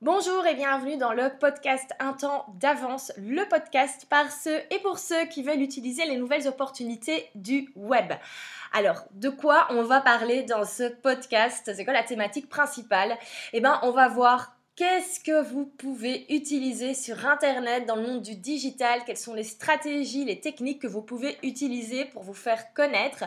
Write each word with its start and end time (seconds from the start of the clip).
Bonjour 0.00 0.46
et 0.46 0.54
bienvenue 0.54 0.96
dans 0.96 1.12
le 1.12 1.28
podcast 1.40 1.90
Un 1.98 2.12
temps 2.12 2.46
d'avance, 2.60 3.10
le 3.16 3.42
podcast 3.48 4.06
par 4.08 4.30
ceux 4.30 4.60
et 4.70 4.78
pour 4.80 4.96
ceux 4.96 5.24
qui 5.24 5.42
veulent 5.42 5.60
utiliser 5.60 6.04
les 6.04 6.16
nouvelles 6.16 6.46
opportunités 6.46 7.28
du 7.34 7.72
web. 7.74 8.12
Alors, 8.72 9.02
de 9.10 9.28
quoi 9.28 9.66
on 9.70 9.82
va 9.82 10.00
parler 10.00 10.44
dans 10.44 10.64
ce 10.64 10.88
podcast? 10.88 11.72
C'est 11.74 11.84
quoi 11.84 11.94
la 11.94 12.04
thématique 12.04 12.48
principale? 12.48 13.18
Eh 13.52 13.60
bien, 13.60 13.80
on 13.82 13.90
va 13.90 14.06
voir 14.06 14.54
Qu'est-ce 14.78 15.18
que 15.18 15.42
vous 15.42 15.66
pouvez 15.66 16.24
utiliser 16.32 16.94
sur 16.94 17.26
Internet 17.26 17.84
dans 17.84 17.96
le 17.96 18.02
monde 18.02 18.22
du 18.22 18.36
digital? 18.36 19.00
Quelles 19.04 19.16
sont 19.16 19.34
les 19.34 19.42
stratégies, 19.42 20.24
les 20.24 20.38
techniques 20.38 20.80
que 20.82 20.86
vous 20.86 21.02
pouvez 21.02 21.36
utiliser 21.42 22.04
pour 22.04 22.22
vous 22.22 22.32
faire 22.32 22.72
connaître, 22.74 23.24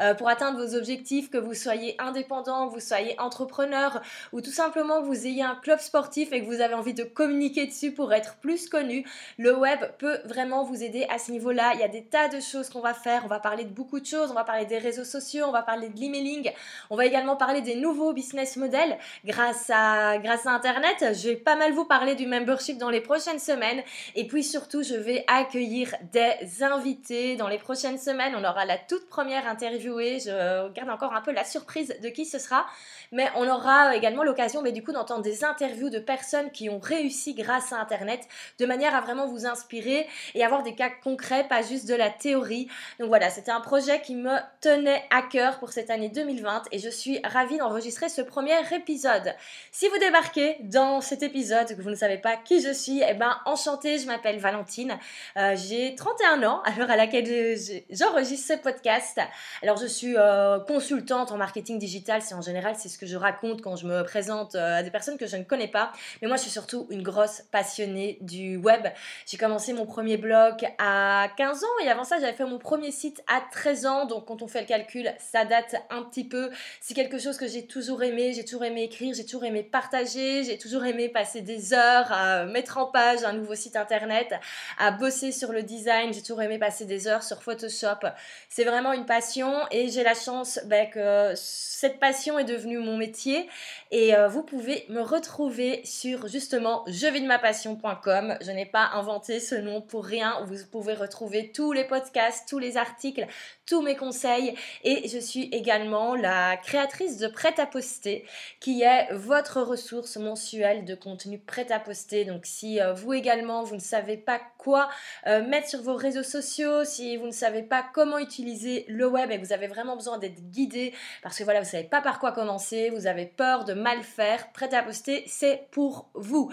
euh, 0.00 0.14
pour 0.14 0.30
atteindre 0.30 0.64
vos 0.64 0.74
objectifs, 0.74 1.28
que 1.28 1.36
vous 1.36 1.52
soyez 1.52 1.94
indépendant, 2.00 2.68
vous 2.68 2.80
soyez 2.80 3.20
entrepreneur 3.20 4.00
ou 4.32 4.40
tout 4.40 4.50
simplement 4.50 5.02
vous 5.02 5.26
ayez 5.26 5.42
un 5.42 5.56
club 5.56 5.78
sportif 5.78 6.32
et 6.32 6.40
que 6.40 6.46
vous 6.46 6.62
avez 6.62 6.72
envie 6.72 6.94
de 6.94 7.04
communiquer 7.04 7.66
dessus 7.66 7.92
pour 7.92 8.14
être 8.14 8.36
plus 8.36 8.66
connu? 8.70 9.04
Le 9.36 9.54
web 9.54 9.80
peut 9.98 10.20
vraiment 10.24 10.64
vous 10.64 10.82
aider 10.82 11.06
à 11.10 11.18
ce 11.18 11.32
niveau-là. 11.32 11.72
Il 11.74 11.80
y 11.80 11.84
a 11.84 11.88
des 11.88 12.04
tas 12.04 12.28
de 12.28 12.40
choses 12.40 12.70
qu'on 12.70 12.80
va 12.80 12.94
faire. 12.94 13.26
On 13.26 13.28
va 13.28 13.40
parler 13.40 13.64
de 13.64 13.74
beaucoup 13.74 14.00
de 14.00 14.06
choses. 14.06 14.30
On 14.30 14.34
va 14.34 14.44
parler 14.44 14.64
des 14.64 14.78
réseaux 14.78 15.04
sociaux, 15.04 15.44
on 15.48 15.52
va 15.52 15.62
parler 15.62 15.90
de 15.90 16.00
l'emailing. 16.00 16.50
On 16.88 16.96
va 16.96 17.04
également 17.04 17.36
parler 17.36 17.60
des 17.60 17.76
nouveaux 17.76 18.14
business 18.14 18.56
models 18.56 18.96
grâce 19.26 19.68
à, 19.68 20.16
grâce 20.16 20.46
à 20.46 20.52
Internet 20.52 20.93
je 21.00 21.28
vais 21.28 21.36
pas 21.36 21.56
mal 21.56 21.72
vous 21.72 21.84
parler 21.84 22.14
du 22.14 22.26
membership 22.26 22.78
dans 22.78 22.90
les 22.90 23.00
prochaines 23.00 23.38
semaines. 23.38 23.82
Et 24.14 24.26
puis 24.26 24.44
surtout, 24.44 24.82
je 24.82 24.94
vais 24.94 25.24
accueillir 25.26 25.94
des 26.12 26.62
invités 26.62 27.36
dans 27.36 27.48
les 27.48 27.58
prochaines 27.58 27.98
semaines. 27.98 28.34
On 28.36 28.44
aura 28.44 28.64
la 28.64 28.78
toute 28.78 29.08
première 29.08 29.46
interviewée. 29.46 30.20
Je 30.20 30.72
garde 30.72 30.90
encore 30.90 31.14
un 31.14 31.20
peu 31.20 31.32
la 31.32 31.44
surprise 31.44 31.94
de 32.02 32.08
qui 32.08 32.26
ce 32.26 32.38
sera. 32.38 32.66
Mais 33.12 33.28
on 33.36 33.48
aura 33.48 33.94
également 33.96 34.24
l'occasion 34.24 34.62
mais 34.62 34.72
du 34.72 34.82
coup 34.82 34.92
d'entendre 34.92 35.22
des 35.22 35.44
interviews 35.44 35.90
de 35.90 35.98
personnes 35.98 36.50
qui 36.50 36.68
ont 36.68 36.78
réussi 36.78 37.34
grâce 37.34 37.72
à 37.72 37.80
Internet 37.80 38.26
de 38.58 38.66
manière 38.66 38.94
à 38.94 39.00
vraiment 39.00 39.26
vous 39.26 39.46
inspirer 39.46 40.06
et 40.34 40.44
avoir 40.44 40.62
des 40.62 40.74
cas 40.74 40.90
concrets, 41.02 41.46
pas 41.48 41.62
juste 41.62 41.88
de 41.88 41.94
la 41.94 42.10
théorie. 42.10 42.68
Donc 42.98 43.08
voilà, 43.08 43.30
c'était 43.30 43.50
un 43.50 43.60
projet 43.60 44.00
qui 44.00 44.14
me 44.14 44.36
tenait 44.60 45.04
à 45.10 45.22
cœur 45.22 45.58
pour 45.58 45.70
cette 45.70 45.90
année 45.90 46.08
2020 46.08 46.64
et 46.72 46.78
je 46.78 46.88
suis 46.88 47.20
ravie 47.24 47.58
d'enregistrer 47.58 48.08
ce 48.08 48.22
premier 48.22 48.54
épisode. 48.72 49.34
Si 49.70 49.88
vous 49.88 49.98
débarquez 49.98 50.56
dans 50.60 50.83
dans 50.84 51.00
cet 51.00 51.22
épisode 51.22 51.68
que 51.68 51.80
vous 51.80 51.88
ne 51.88 51.94
savez 51.94 52.18
pas 52.18 52.36
qui 52.36 52.60
je 52.60 52.70
suis, 52.70 53.02
eh 53.08 53.14
ben 53.14 53.38
enchantée, 53.46 53.98
je 53.98 54.06
m'appelle 54.06 54.38
Valentine. 54.38 54.98
Euh, 55.38 55.56
j'ai 55.56 55.94
31 55.94 56.42
ans 56.42 56.60
à 56.62 56.72
l'heure 56.76 56.90
à 56.90 56.96
laquelle 56.96 57.56
j'enregistre 57.88 58.54
ce 58.54 58.58
podcast. 58.58 59.18
Alors 59.62 59.78
je 59.78 59.86
suis 59.86 60.14
euh, 60.14 60.58
consultante 60.60 61.32
en 61.32 61.38
marketing 61.38 61.78
digital, 61.78 62.20
c'est 62.20 62.34
en 62.34 62.42
général 62.42 62.74
c'est 62.76 62.90
ce 62.90 62.98
que 62.98 63.06
je 63.06 63.16
raconte 63.16 63.62
quand 63.62 63.76
je 63.76 63.86
me 63.86 64.02
présente 64.02 64.56
euh, 64.56 64.80
à 64.80 64.82
des 64.82 64.90
personnes 64.90 65.16
que 65.16 65.26
je 65.26 65.38
ne 65.38 65.44
connais 65.44 65.68
pas. 65.68 65.90
Mais 66.20 66.28
moi 66.28 66.36
je 66.36 66.42
suis 66.42 66.50
surtout 66.50 66.86
une 66.90 67.02
grosse 67.02 67.42
passionnée 67.50 68.18
du 68.20 68.58
web. 68.58 68.86
J'ai 69.26 69.38
commencé 69.38 69.72
mon 69.72 69.86
premier 69.86 70.18
blog 70.18 70.68
à 70.76 71.28
15 71.38 71.64
ans 71.64 71.78
et 71.82 71.88
avant 71.88 72.04
ça 72.04 72.20
j'avais 72.20 72.34
fait 72.34 72.44
mon 72.44 72.58
premier 72.58 72.90
site 72.90 73.24
à 73.26 73.42
13 73.52 73.86
ans. 73.86 74.04
Donc 74.04 74.26
quand 74.26 74.42
on 74.42 74.48
fait 74.48 74.60
le 74.60 74.66
calcul, 74.66 75.10
ça 75.18 75.46
date 75.46 75.76
un 75.88 76.02
petit 76.02 76.24
peu. 76.24 76.50
C'est 76.82 76.94
quelque 76.94 77.18
chose 77.18 77.38
que 77.38 77.48
j'ai 77.48 77.66
toujours 77.66 78.02
aimé, 78.02 78.34
j'ai 78.34 78.44
toujours 78.44 78.64
aimé 78.64 78.82
écrire, 78.82 79.14
j'ai 79.14 79.24
toujours 79.24 79.44
aimé 79.44 79.62
partager, 79.62 80.44
j'ai 80.44 80.58
toujours 80.58 80.73
aimé 80.82 81.08
passer 81.08 81.42
des 81.42 81.74
heures 81.74 82.10
à 82.10 82.46
mettre 82.46 82.78
en 82.78 82.86
page 82.86 83.22
un 83.22 83.34
nouveau 83.34 83.54
site 83.54 83.76
internet, 83.76 84.34
à 84.78 84.90
bosser 84.90 85.30
sur 85.30 85.52
le 85.52 85.62
design. 85.62 86.12
J'ai 86.12 86.22
toujours 86.22 86.42
aimé 86.42 86.58
passer 86.58 86.86
des 86.86 87.06
heures 87.06 87.22
sur 87.22 87.42
Photoshop. 87.42 88.08
C'est 88.48 88.64
vraiment 88.64 88.92
une 88.92 89.06
passion 89.06 89.52
et 89.70 89.90
j'ai 89.90 90.02
la 90.02 90.14
chance 90.14 90.58
ben, 90.64 90.90
que 90.90 91.34
cette 91.36 92.00
passion 92.00 92.38
est 92.38 92.44
devenue 92.44 92.78
mon 92.78 92.96
métier. 92.96 93.48
Et 93.90 94.16
euh, 94.16 94.26
vous 94.26 94.42
pouvez 94.42 94.86
me 94.88 95.02
retrouver 95.02 95.82
sur 95.84 96.26
justement 96.26 96.82
jevidemapassion.com. 96.88 98.38
Je 98.40 98.50
n'ai 98.50 98.66
pas 98.66 98.90
inventé 98.94 99.38
ce 99.38 99.54
nom 99.54 99.82
pour 99.82 100.04
rien. 100.04 100.42
Vous 100.46 100.56
pouvez 100.72 100.94
retrouver 100.94 101.52
tous 101.52 101.72
les 101.72 101.84
podcasts, 101.84 102.48
tous 102.48 102.58
les 102.58 102.76
articles, 102.76 103.26
tous 103.66 103.82
mes 103.82 103.96
conseils. 103.96 104.54
Et 104.82 105.06
je 105.08 105.18
suis 105.18 105.44
également 105.52 106.14
la 106.14 106.56
créatrice 106.56 107.18
de 107.18 107.28
Prêt 107.28 107.54
à 107.58 107.66
poster, 107.66 108.24
qui 108.60 108.82
est 108.82 109.12
votre 109.12 109.60
ressource 109.60 110.16
de 110.62 110.94
contenu 110.94 111.38
prêt 111.38 111.70
à 111.72 111.80
poster. 111.80 112.24
Donc 112.24 112.42
si 112.46 112.80
euh, 112.80 112.92
vous 112.92 113.12
également, 113.12 113.64
vous 113.64 113.74
ne 113.74 113.80
savez 113.80 114.16
pas 114.16 114.40
quoi 114.58 114.88
euh, 115.26 115.46
mettre 115.46 115.68
sur 115.68 115.82
vos 115.82 115.96
réseaux 115.96 116.22
sociaux, 116.22 116.84
si 116.84 117.16
vous 117.16 117.26
ne 117.26 117.32
savez 117.32 117.62
pas 117.62 117.84
comment 117.92 118.18
utiliser 118.18 118.84
le 118.88 119.06
web 119.06 119.30
et 119.30 119.40
que 119.40 119.44
vous 119.44 119.52
avez 119.52 119.66
vraiment 119.66 119.96
besoin 119.96 120.18
d'être 120.18 120.40
guidé 120.50 120.94
parce 121.22 121.38
que 121.38 121.44
voilà, 121.44 121.60
vous 121.60 121.68
savez 121.68 121.84
pas 121.84 122.00
par 122.00 122.20
quoi 122.20 122.32
commencer, 122.32 122.90
vous 122.90 123.06
avez 123.06 123.26
peur 123.26 123.64
de 123.64 123.74
mal 123.74 124.02
faire, 124.02 124.52
prêt 124.52 124.72
à 124.74 124.82
poster, 124.82 125.24
c'est 125.26 125.66
pour 125.70 126.08
vous. 126.14 126.52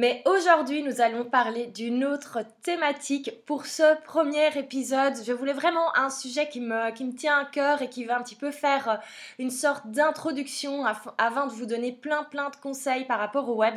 Mais 0.00 0.22
aujourd'hui, 0.24 0.82
nous 0.82 1.02
allons 1.02 1.26
parler 1.26 1.66
d'une 1.66 2.06
autre 2.06 2.38
thématique 2.62 3.44
pour 3.44 3.66
ce 3.66 4.02
premier 4.04 4.48
épisode. 4.56 5.12
Je 5.26 5.30
voulais 5.30 5.52
vraiment 5.52 5.94
un 5.94 6.08
sujet 6.08 6.48
qui 6.48 6.62
me, 6.62 6.90
qui 6.92 7.04
me 7.04 7.12
tient 7.12 7.36
à 7.36 7.44
cœur 7.44 7.82
et 7.82 7.90
qui 7.90 8.06
va 8.06 8.16
un 8.16 8.22
petit 8.22 8.34
peu 8.34 8.50
faire 8.50 8.88
euh, 8.88 8.94
une 9.38 9.50
sorte 9.50 9.88
d'introduction 9.88 10.86
avant 11.18 11.48
de 11.48 11.52
vous 11.52 11.66
donner 11.66 11.92
plein 11.92 12.24
plein 12.24 12.48
de 12.48 12.56
conseils 12.56 13.04
par 13.04 13.18
rapport 13.18 13.46
au 13.50 13.56
web. 13.56 13.74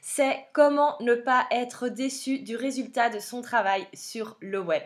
C'est 0.00 0.46
comment 0.54 0.96
ne 1.00 1.14
pas 1.14 1.46
être 1.50 1.88
déçu 1.88 2.38
du 2.38 2.56
résultat 2.56 3.10
de 3.10 3.18
son 3.18 3.42
travail 3.42 3.86
sur 3.92 4.38
le 4.40 4.60
web. 4.60 4.84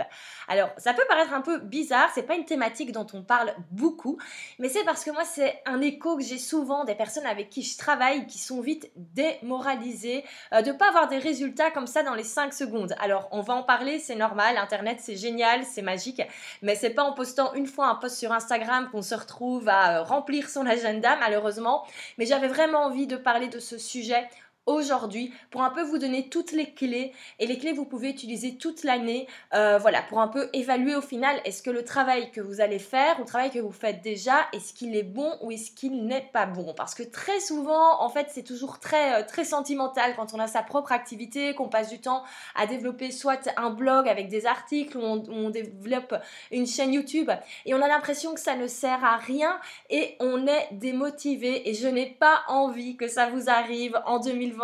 Alors, 0.48 0.70
ça 0.76 0.92
peut 0.92 1.04
paraître 1.06 1.34
un 1.34 1.40
peu 1.40 1.58
bizarre, 1.58 2.10
c'est 2.16 2.24
pas 2.24 2.34
une 2.34 2.46
thématique 2.46 2.90
dont 2.90 3.06
on 3.12 3.22
parle 3.22 3.54
beaucoup, 3.70 4.18
mais 4.58 4.68
c'est 4.68 4.82
parce 4.82 5.04
que 5.04 5.12
moi, 5.12 5.24
c'est 5.24 5.62
un 5.66 5.80
écho 5.82 6.16
que 6.16 6.24
j'ai 6.24 6.38
souvent 6.38 6.82
des 6.82 6.96
personnes 6.96 7.26
avec 7.26 7.48
qui 7.48 7.62
je 7.62 7.78
travaille 7.78 8.26
qui 8.26 8.40
sont 8.40 8.60
vite 8.60 8.90
démoralisées. 8.96 10.24
Euh, 10.52 10.62
pas 10.80 10.88
avoir 10.88 11.08
des 11.08 11.18
résultats 11.18 11.70
comme 11.70 11.86
ça 11.86 12.02
dans 12.02 12.14
les 12.14 12.24
5 12.24 12.54
secondes. 12.54 12.94
Alors, 13.00 13.28
on 13.32 13.42
va 13.42 13.54
en 13.54 13.62
parler, 13.62 13.98
c'est 13.98 14.16
normal, 14.16 14.56
Internet 14.56 14.96
c'est 14.98 15.14
génial, 15.14 15.64
c'est 15.66 15.82
magique, 15.82 16.22
mais 16.62 16.74
c'est 16.74 16.90
pas 16.90 17.02
en 17.02 17.12
postant 17.12 17.52
une 17.52 17.66
fois 17.66 17.88
un 17.88 17.96
post 17.96 18.16
sur 18.16 18.32
Instagram 18.32 18.88
qu'on 18.90 19.02
se 19.02 19.14
retrouve 19.14 19.68
à 19.68 19.98
euh, 19.98 20.02
remplir 20.02 20.48
son 20.48 20.64
agenda, 20.64 21.16
malheureusement. 21.16 21.86
Mais 22.16 22.24
j'avais 22.24 22.48
vraiment 22.48 22.84
envie 22.84 23.06
de 23.06 23.16
parler 23.16 23.48
de 23.48 23.58
ce 23.58 23.76
sujet 23.76 24.26
aujourd'hui 24.74 25.32
pour 25.50 25.62
un 25.62 25.70
peu 25.70 25.82
vous 25.82 25.98
donner 25.98 26.28
toutes 26.28 26.52
les 26.52 26.72
clés. 26.72 27.12
Et 27.38 27.46
les 27.46 27.58
clés 27.58 27.72
vous 27.72 27.84
pouvez 27.84 28.08
utiliser 28.08 28.56
toute 28.56 28.84
l'année 28.84 29.26
euh, 29.54 29.78
voilà 29.78 30.02
pour 30.02 30.20
un 30.20 30.28
peu 30.28 30.48
évaluer 30.52 30.94
au 30.94 31.00
final 31.00 31.40
est-ce 31.44 31.62
que 31.62 31.70
le 31.70 31.84
travail 31.84 32.30
que 32.30 32.40
vous 32.40 32.60
allez 32.60 32.78
faire 32.78 33.18
ou 33.18 33.22
le 33.22 33.26
travail 33.26 33.50
que 33.50 33.58
vous 33.58 33.72
faites 33.72 34.02
déjà 34.02 34.46
est-ce 34.52 34.72
qu'il 34.72 34.96
est 34.96 35.02
bon 35.02 35.36
ou 35.42 35.50
est-ce 35.50 35.70
qu'il 35.70 36.06
n'est 36.06 36.28
pas 36.32 36.46
bon? 36.46 36.74
Parce 36.74 36.94
que 36.94 37.02
très 37.02 37.40
souvent 37.40 38.00
en 38.02 38.08
fait 38.08 38.28
c'est 38.30 38.42
toujours 38.42 38.78
très 38.78 39.20
euh, 39.20 39.26
très 39.26 39.44
sentimental 39.44 40.14
quand 40.16 40.34
on 40.34 40.38
a 40.38 40.46
sa 40.46 40.62
propre 40.62 40.92
activité 40.92 41.54
qu'on 41.54 41.68
passe 41.68 41.88
du 41.88 42.00
temps 42.00 42.22
à 42.54 42.66
développer 42.66 43.10
soit 43.10 43.48
un 43.56 43.70
blog 43.70 44.08
avec 44.08 44.28
des 44.28 44.46
articles 44.46 44.96
ou 44.96 45.02
on, 45.02 45.22
on 45.30 45.50
développe 45.50 46.14
une 46.50 46.66
chaîne 46.66 46.92
YouTube 46.92 47.30
et 47.66 47.74
on 47.74 47.82
a 47.82 47.88
l'impression 47.88 48.34
que 48.34 48.40
ça 48.40 48.56
ne 48.56 48.66
sert 48.66 49.04
à 49.04 49.16
rien 49.16 49.58
et 49.88 50.16
on 50.20 50.46
est 50.46 50.68
démotivé 50.72 51.68
et 51.68 51.74
je 51.74 51.88
n'ai 51.88 52.06
pas 52.06 52.42
envie 52.48 52.96
que 52.96 53.08
ça 53.08 53.28
vous 53.28 53.48
arrive 53.48 54.00
en 54.06 54.18
2020 54.18 54.59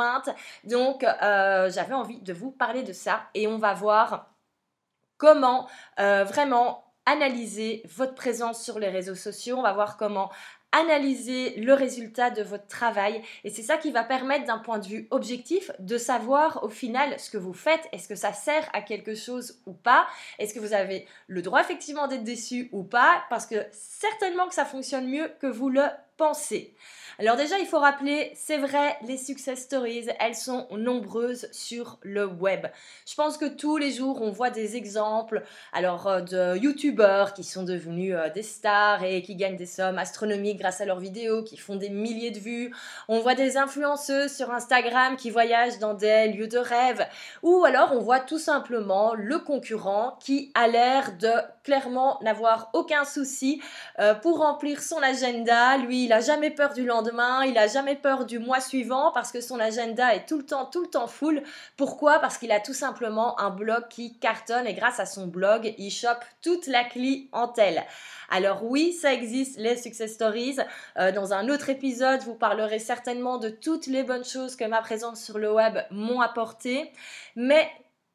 donc, 0.65 1.05
euh, 1.05 1.71
j'avais 1.71 1.95
envie 1.95 2.21
de 2.21 2.33
vous 2.33 2.51
parler 2.51 2.83
de 2.83 2.93
ça 2.93 3.23
et 3.34 3.47
on 3.47 3.59
va 3.59 3.75
voir 3.75 4.31
comment 5.19 5.69
euh, 5.99 6.25
vraiment 6.25 6.84
analyser 7.07 7.83
votre 7.87 8.15
présence 8.15 8.62
sur 8.62 8.79
les 8.79 8.89
réseaux 8.89 9.15
sociaux. 9.15 9.56
On 9.59 9.62
va 9.62 9.73
voir 9.73 9.97
comment 9.97 10.31
analyser 10.73 11.55
le 11.56 11.73
résultat 11.73 12.31
de 12.31 12.43
votre 12.43 12.67
travail 12.67 13.23
et 13.45 13.51
c'est 13.51 13.62
ça 13.62 13.77
qui 13.77 13.93
va 13.93 14.03
permettre 14.05 14.45
d'un 14.45 14.59
point 14.59 14.79
de 14.79 14.87
vue 14.87 15.06
objectif 15.11 15.71
de 15.79 15.97
savoir 15.97 16.62
au 16.65 16.69
final 16.69 17.19
ce 17.19 17.31
que 17.31 17.39
vous 17.39 17.55
faites, 17.55 17.89
est-ce 17.93 18.09
que 18.09 18.15
ça 18.15 18.33
sert 18.33 18.69
à 18.73 18.83
quelque 18.83 19.15
chose 19.15 19.61
ou 19.65 19.73
pas, 19.73 20.06
est-ce 20.39 20.53
que 20.53 20.61
vous 20.61 20.75
avez 20.75 21.06
le 21.29 21.41
droit 21.41 21.61
effectivement 21.61 22.09
d'être 22.09 22.25
déçu 22.25 22.69
ou 22.73 22.83
pas? 22.83 23.23
Parce 23.31 23.47
que 23.47 23.56
certainement 23.71 24.49
que 24.49 24.55
ça 24.55 24.65
fonctionne 24.65 25.09
mieux 25.09 25.31
que 25.41 25.47
vous 25.47 25.71
le 25.71 25.85
Alors 27.19 27.37
déjà, 27.37 27.59
il 27.59 27.66
faut 27.66 27.78
rappeler, 27.78 28.31
c'est 28.34 28.59
vrai, 28.59 28.99
les 29.06 29.16
success 29.16 29.62
stories, 29.62 30.09
elles 30.21 30.34
sont 30.34 30.67
nombreuses 30.70 31.49
sur 31.50 31.99
le 32.02 32.26
web. 32.26 32.67
Je 33.08 33.14
pense 33.14 33.38
que 33.38 33.46
tous 33.46 33.79
les 33.79 33.91
jours, 33.91 34.20
on 34.20 34.31
voit 34.31 34.50
des 34.50 34.76
exemples 34.76 35.43
alors 35.73 36.06
euh, 36.06 36.20
de 36.20 36.58
youtubeurs 36.58 37.32
qui 37.32 37.43
sont 37.43 37.62
devenus 37.62 38.14
euh, 38.14 38.29
des 38.29 38.43
stars 38.43 39.02
et 39.02 39.23
qui 39.23 39.35
gagnent 39.35 39.56
des 39.56 39.64
sommes 39.64 39.96
astronomiques 39.99 40.58
grâce 40.58 40.82
à 40.82 40.85
leurs 40.85 41.00
vidéos, 41.00 41.43
qui 41.43 41.56
font 41.56 41.76
des 41.76 41.88
milliers 41.88 42.32
de 42.32 42.38
vues. 42.38 42.75
On 43.08 43.20
voit 43.20 43.35
des 43.35 43.56
influenceuses 43.56 44.35
sur 44.35 44.50
Instagram 44.50 45.17
qui 45.17 45.31
voyagent 45.31 45.79
dans 45.79 45.94
des 45.94 46.29
lieux 46.29 46.49
de 46.49 46.58
rêve. 46.58 47.06
Ou 47.43 47.64
alors, 47.64 47.93
on 47.93 48.00
voit 48.00 48.20
tout 48.20 48.38
simplement 48.38 49.14
le 49.14 49.38
concurrent 49.38 50.19
qui 50.20 50.52
a 50.55 50.69
l'air 50.69 51.17
de 51.17 51.31
clairement 51.67 52.19
n'avoir 52.23 52.71
aucun 52.75 53.05
souci 53.05 53.61
euh, 53.99 54.15
pour 54.15 54.39
remplir 54.39 54.81
son 54.81 55.03
agenda. 55.03 55.77
Lui, 55.79 56.05
il 56.05 56.13
a 56.13 56.21
jamais 56.21 56.51
peur 56.51 56.73
du 56.73 56.87
lendemain, 56.87 57.45
il 57.45 57.59
a 57.59 57.67
jamais 57.67 57.97
peur 57.97 58.25
du 58.25 58.39
mois 58.39 58.61
suivant 58.61 59.11
parce 59.13 59.33
que 59.33 59.41
son 59.41 59.59
agenda 59.59 60.15
est 60.15 60.27
tout 60.27 60.39
le 60.39 60.47
temps, 60.47 60.67
tout 60.67 60.83
le 60.83 60.87
temps 60.87 61.09
full. 61.09 61.43
Pourquoi? 61.77 62.21
Parce 62.21 62.39
qu'il 62.39 62.53
a 62.53 62.61
tout 62.61 62.73
simplement 62.73 63.39
un 63.41 63.51
blog 63.51 63.89
qui 63.91 64.17
cartonne 64.17 64.69
et 64.69 64.75
grâce 64.75 65.01
à 65.01 65.07
son 65.07 65.27
blog, 65.27 65.75
il 65.77 65.91
chope 65.91 66.25
toute 66.41 66.69
la 66.69 66.85
clientèle. 66.85 67.85
Alors 68.31 68.63
oui, 68.63 68.93
ça 68.93 69.13
existe, 69.13 69.59
les 69.59 69.77
success 69.77 70.15
stories. 70.15 70.59
Euh, 70.99 71.11
dans 71.11 71.33
un 71.33 71.49
autre 71.49 71.69
épisode, 71.69 72.21
vous 72.23 72.35
parlerez 72.35 72.79
certainement 72.79 73.39
de 73.39 73.49
toutes 73.49 73.89
les 73.89 74.05
bonnes 74.05 74.25
choses 74.25 74.55
que 74.55 74.65
ma 74.65 74.83
présence 74.83 75.21
sur 75.21 75.39
le 75.39 75.53
web 75.53 75.79
m'ont 75.91 76.21
apporté. 76.21 76.93
Mais 77.35 77.69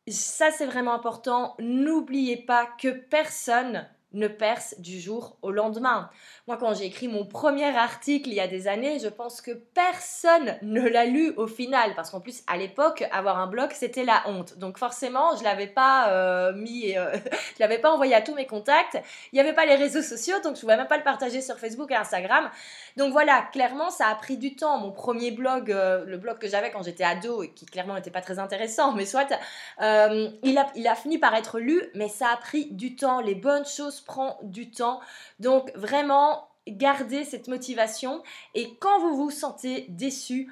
ça, 0.07 0.51
c'est 0.51 0.65
vraiment 0.65 0.93
important. 0.93 1.55
N'oubliez 1.59 2.37
pas 2.37 2.65
que 2.65 2.89
personne 2.89 3.87
ne 4.13 4.27
perce 4.27 4.75
du 4.79 4.99
jour 4.99 5.37
au 5.41 5.51
lendemain. 5.51 6.09
Moi, 6.47 6.57
quand 6.57 6.73
j'ai 6.73 6.85
écrit 6.85 7.07
mon 7.07 7.25
premier 7.25 7.75
article 7.77 8.29
il 8.29 8.35
y 8.35 8.39
a 8.39 8.47
des 8.47 8.67
années, 8.67 8.99
je 8.99 9.07
pense 9.07 9.41
que 9.41 9.51
personne 9.51 10.57
ne 10.61 10.81
l'a 10.81 11.05
lu 11.05 11.33
au 11.37 11.47
final, 11.47 11.93
parce 11.95 12.09
qu'en 12.09 12.19
plus, 12.19 12.43
à 12.47 12.57
l'époque, 12.57 13.07
avoir 13.11 13.39
un 13.39 13.47
blog, 13.47 13.69
c'était 13.73 14.03
la 14.03 14.23
honte. 14.27 14.57
Donc 14.57 14.77
forcément, 14.77 15.35
je 15.37 15.43
l'avais 15.43 15.67
pas 15.67 16.09
euh, 16.09 16.53
mis, 16.53 16.97
euh, 16.97 17.13
je 17.55 17.59
l'avais 17.59 17.79
pas 17.79 17.91
envoyé 17.91 18.13
à 18.13 18.21
tous 18.21 18.35
mes 18.35 18.45
contacts. 18.45 18.97
Il 19.31 19.35
n'y 19.35 19.39
avait 19.39 19.53
pas 19.53 19.65
les 19.65 19.75
réseaux 19.75 20.01
sociaux, 20.01 20.35
donc 20.43 20.55
je 20.55 20.61
pouvais 20.61 20.77
même 20.77 20.87
pas 20.87 20.97
le 20.97 21.03
partager 21.03 21.41
sur 21.41 21.57
Facebook 21.57 21.91
et 21.91 21.95
Instagram. 21.95 22.49
Donc 22.97 23.13
voilà, 23.13 23.47
clairement, 23.53 23.89
ça 23.89 24.07
a 24.07 24.15
pris 24.15 24.37
du 24.37 24.55
temps. 24.55 24.77
Mon 24.77 24.91
premier 24.91 25.31
blog, 25.31 25.71
euh, 25.71 26.03
le 26.05 26.17
blog 26.17 26.37
que 26.37 26.47
j'avais 26.47 26.71
quand 26.71 26.83
j'étais 26.83 27.05
ado 27.05 27.43
et 27.43 27.51
qui 27.51 27.65
clairement 27.65 27.95
n'était 27.95 28.11
pas 28.11 28.21
très 28.21 28.39
intéressant, 28.39 28.91
mais 28.91 29.05
soit, 29.05 29.29
il, 29.79 30.57
a, 30.57 30.67
il 30.75 30.87
a 30.87 30.95
fini 30.95 31.17
par 31.17 31.33
être 31.35 31.59
lu, 31.59 31.81
mais 31.95 32.09
ça 32.09 32.29
a 32.33 32.37
pris 32.37 32.65
du 32.71 32.95
temps. 32.95 33.21
Les 33.21 33.35
bonnes 33.35 33.65
choses 33.65 34.00
prennent 34.03 34.35
du 34.43 34.71
temps. 34.71 34.99
Donc 35.39 35.71
vraiment, 35.75 36.49
gardez 36.67 37.23
cette 37.23 37.47
motivation 37.47 38.23
et 38.53 38.75
quand 38.79 38.99
vous 38.99 39.15
vous 39.15 39.31
sentez 39.31 39.85
déçu, 39.89 40.51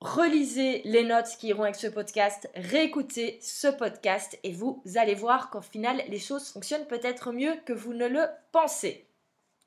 relisez 0.00 0.82
les 0.84 1.04
notes 1.04 1.36
qui 1.38 1.48
iront 1.48 1.64
avec 1.64 1.74
ce 1.74 1.88
podcast, 1.88 2.48
réécoutez 2.54 3.38
ce 3.42 3.68
podcast 3.68 4.38
et 4.42 4.52
vous 4.52 4.82
allez 4.96 5.14
voir 5.14 5.50
qu'au 5.50 5.60
final 5.60 6.02
les 6.08 6.20
choses 6.20 6.48
fonctionnent 6.48 6.86
peut-être 6.86 7.32
mieux 7.32 7.54
que 7.66 7.72
vous 7.72 7.94
ne 7.94 8.06
le 8.06 8.26
pensez. 8.52 9.06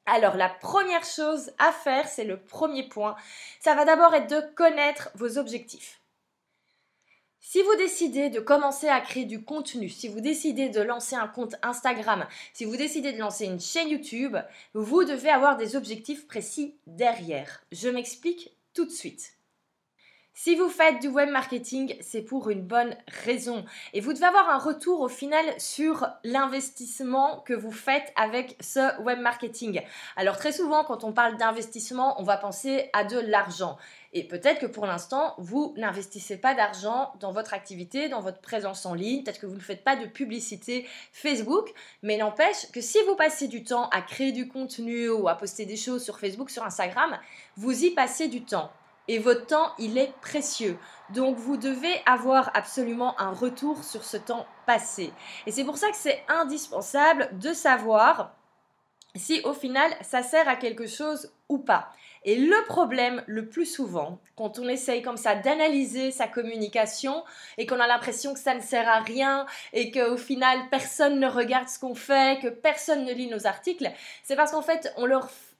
Alors 0.06 0.36
la 0.36 0.50
première 0.50 1.04
chose 1.04 1.52
à 1.60 1.72
faire, 1.72 2.08
c'est 2.08 2.24
le 2.24 2.38
premier 2.38 2.88
point, 2.88 3.16
ça 3.60 3.76
va 3.76 3.86
d'abord 3.86 4.14
être 4.14 4.30
de 4.30 4.54
connaître 4.56 5.10
vos 5.16 5.38
objectifs. 5.38 6.01
Si 7.44 7.64
vous 7.64 7.76
décidez 7.76 8.30
de 8.30 8.40
commencer 8.40 8.88
à 8.88 9.02
créer 9.02 9.26
du 9.26 9.44
contenu, 9.44 9.90
si 9.90 10.08
vous 10.08 10.22
décidez 10.22 10.70
de 10.70 10.80
lancer 10.80 11.16
un 11.16 11.28
compte 11.28 11.56
Instagram, 11.64 12.28
si 12.54 12.66
vous 12.66 12.78
décidez 12.78 13.14
de 13.14 13.18
lancer 13.18 13.46
une 13.46 13.60
chaîne 13.60 13.90
YouTube, 13.90 14.38
vous 14.76 15.04
devez 15.06 15.32
avoir 15.32 15.58
des 15.58 15.76
objectifs 15.76 16.28
précis 16.28 16.76
derrière. 16.86 17.64
Je 17.72 17.90
m'explique 17.90 18.56
tout 18.76 18.86
de 18.86 18.92
suite. 18.92 19.34
Si 20.34 20.56
vous 20.56 20.70
faites 20.70 21.02
du 21.02 21.08
web 21.08 21.30
marketing, 21.30 21.96
c'est 22.00 22.22
pour 22.22 22.50
une 22.50 22.62
bonne 22.62 22.96
raison. 23.26 23.66
Et 23.94 24.02
vous 24.02 24.14
devez 24.14 24.26
avoir 24.26 24.50
un 24.50 24.58
retour 24.58 25.02
au 25.02 25.10
final 25.10 25.46
sur 25.60 26.08
l'investissement 26.24 27.42
que 27.42 27.54
vous 27.54 27.72
faites 27.72 28.14
avec 28.16 28.56
ce 28.62 29.02
web 29.02 29.20
marketing. 29.20 29.82
Alors 30.16 30.38
très 30.38 30.54
souvent, 30.54 30.84
quand 30.84 31.04
on 31.04 31.12
parle 31.12 31.38
d'investissement, 31.38 32.20
on 32.20 32.24
va 32.24 32.38
penser 32.38 32.90
à 32.94 33.04
de 33.04 33.20
l'argent. 33.20 33.78
Et 34.14 34.28
peut-être 34.28 34.60
que 34.60 34.66
pour 34.66 34.86
l'instant, 34.86 35.36
vous 35.38 35.74
n'investissez 35.78 36.38
pas 36.38 36.54
d'argent 36.54 37.14
dans 37.20 37.32
votre 37.32 37.54
activité, 37.54 38.10
dans 38.10 38.22
votre 38.22 38.42
présence 38.42 38.86
en 38.86 38.94
ligne, 38.94 39.24
peut-être 39.24 39.40
que 39.40 39.46
vous 39.46 39.56
ne 39.56 39.62
faites 39.62 39.84
pas 39.84 39.96
de 39.96 40.06
publicité 40.06 40.88
Facebook, 41.14 41.74
mais 42.04 42.18
n'empêche 42.18 42.70
que 42.72 42.82
si 42.82 42.98
vous 43.08 43.16
passez 43.16 43.48
du 43.48 43.64
temps 43.64 43.88
à 43.90 44.02
créer 44.02 44.32
du 44.32 44.48
contenu 44.48 45.10
ou 45.10 45.30
à 45.30 45.36
poster 45.36 45.66
des 45.66 45.78
choses 45.78 46.04
sur 46.04 46.20
Facebook, 46.20 46.50
sur 46.50 46.64
Instagram, 46.64 47.18
vous 47.56 47.86
y 47.86 47.92
passez 47.92 48.28
du 48.28 48.44
temps. 48.44 48.72
Et 49.08 49.20
votre 49.20 49.48
temps, 49.48 49.74
il 49.80 49.98
est 49.98 50.14
précieux. 50.22 50.78
Donc 51.10 51.38
vous 51.38 51.58
devez 51.58 52.02
avoir 52.06 52.52
absolument 52.54 53.20
un 53.20 53.32
retour 53.32 53.84
sur 53.84 54.04
ce 54.04 54.18
temps 54.18 54.46
passé. 54.66 55.12
Et 55.46 55.52
c'est 55.52 55.66
pour 55.66 55.78
ça 55.78 55.90
que 55.90 55.98
c'est 55.98 56.24
indispensable 56.30 57.30
de 57.40 57.54
savoir 57.54 58.36
si 59.16 59.42
au 59.44 59.54
final 59.54 59.92
ça 60.02 60.24
sert 60.24 60.48
à 60.48 60.56
quelque 60.56 60.88
chose 60.88 61.32
ou 61.50 61.58
pas. 61.58 61.92
Et 62.24 62.36
le 62.36 62.66
problème 62.66 63.24
le 63.26 63.48
plus 63.48 63.66
souvent, 63.66 64.20
quand 64.36 64.60
on 64.60 64.70
essaye 64.70 65.02
comme 65.02 65.18
ça 65.18 65.34
d'analyser 65.34 66.12
sa 66.12 66.28
communication 66.28 67.24
et 67.58 67.66
qu'on 67.66 67.80
a 67.80 67.88
l'impression 67.88 68.34
que 68.34 68.40
ça 68.40 68.54
ne 68.54 68.62
sert 68.62 68.88
à 68.88 69.00
rien 69.00 69.48
et 69.74 69.90
qu'au 69.92 70.18
final 70.18 70.60
personne 70.70 71.20
ne 71.20 71.28
regarde 71.28 71.68
ce 71.68 71.80
qu'on 71.80 71.96
fait, 71.96 72.40
que 72.40 72.48
personne 72.48 73.06
ne 73.06 73.14
lit 73.14 73.28
nos 73.28 73.48
articles, 73.48 73.90
c'est 74.24 74.36
parce 74.36 74.52
qu'en 74.52 74.62
fait 74.62 74.94
on, 74.98 75.10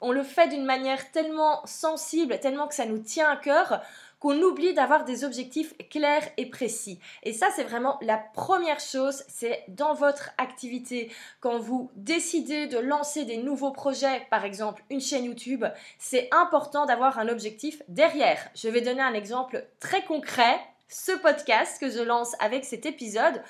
on 0.00 0.12
le 0.12 0.22
fait 0.22 0.48
d'une 0.48 0.64
manière 0.64 1.10
tellement 1.10 1.66
sensible, 1.66 2.38
tellement 2.38 2.68
que 2.68 2.74
ça 2.74 2.86
nous 2.86 2.98
tient 2.98 3.30
à 3.30 3.36
cœur 3.36 3.82
qu'on 4.22 4.40
oublie 4.40 4.72
d'avoir 4.72 5.04
des 5.04 5.24
objectifs 5.24 5.74
clairs 5.90 6.22
et 6.36 6.46
précis. 6.46 7.00
Et 7.24 7.32
ça, 7.32 7.48
c'est 7.56 7.64
vraiment 7.64 7.98
la 8.02 8.18
première 8.18 8.78
chose, 8.78 9.24
c'est 9.26 9.64
dans 9.66 9.94
votre 9.94 10.30
activité, 10.38 11.10
quand 11.40 11.58
vous 11.58 11.90
décidez 11.96 12.68
de 12.68 12.78
lancer 12.78 13.24
des 13.24 13.38
nouveaux 13.38 13.72
projets, 13.72 14.24
par 14.30 14.44
exemple 14.44 14.84
une 14.90 15.00
chaîne 15.00 15.24
YouTube, 15.24 15.64
c'est 15.98 16.28
important 16.30 16.86
d'avoir 16.86 17.18
un 17.18 17.28
objectif 17.28 17.82
derrière. 17.88 18.38
Je 18.54 18.68
vais 18.68 18.80
donner 18.80 19.02
un 19.02 19.14
exemple 19.14 19.66
très 19.80 20.04
concret. 20.04 20.56
Ce 20.86 21.12
podcast 21.12 21.80
que 21.80 21.90
je 21.90 22.00
lance 22.00 22.36
avec 22.38 22.64
cet 22.64 22.86
épisode, 22.86 23.42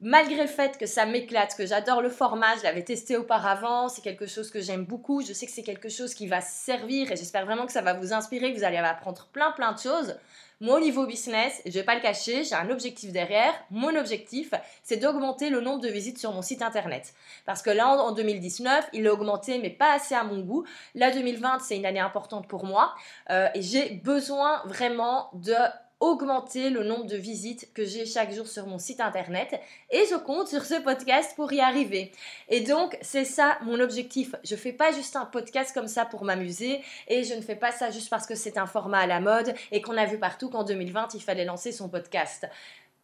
malgré 0.00 0.42
le 0.42 0.48
fait 0.48 0.78
que 0.78 0.86
ça 0.86 1.06
m'éclate, 1.06 1.54
que 1.56 1.66
j'adore 1.66 2.02
le 2.02 2.08
format, 2.08 2.56
je 2.58 2.62
l'avais 2.62 2.84
testé 2.84 3.16
auparavant, 3.16 3.88
c'est 3.88 4.02
quelque 4.02 4.26
chose 4.26 4.50
que 4.50 4.60
j'aime 4.60 4.84
beaucoup, 4.84 5.22
je 5.22 5.32
sais 5.32 5.46
que 5.46 5.52
c'est 5.52 5.62
quelque 5.62 5.88
chose 5.88 6.14
qui 6.14 6.26
va 6.26 6.40
servir 6.40 7.12
et 7.12 7.16
j'espère 7.16 7.44
vraiment 7.44 7.66
que 7.66 7.72
ça 7.72 7.82
va 7.82 7.94
vous 7.94 8.12
inspirer, 8.12 8.52
que 8.52 8.58
vous 8.58 8.64
allez 8.64 8.78
apprendre 8.78 9.28
plein 9.32 9.52
plein 9.52 9.72
de 9.72 9.78
choses. 9.78 10.16
Moi, 10.62 10.76
au 10.76 10.80
niveau 10.80 11.06
business, 11.06 11.62
je 11.64 11.70
vais 11.70 11.84
pas 11.84 11.94
le 11.94 12.02
cacher, 12.02 12.44
j'ai 12.44 12.54
un 12.54 12.68
objectif 12.68 13.12
derrière. 13.12 13.54
Mon 13.70 13.96
objectif, 13.96 14.52
c'est 14.82 14.98
d'augmenter 14.98 15.48
le 15.48 15.62
nombre 15.62 15.80
de 15.80 15.88
visites 15.88 16.18
sur 16.18 16.34
mon 16.34 16.42
site 16.42 16.60
internet. 16.60 17.14
Parce 17.46 17.62
que 17.62 17.70
là, 17.70 17.88
en 17.88 18.12
2019, 18.12 18.90
il 18.92 19.06
a 19.06 19.12
augmenté, 19.14 19.58
mais 19.58 19.70
pas 19.70 19.94
assez 19.94 20.14
à 20.14 20.22
mon 20.22 20.40
goût. 20.40 20.66
Là, 20.94 21.12
2020, 21.12 21.60
c'est 21.60 21.78
une 21.78 21.86
année 21.86 22.00
importante 22.00 22.46
pour 22.46 22.66
moi. 22.66 22.94
Euh, 23.30 23.48
et 23.54 23.62
j'ai 23.62 23.88
besoin 23.88 24.60
vraiment 24.66 25.30
de 25.32 25.54
augmenter 26.00 26.70
le 26.70 26.82
nombre 26.82 27.04
de 27.04 27.16
visites 27.16 27.72
que 27.74 27.84
j'ai 27.84 28.06
chaque 28.06 28.32
jour 28.32 28.46
sur 28.46 28.66
mon 28.66 28.78
site 28.78 29.00
internet 29.00 29.60
et 29.90 30.04
je 30.10 30.16
compte 30.16 30.48
sur 30.48 30.64
ce 30.64 30.80
podcast 30.80 31.36
pour 31.36 31.52
y 31.52 31.60
arriver. 31.60 32.10
Et 32.48 32.62
donc, 32.62 32.96
c'est 33.02 33.26
ça 33.26 33.58
mon 33.62 33.78
objectif. 33.78 34.34
Je 34.42 34.56
fais 34.56 34.72
pas 34.72 34.92
juste 34.92 35.14
un 35.16 35.26
podcast 35.26 35.72
comme 35.74 35.88
ça 35.88 36.06
pour 36.06 36.24
m'amuser 36.24 36.80
et 37.06 37.22
je 37.22 37.34
ne 37.34 37.42
fais 37.42 37.54
pas 37.54 37.70
ça 37.70 37.90
juste 37.90 38.08
parce 38.08 38.26
que 38.26 38.34
c'est 38.34 38.56
un 38.56 38.66
format 38.66 39.00
à 39.00 39.06
la 39.06 39.20
mode 39.20 39.54
et 39.70 39.82
qu'on 39.82 39.96
a 39.96 40.06
vu 40.06 40.18
partout 40.18 40.48
qu'en 40.48 40.64
2020, 40.64 41.14
il 41.14 41.22
fallait 41.22 41.44
lancer 41.44 41.70
son 41.70 41.90
podcast. 41.90 42.48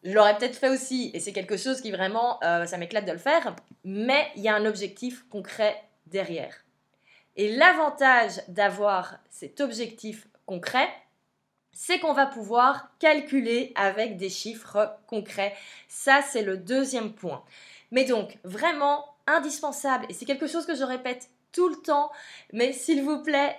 Je 0.03 0.11
l'aurais 0.11 0.37
peut-être 0.37 0.55
fait 0.55 0.69
aussi 0.69 1.11
et 1.13 1.19
c'est 1.19 1.33
quelque 1.33 1.57
chose 1.57 1.81
qui 1.81 1.91
vraiment, 1.91 2.39
euh, 2.43 2.65
ça 2.65 2.77
m'éclate 2.77 3.05
de 3.05 3.11
le 3.11 3.17
faire, 3.17 3.55
mais 3.83 4.27
il 4.35 4.41
y 4.41 4.47
a 4.47 4.55
un 4.55 4.65
objectif 4.65 5.23
concret 5.29 5.75
derrière. 6.07 6.63
Et 7.35 7.55
l'avantage 7.55 8.41
d'avoir 8.47 9.19
cet 9.29 9.61
objectif 9.61 10.27
concret, 10.47 10.87
c'est 11.79 11.99
qu'on 11.99 12.13
va 12.13 12.25
pouvoir 12.25 12.89
calculer 12.97 13.71
avec 13.75 14.17
des 14.17 14.31
chiffres 14.31 14.97
concrets. 15.05 15.55
Ça, 15.87 16.21
c'est 16.27 16.41
le 16.41 16.57
deuxième 16.57 17.13
point. 17.13 17.43
Mais 17.91 18.03
donc, 18.03 18.39
vraiment 18.43 19.05
indispensable, 19.27 20.07
et 20.09 20.13
c'est 20.13 20.25
quelque 20.25 20.47
chose 20.47 20.65
que 20.65 20.73
je 20.73 20.83
répète 20.83 21.29
tout 21.51 21.69
le 21.69 21.75
temps, 21.75 22.11
mais 22.51 22.73
s'il 22.73 23.03
vous 23.03 23.21
plaît, 23.21 23.55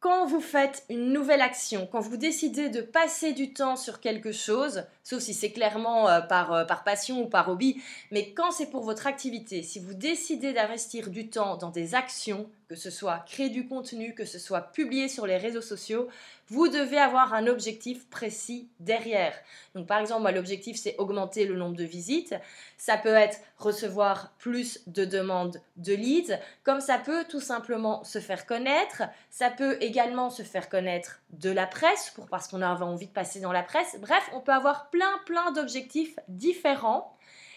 quand 0.00 0.24
vous 0.24 0.40
faites 0.40 0.86
une 0.88 1.12
nouvelle 1.12 1.42
action, 1.42 1.86
quand 1.92 2.00
vous 2.00 2.16
décidez 2.16 2.70
de 2.70 2.80
passer 2.80 3.34
du 3.34 3.52
temps 3.52 3.76
sur 3.76 4.00
quelque 4.00 4.32
chose, 4.32 4.84
sauf 5.08 5.22
si 5.22 5.32
c'est 5.32 5.52
clairement 5.52 6.06
euh, 6.06 6.20
par, 6.20 6.52
euh, 6.52 6.64
par 6.64 6.84
passion 6.84 7.22
ou 7.22 7.28
par 7.28 7.48
hobby, 7.48 7.80
mais 8.10 8.34
quand 8.34 8.50
c'est 8.50 8.68
pour 8.68 8.82
votre 8.82 9.06
activité, 9.06 9.62
si 9.62 9.80
vous 9.80 9.94
décidez 9.94 10.52
d'investir 10.52 11.08
du 11.08 11.30
temps 11.30 11.56
dans 11.56 11.70
des 11.70 11.94
actions, 11.94 12.50
que 12.68 12.74
ce 12.74 12.90
soit 12.90 13.24
créer 13.26 13.48
du 13.48 13.66
contenu, 13.66 14.14
que 14.14 14.26
ce 14.26 14.38
soit 14.38 14.60
publier 14.60 15.08
sur 15.08 15.26
les 15.26 15.38
réseaux 15.38 15.62
sociaux, 15.62 16.08
vous 16.48 16.68
devez 16.68 16.98
avoir 16.98 17.32
un 17.32 17.46
objectif 17.46 18.06
précis 18.08 18.68
derrière. 18.80 19.32
Donc 19.74 19.86
par 19.86 19.98
exemple, 19.98 20.22
moi 20.22 20.32
l'objectif 20.32 20.76
c'est 20.76 20.94
augmenter 20.98 21.46
le 21.46 21.56
nombre 21.56 21.76
de 21.76 21.84
visites, 21.84 22.34
ça 22.76 22.98
peut 22.98 23.14
être 23.14 23.38
recevoir 23.56 24.32
plus 24.38 24.80
de 24.86 25.06
demandes 25.06 25.60
de 25.76 25.94
leads, 25.94 26.38
comme 26.62 26.80
ça 26.80 26.98
peut 26.98 27.24
tout 27.28 27.40
simplement 27.40 28.04
se 28.04 28.18
faire 28.18 28.44
connaître, 28.44 29.02
ça 29.30 29.50
peut 29.50 29.78
également 29.80 30.28
se 30.28 30.42
faire 30.42 30.68
connaître 30.68 31.20
de 31.30 31.50
la 31.50 31.66
presse 31.66 32.12
pour 32.14 32.26
parce 32.26 32.48
qu'on 32.48 32.62
a 32.62 32.74
envie 32.80 33.06
de 33.06 33.12
passer 33.12 33.40
dans 33.40 33.52
la 33.52 33.62
presse. 33.62 33.96
Bref, 34.00 34.28
on 34.34 34.40
peut 34.40 34.52
avoir 34.52 34.90
plein 34.90 34.97
plein 35.24 35.52
d'objectifs 35.52 36.18
différents. 36.28 37.16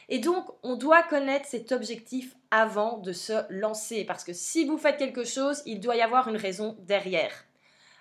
Et 0.09 0.19
donc, 0.19 0.45
on 0.63 0.75
doit 0.75 1.03
connaître 1.03 1.47
cet 1.47 1.71
objectif 1.71 2.35
avant 2.49 2.97
de 2.97 3.13
se 3.13 3.33
lancer. 3.49 4.03
Parce 4.03 4.23
que 4.23 4.33
si 4.33 4.65
vous 4.65 4.77
faites 4.77 4.97
quelque 4.97 5.23
chose, 5.23 5.61
il 5.65 5.79
doit 5.79 5.95
y 5.95 6.01
avoir 6.01 6.27
une 6.27 6.37
raison 6.37 6.75
derrière. 6.79 7.31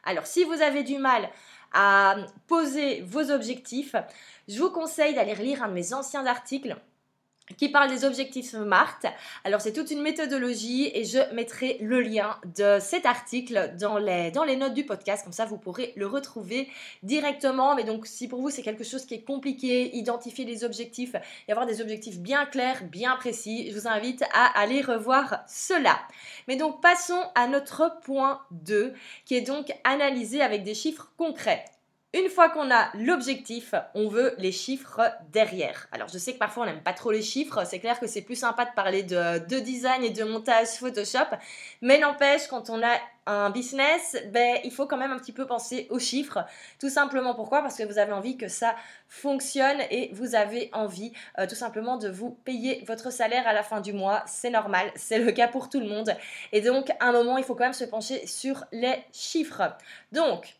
Alors, 0.04 0.26
si 0.26 0.44
vous 0.44 0.60
avez 0.60 0.82
du 0.82 0.98
mal 0.98 1.28
à 1.72 2.16
poser 2.48 3.02
vos 3.02 3.30
objectifs, 3.30 3.94
je 4.48 4.58
vous 4.58 4.70
conseille 4.70 5.14
d'aller 5.14 5.36
lire 5.36 5.62
un 5.62 5.68
de 5.68 5.74
mes 5.74 5.92
anciens 5.92 6.26
articles 6.26 6.76
qui 7.56 7.68
parle 7.68 7.90
des 7.90 8.04
objectifs 8.04 8.50
SMART. 8.50 9.00
Alors 9.44 9.60
c'est 9.60 9.72
toute 9.72 9.90
une 9.90 10.02
méthodologie 10.02 10.90
et 10.94 11.04
je 11.04 11.18
mettrai 11.34 11.78
le 11.80 12.00
lien 12.00 12.36
de 12.56 12.78
cet 12.80 13.06
article 13.06 13.74
dans 13.78 13.98
les, 13.98 14.56
notes 14.56 14.74
du 14.74 14.84
podcast, 14.84 15.24
comme 15.24 15.32
ça 15.32 15.44
vous 15.44 15.58
pourrez 15.58 15.92
le 15.96 16.06
retrouver 16.06 16.68
directement. 17.02 17.74
Mais 17.74 17.84
donc 17.84 18.06
si 18.06 18.28
pour 18.28 18.40
vous 18.40 18.50
c'est 18.50 18.62
quelque 18.62 18.84
chose 18.84 19.06
qui 19.06 19.14
est 19.14 19.22
compliqué, 19.22 19.96
identifier 19.96 20.44
les 20.44 20.64
objectifs 20.64 21.14
et 21.48 21.52
avoir 21.52 21.66
des 21.66 21.80
objectifs 21.80 22.18
bien 22.18 22.46
clairs, 22.46 22.84
bien 22.84 23.16
précis, 23.16 23.70
je 23.70 23.78
vous 23.78 23.88
invite 23.88 24.22
à 24.32 24.58
aller 24.58 24.80
revoir 24.80 25.44
cela. 25.48 25.98
Mais 26.48 26.56
donc 26.56 26.80
passons 26.80 27.22
à 27.34 27.46
notre 27.46 28.00
point 28.02 28.40
2 28.50 28.92
qui 29.24 29.34
est 29.36 29.42
donc 29.42 29.72
analysé 29.84 30.42
avec 30.42 30.62
des 30.62 30.74
chiffres 30.74 31.10
concrets. 31.16 31.64
Une 32.12 32.28
fois 32.28 32.48
qu'on 32.48 32.72
a 32.72 32.90
l'objectif, 32.94 33.72
on 33.94 34.08
veut 34.08 34.34
les 34.36 34.50
chiffres 34.50 35.00
derrière. 35.32 35.86
Alors 35.92 36.08
je 36.08 36.18
sais 36.18 36.32
que 36.32 36.38
parfois 36.38 36.64
on 36.64 36.66
n'aime 36.66 36.82
pas 36.82 36.92
trop 36.92 37.12
les 37.12 37.22
chiffres, 37.22 37.64
c'est 37.64 37.78
clair 37.78 38.00
que 38.00 38.08
c'est 38.08 38.22
plus 38.22 38.34
sympa 38.34 38.64
de 38.64 38.72
parler 38.74 39.04
de, 39.04 39.60
design 39.60 40.02
et 40.02 40.10
de 40.10 40.24
montage 40.24 40.70
Photoshop, 40.70 41.36
mais 41.82 42.00
n'empêche 42.00 42.48
quand 42.48 42.68
on 42.68 42.82
a 42.82 42.96
un 43.26 43.50
business, 43.50 44.16
ben, 44.32 44.58
il 44.64 44.72
faut 44.72 44.86
quand 44.86 44.96
même 44.96 45.12
un 45.12 45.18
petit 45.20 45.30
peu 45.30 45.46
penser 45.46 45.86
aux 45.90 46.00
chiffres. 46.00 46.44
Tout 46.80 46.88
simplement 46.88 47.32
pourquoi? 47.36 47.62
Parce 47.62 47.76
que 47.76 47.84
vous 47.84 47.98
avez 47.98 48.10
envie 48.10 48.36
que 48.36 48.48
ça 48.48 48.74
fonctionne 49.06 49.80
et 49.90 50.10
vous 50.12 50.34
avez 50.34 50.68
envie 50.72 51.12
euh, 51.38 51.46
tout 51.46 51.54
simplement 51.54 51.96
de 51.96 52.08
vous 52.08 52.30
payer 52.44 52.82
votre 52.88 53.12
salaire 53.12 53.46
à 53.46 53.52
la 53.52 53.62
fin 53.62 53.80
du 53.80 53.92
mois. 53.92 54.24
C'est 54.26 54.50
normal, 54.50 54.90
c'est 54.96 55.20
le 55.20 55.30
cas 55.30 55.46
pour 55.46 55.68
tout 55.68 55.78
le 55.78 55.86
monde. 55.86 56.16
Et 56.50 56.60
donc 56.60 56.90
à 56.98 57.06
un 57.06 57.12
moment, 57.12 57.38
il 57.38 57.44
faut 57.44 57.54
quand 57.54 57.64
même 57.64 57.72
se 57.72 57.84
pencher 57.84 58.26
sur 58.26 58.64
les 58.72 58.96
chiffres. 59.12 59.76
Donc, 60.10 60.56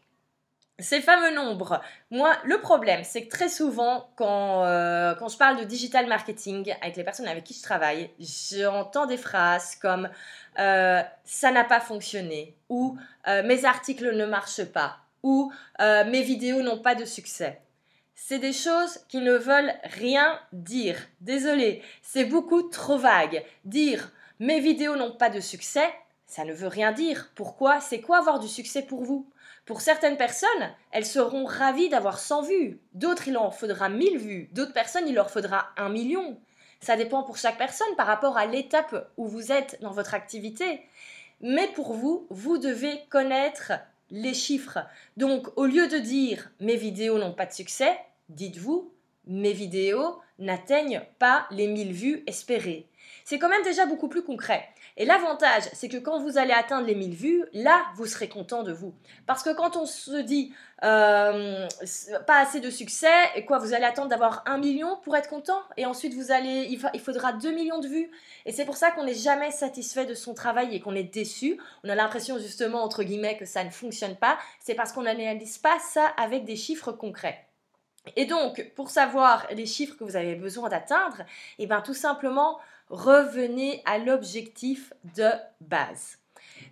ces 0.81 1.01
fameux 1.01 1.35
nombres, 1.35 1.81
moi, 2.11 2.37
le 2.45 2.61
problème, 2.61 3.03
c'est 3.05 3.25
que 3.25 3.31
très 3.31 3.49
souvent, 3.49 4.11
quand, 4.17 4.65
euh, 4.65 5.15
quand 5.15 5.29
je 5.29 5.37
parle 5.37 5.59
de 5.59 5.65
digital 5.65 6.07
marketing 6.07 6.75
avec 6.81 6.97
les 6.97 7.05
personnes 7.05 7.29
avec 7.29 7.45
qui 7.45 7.55
je 7.55 7.63
travaille, 7.63 8.11
j'entends 8.19 9.07
des 9.07 9.17
phrases 9.17 9.77
comme 9.77 10.09
euh, 10.59 11.03
ça 11.25 11.53
n'a 11.53 11.65
pas 11.65 11.81
fonctionné 11.81 12.55
ou 12.69 12.99
euh, 13.29 13.43
mes 13.43 13.65
articles 13.65 14.15
ne 14.15 14.27
marchent 14.27 14.65
pas 14.65 14.99
ou 15.23 15.53
mes 15.79 16.23
vidéos 16.23 16.63
n'ont 16.63 16.79
pas 16.79 16.95
de 16.95 17.05
succès. 17.05 17.61
C'est 18.15 18.39
des 18.39 18.55
choses 18.55 19.01
qui 19.09 19.19
ne 19.19 19.35
veulent 19.35 19.75
rien 19.85 20.39
dire. 20.53 20.97
Désolé, 21.21 21.83
c'est 22.01 22.25
beaucoup 22.25 22.63
trop 22.63 22.97
vague. 22.97 23.45
Dire 23.67 24.13
mes 24.39 24.61
vidéos 24.61 24.97
n'ont 24.97 25.13
pas 25.13 25.29
de 25.29 25.41
succès, 25.41 25.93
ça 26.27 26.45
ne 26.45 26.55
veut 26.55 26.69
rien 26.69 26.93
dire. 26.93 27.31
Pourquoi? 27.35 27.81
C'est 27.81 28.01
quoi 28.01 28.19
avoir 28.19 28.39
du 28.39 28.49
succès 28.49 28.81
pour 28.81 29.05
vous? 29.05 29.29
Pour 29.71 29.83
certaines 29.83 30.17
personnes, 30.17 30.75
elles 30.91 31.07
seront 31.07 31.45
ravies 31.45 31.91
d'avoir 31.91 32.19
100 32.19 32.43
vues. 32.43 32.81
D'autres, 32.93 33.29
il 33.29 33.35
leur 33.35 33.55
faudra 33.55 33.89
1000 33.89 34.19
vues. 34.19 34.49
D'autres 34.51 34.73
personnes, 34.73 35.07
il 35.07 35.15
leur 35.15 35.31
faudra 35.31 35.69
1 35.77 35.91
million. 35.91 36.41
Ça 36.81 36.97
dépend 36.97 37.23
pour 37.23 37.37
chaque 37.37 37.57
personne 37.57 37.95
par 37.97 38.09
rapport 38.09 38.37
à 38.37 38.47
l'étape 38.47 39.13
où 39.17 39.29
vous 39.29 39.53
êtes 39.53 39.81
dans 39.81 39.93
votre 39.93 40.15
activité. 40.15 40.81
Mais 41.41 41.69
pour 41.69 41.93
vous, 41.93 42.27
vous 42.31 42.59
devez 42.59 43.03
connaître 43.11 43.71
les 44.11 44.35
chiffres. 44.35 44.81
Donc, 45.17 45.47
au 45.57 45.67
lieu 45.67 45.87
de 45.87 45.99
dire 45.99 46.51
mes 46.59 46.75
vidéos 46.75 47.19
n'ont 47.19 47.33
pas 47.33 47.47
de 47.47 47.53
succès, 47.53 47.97
dites-vous 48.29 48.93
mes 49.27 49.53
vidéos 49.53 50.19
n'atteignent 50.39 51.03
pas 51.19 51.47
les 51.51 51.67
1000 51.67 51.93
vues 51.93 52.25
espérées. 52.27 52.87
C'est 53.25 53.39
quand 53.39 53.49
même 53.49 53.63
déjà 53.63 53.87
beaucoup 53.87 54.09
plus 54.09 54.23
concret. 54.23 54.69
Et 54.97 55.05
l'avantage, 55.05 55.65
c'est 55.73 55.89
que 55.89 55.97
quand 55.97 56.21
vous 56.21 56.37
allez 56.37 56.53
atteindre 56.53 56.87
les 56.87 56.95
1000 56.95 57.15
vues, 57.15 57.45
là, 57.53 57.85
vous 57.95 58.07
serez 58.07 58.29
content 58.29 58.63
de 58.63 58.73
vous. 58.73 58.95
Parce 59.27 59.43
que 59.43 59.55
quand 59.55 59.77
on 59.77 59.87
se 59.87 60.21
dit 60.21 60.53
euh, 60.83 61.67
pas 62.27 62.41
assez 62.41 62.61
de 62.61 62.71
succès, 62.71 63.07
et 63.37 63.45
quoi, 63.45 63.59
vous 63.59 63.73
allez 63.73 63.85
attendre 63.85 64.09
d'avoir 64.09 64.43
un 64.47 64.59
million 64.59 64.97
pour 65.03 65.17
être 65.17 65.29
content, 65.29 65.61
et 65.77 65.87
ensuite 65.87 66.15
vous 66.15 66.33
allez, 66.33 66.67
il, 66.71 67.01
faudra 67.01 67.33
2 67.33 67.53
millions 67.53 67.79
de 67.79 67.89
vues. 67.89 68.11
Et 68.47 68.53
c'est 68.53 68.65
pour 68.65 68.77
ça 68.77 68.91
qu'on 68.91 69.05
n'est 69.05 69.15
jamais 69.15 69.51
satisfait 69.51 70.07
de 70.07 70.15
son 70.15 70.35
travail 70.35 70.75
et 70.75 70.81
qu'on 70.81 70.95
est 70.95 71.05
déçu. 71.05 71.59
On 71.85 71.89
a 71.89 71.95
l'impression 71.95 72.39
justement, 72.39 72.83
entre 72.83 73.03
guillemets, 73.03 73.37
que 73.37 73.47
ça 73.47 73.65
ne 73.65 73.71
fonctionne 73.71 74.17
pas. 74.17 74.39
C'est 74.59 74.75
parce 74.75 74.93
qu'on 74.93 75.03
n'analyse 75.03 75.59
pas 75.59 75.79
ça 75.79 76.07
avec 76.17 76.45
des 76.45 76.57
chiffres 76.57 76.93
concrets. 76.93 77.50
Et 78.17 78.27
donc, 78.27 78.73
pour 78.75 78.91
savoir 78.91 79.47
les 79.53 79.67
chiffres 79.67 79.97
que 79.97 80.05
vous 80.05 80.17
avez 80.17 80.35
besoin 80.35 80.69
d'atteindre, 80.69 81.23
eh 81.59 81.67
bien 81.67 81.81
tout 81.81 81.95
simplement, 81.95 82.59
revenez 82.89 83.83
à 83.85 83.99
l'objectif 83.99 84.93
de 85.17 85.31
base. 85.61 86.21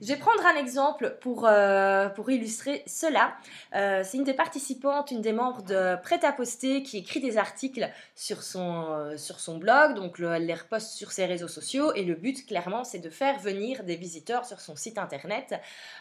Je 0.01 0.07
vais 0.09 0.17
prendre 0.17 0.45
un 0.47 0.57
exemple 0.57 1.17
pour, 1.21 1.47
euh, 1.47 2.09
illustrer 2.29 2.83
cela. 2.87 3.35
Euh, 3.75 4.03
c'est 4.05 4.17
une 4.17 4.25
des 4.25 4.35
participantes, 4.35 5.11
une 5.11 5.23
des 5.23 5.33
membres 5.33 5.63
de 5.63 5.97
Prêt 6.03 6.25
à 6.25 6.33
poster 6.33 6.83
qui 6.83 6.99
écrit 6.99 7.21
des 7.21 7.39
articles 7.39 7.89
sur 8.15 8.43
son, 8.43 8.87
euh, 8.93 9.59
blog, 9.59 9.95
donc 9.95 10.21
elle 10.21 10.47
les 10.47 10.55
reposte 10.55 10.93
sur 10.93 11.11
ses 11.11 11.27
réseaux 11.27 11.49
sociaux 11.49 11.93
et 11.95 12.05
le 12.05 12.15
but 12.15 12.47
clairement 12.47 12.85
c'est 12.85 12.99
de 12.99 13.11
faire 13.11 13.39
venir 13.39 13.83
des 13.83 13.97
visiteurs 13.97 14.45
sur 14.45 14.61
son 14.61 14.77
site 14.77 14.99
internet 14.99 15.55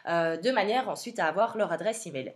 de 0.05 0.51
manière 0.51 0.89
ensuite 0.89 1.19
à 1.19 1.25
avoir 1.25 1.57
leur 1.57 1.72
adresse 1.72 2.05
email. 2.05 2.34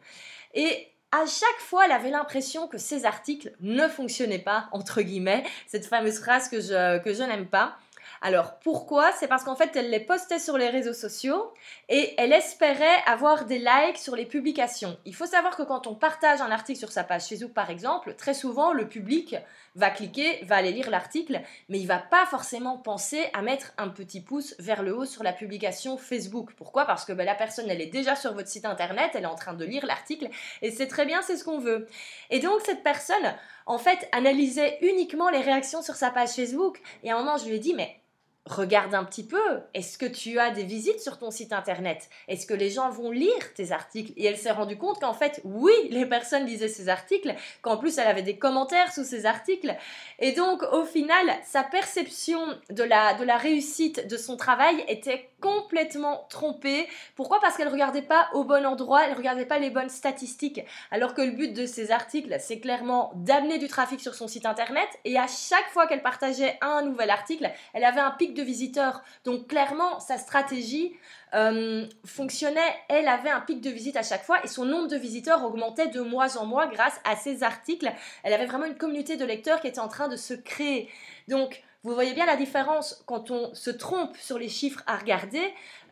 Et 0.53 0.90
à 1.12 1.25
chaque 1.25 1.60
fois, 1.60 1.86
elle 1.86 1.91
avait 1.91 2.10
l'impression 2.10 2.68
que 2.68 2.77
ses 2.77 3.06
articles 3.06 3.51
ne 3.60 3.88
fonctionnaient 3.88 4.39
pas, 4.39 4.70
entre 4.72 5.01
guillemets, 5.01 5.44
cette 5.68 5.86
fameuse 5.86 6.20
phrase 6.20 6.48
que 6.48 6.62
je, 6.62 7.00
que 7.00 7.13
je 7.13 7.24
n'aime 7.24 7.48
pas. 7.48 7.75
Alors 8.24 8.60
pourquoi? 8.60 9.12
C'est 9.13 9.28
parce 9.28 9.44
qu'en 9.44 9.56
fait 9.56 9.75
elle 9.75 9.90
les 9.90 10.00
postait 10.00 10.38
sur 10.38 10.56
les 10.56 10.70
réseaux 10.70 10.94
sociaux 10.94 11.51
et 11.90 12.13
elle 12.20 12.34
espérait 12.34 13.01
avoir 13.08 13.46
des 13.46 13.58
likes 13.58 13.98
sur 13.98 14.16
les 14.16 14.28
publications. 14.28 14.96
Il 15.06 15.16
faut 15.16 15.25
savoir 15.25 15.58
que 15.58 15.63
quand 15.63 15.88
on 15.88 15.96
partage 15.96 16.40
un 16.40 16.51
article 16.51 16.78
sur 16.78 16.92
sa 16.92 17.04
page 17.04 17.24
Facebook 17.24 17.51
par 17.51 17.72
exemple, 17.72 18.13
très 18.13 18.36
souvent 18.36 18.74
le 18.74 18.88
public 18.88 19.36
va 19.74 19.90
cliquer, 19.90 20.44
va 20.46 20.58
aller 20.58 20.72
lire 20.72 20.92
l'article, 20.92 21.42
mais 21.68 21.80
il 21.80 21.88
va 21.88 21.98
pas 21.98 22.28
forcément 22.28 22.78
penser 22.78 23.28
à 23.34 23.42
mettre 23.42 23.74
un 23.80 23.90
petit 23.90 24.22
pouce 24.22 24.54
vers 24.60 24.84
le 24.84 24.96
haut 24.96 25.06
sur 25.06 25.24
la 25.24 25.34
publication 25.34 25.98
Facebook. 25.98 26.51
Pourquoi? 26.56 26.86
Parce 26.86 27.06
que 27.06 27.13
ben, 27.13 27.25
la 27.25 27.34
personne 27.34 27.72
elle 27.72 27.82
est 27.82 27.88
déjà 27.88 28.16
sur 28.16 28.36
votre 28.36 28.50
site 28.50 28.66
internet, 28.66 29.12
elle 29.16 29.24
est 29.24 29.25
en 29.25 29.36
train 29.36 29.56
de 29.56 29.66
lire 29.66 29.88
l'article 29.88 30.30
et 30.62 30.70
c'est 30.70 30.88
très 30.88 31.08
bien, 31.08 31.24
c'est 31.24 31.38
ce 31.38 31.44
qu'on 31.44 31.58
veut. 31.58 31.88
Et 32.30 32.40
donc 32.40 32.62
cette 32.68 32.84
personne 32.84 33.34
en 33.66 33.80
fait 33.80 34.08
analysait 34.12 34.78
uniquement 34.82 35.30
les 35.30 35.42
réactions 35.42 35.82
sur 35.82 35.96
sa 35.96 36.12
page 36.12 36.30
Facebook 36.30 36.80
et 37.04 37.10
à 37.10 37.16
un 37.16 37.20
moment 37.20 37.38
je 37.38 37.48
lui 37.48 37.56
ai 37.56 37.60
dit 37.60 37.74
mais 37.74 37.98
regarde 38.45 38.95
un 38.95 39.03
petit 39.03 39.25
peu. 39.25 39.62
Est-ce 39.74 39.98
que 39.98 40.05
tu 40.05 40.39
as 40.39 40.51
des 40.51 40.63
visites 40.63 41.00
sur 41.00 41.19
ton 41.19 41.29
site 41.29 41.53
internet? 41.53 42.10
Est-ce 42.27 42.48
que 42.48 42.53
les 42.53 42.71
gens 42.71 42.89
vont 42.89 43.12
lire 43.12 43.53
tes 43.55 43.71
articles? 43.71 44.13
Et 44.17 44.25
elle 44.25 44.38
s'est 44.38 44.51
rendue 44.51 44.77
compte 44.77 45.00
qu'en 45.00 45.13
fait, 45.13 45.41
oui, 45.43 45.74
les 45.89 46.05
personnes 46.05 46.45
lisaient 46.45 46.67
ses 46.67 46.89
articles, 46.89 47.36
qu'en 47.62 47.77
plus 47.77 47.98
elle 47.98 48.07
avait 48.07 48.24
des 48.24 48.38
commentaires 48.38 48.91
sous 48.91 49.03
ses 49.03 49.25
articles. 49.25 49.75
Et 50.19 50.31
donc, 50.31 50.63
au 50.71 50.86
final, 50.86 51.25
sa 51.43 51.63
perception 51.63 52.39
de 52.69 52.83
la, 52.83 53.13
de 53.13 53.24
la 53.24 53.38
réussite 53.38 54.07
de 54.07 54.17
son 54.17 54.38
travail 54.38 54.83
était 54.88 55.29
complètement 55.39 56.25
trompée. 56.29 56.88
Pourquoi? 57.15 57.39
Parce 57.41 57.57
qu'elle 57.57 57.67
ne 57.67 57.71
regardait 57.71 58.01
pas 58.01 58.29
au 58.33 58.43
bon 58.43 58.65
endroit, 58.65 59.03
elle 59.03 59.12
ne 59.12 59.17
regardait 59.17 59.45
pas 59.45 59.60
les 59.60 59.69
bonnes 59.69 59.89
statistiques. 59.89 60.62
Alors 60.89 61.13
que 61.13 61.21
le 61.21 61.31
but 61.31 61.53
de 61.53 61.65
ces 61.65 61.91
articles, 61.91 62.36
c'est 62.39 62.60
clairement 62.60 63.12
d'amener 63.15 63.57
du 63.57 63.67
trafic 63.67 64.00
sur 64.00 64.15
son 64.15 64.27
site 64.27 64.45
internet. 64.45 64.88
Et 65.05 65.17
à 65.17 65.27
chaque 65.27 65.69
fois 65.69 65.88
qu'elle 65.88 66.01
partageait 66.01 66.57
un 66.62 66.81
nouvel 66.81 67.10
article, 67.10 67.51
elle 67.74 67.83
avait 67.83 68.01
un 68.01 68.12
pic 68.12 68.30
de 68.33 68.43
visiteurs. 68.43 69.03
Donc 69.25 69.47
clairement, 69.47 70.00
sa 70.00 70.17
stratégie 70.17 70.93
euh, 71.33 71.85
fonctionnait. 72.05 72.75
Elle 72.89 73.07
avait 73.07 73.29
un 73.29 73.41
pic 73.41 73.61
de 73.61 73.69
visite 73.69 73.95
à 73.95 74.03
chaque 74.03 74.23
fois 74.23 74.43
et 74.43 74.47
son 74.47 74.65
nombre 74.65 74.88
de 74.88 74.97
visiteurs 74.97 75.43
augmentait 75.43 75.88
de 75.88 76.01
mois 76.01 76.38
en 76.38 76.45
mois 76.45 76.67
grâce 76.67 77.00
à 77.03 77.15
ses 77.15 77.43
articles. 77.43 77.91
Elle 78.23 78.33
avait 78.33 78.45
vraiment 78.45 78.65
une 78.65 78.77
communauté 78.77 79.17
de 79.17 79.25
lecteurs 79.25 79.61
qui 79.61 79.67
était 79.67 79.79
en 79.79 79.88
train 79.88 80.07
de 80.07 80.17
se 80.17 80.33
créer. 80.33 80.89
Donc, 81.27 81.63
vous 81.83 81.95
voyez 81.95 82.13
bien 82.13 82.25
la 82.25 82.35
différence 82.35 83.03
quand 83.07 83.31
on 83.31 83.53
se 83.55 83.71
trompe 83.71 84.15
sur 84.17 84.38
les 84.38 84.50
chiffres 84.50 84.83
à 84.85 84.97
regarder. 84.97 85.41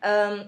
Euh, 0.04 0.44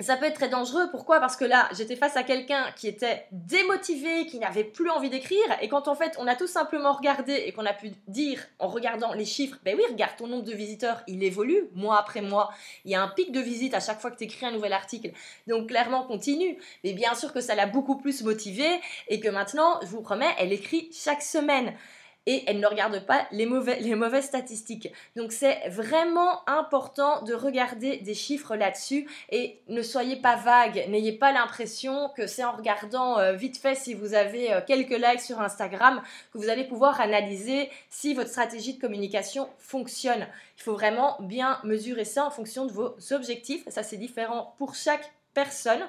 ça 0.00 0.16
peut 0.16 0.26
être 0.26 0.34
très 0.34 0.48
dangereux. 0.48 0.88
Pourquoi? 0.90 1.20
Parce 1.20 1.36
que 1.36 1.44
là, 1.44 1.68
j'étais 1.76 1.94
face 1.94 2.16
à 2.16 2.24
quelqu'un 2.24 2.64
qui 2.74 2.88
était 2.88 3.26
démotivé, 3.30 4.26
qui 4.26 4.40
n'avait 4.40 4.64
plus 4.64 4.90
envie 4.90 5.08
d'écrire. 5.08 5.44
Et 5.62 5.68
quand 5.68 5.86
en 5.86 5.94
fait, 5.94 6.16
on 6.18 6.26
a 6.26 6.34
tout 6.34 6.48
simplement 6.48 6.92
regardé 6.92 7.32
et 7.46 7.52
qu'on 7.52 7.64
a 7.64 7.72
pu 7.72 7.92
dire 8.08 8.40
en 8.58 8.66
regardant 8.66 9.12
les 9.12 9.24
chiffres, 9.24 9.56
ben 9.64 9.76
oui, 9.76 9.84
regarde, 9.88 10.16
ton 10.16 10.26
nombre 10.26 10.42
de 10.44 10.52
visiteurs, 10.52 11.02
il 11.06 11.22
évolue 11.22 11.68
mois 11.74 11.98
après 11.98 12.22
mois. 12.22 12.50
Il 12.84 12.90
y 12.90 12.96
a 12.96 13.02
un 13.02 13.08
pic 13.08 13.30
de 13.30 13.40
visite 13.40 13.74
à 13.74 13.80
chaque 13.80 14.00
fois 14.00 14.10
que 14.10 14.16
tu 14.16 14.24
écris 14.24 14.46
un 14.46 14.52
nouvel 14.52 14.72
article. 14.72 15.12
Donc 15.46 15.68
clairement, 15.68 16.02
continue. 16.04 16.58
Mais 16.82 16.92
bien 16.92 17.14
sûr 17.14 17.32
que 17.32 17.40
ça 17.40 17.54
l'a 17.54 17.66
beaucoup 17.66 17.96
plus 17.96 18.24
motivé 18.24 18.66
et 19.06 19.20
que 19.20 19.28
maintenant, 19.28 19.78
je 19.82 19.86
vous 19.86 20.02
promets, 20.02 20.34
elle 20.38 20.52
écrit 20.52 20.90
chaque 20.92 21.22
semaine 21.22 21.72
et 22.26 22.44
elle 22.46 22.60
ne 22.60 22.66
regarde 22.66 23.04
pas 23.06 23.26
les, 23.32 23.46
mauvais, 23.46 23.78
les 23.80 23.94
mauvaises 23.94 24.24
statistiques. 24.24 24.90
Donc 25.16 25.32
c'est 25.32 25.68
vraiment 25.68 26.48
important 26.48 27.22
de 27.22 27.34
regarder 27.34 27.98
des 27.98 28.14
chiffres 28.14 28.56
là-dessus 28.56 29.08
et 29.30 29.60
ne 29.68 29.82
soyez 29.82 30.16
pas 30.16 30.36
vague, 30.36 30.86
n'ayez 30.88 31.12
pas 31.12 31.32
l'impression 31.32 32.10
que 32.16 32.26
c'est 32.26 32.44
en 32.44 32.52
regardant 32.52 33.18
euh, 33.18 33.32
vite 33.32 33.58
fait 33.58 33.74
si 33.74 33.94
vous 33.94 34.14
avez 34.14 34.52
euh, 34.52 34.60
quelques 34.66 34.96
likes 34.96 35.20
sur 35.20 35.40
Instagram 35.40 36.02
que 36.32 36.38
vous 36.38 36.48
allez 36.48 36.64
pouvoir 36.64 37.00
analyser 37.00 37.70
si 37.90 38.14
votre 38.14 38.30
stratégie 38.30 38.74
de 38.74 38.80
communication 38.80 39.48
fonctionne. 39.58 40.26
Il 40.56 40.62
faut 40.62 40.74
vraiment 40.74 41.16
bien 41.20 41.58
mesurer 41.64 42.04
ça 42.04 42.24
en 42.26 42.30
fonction 42.30 42.66
de 42.66 42.72
vos 42.72 42.96
objectifs. 43.10 43.64
Ça 43.68 43.82
c'est 43.82 43.96
différent 43.96 44.54
pour 44.58 44.74
chaque 44.74 45.12
personne 45.34 45.86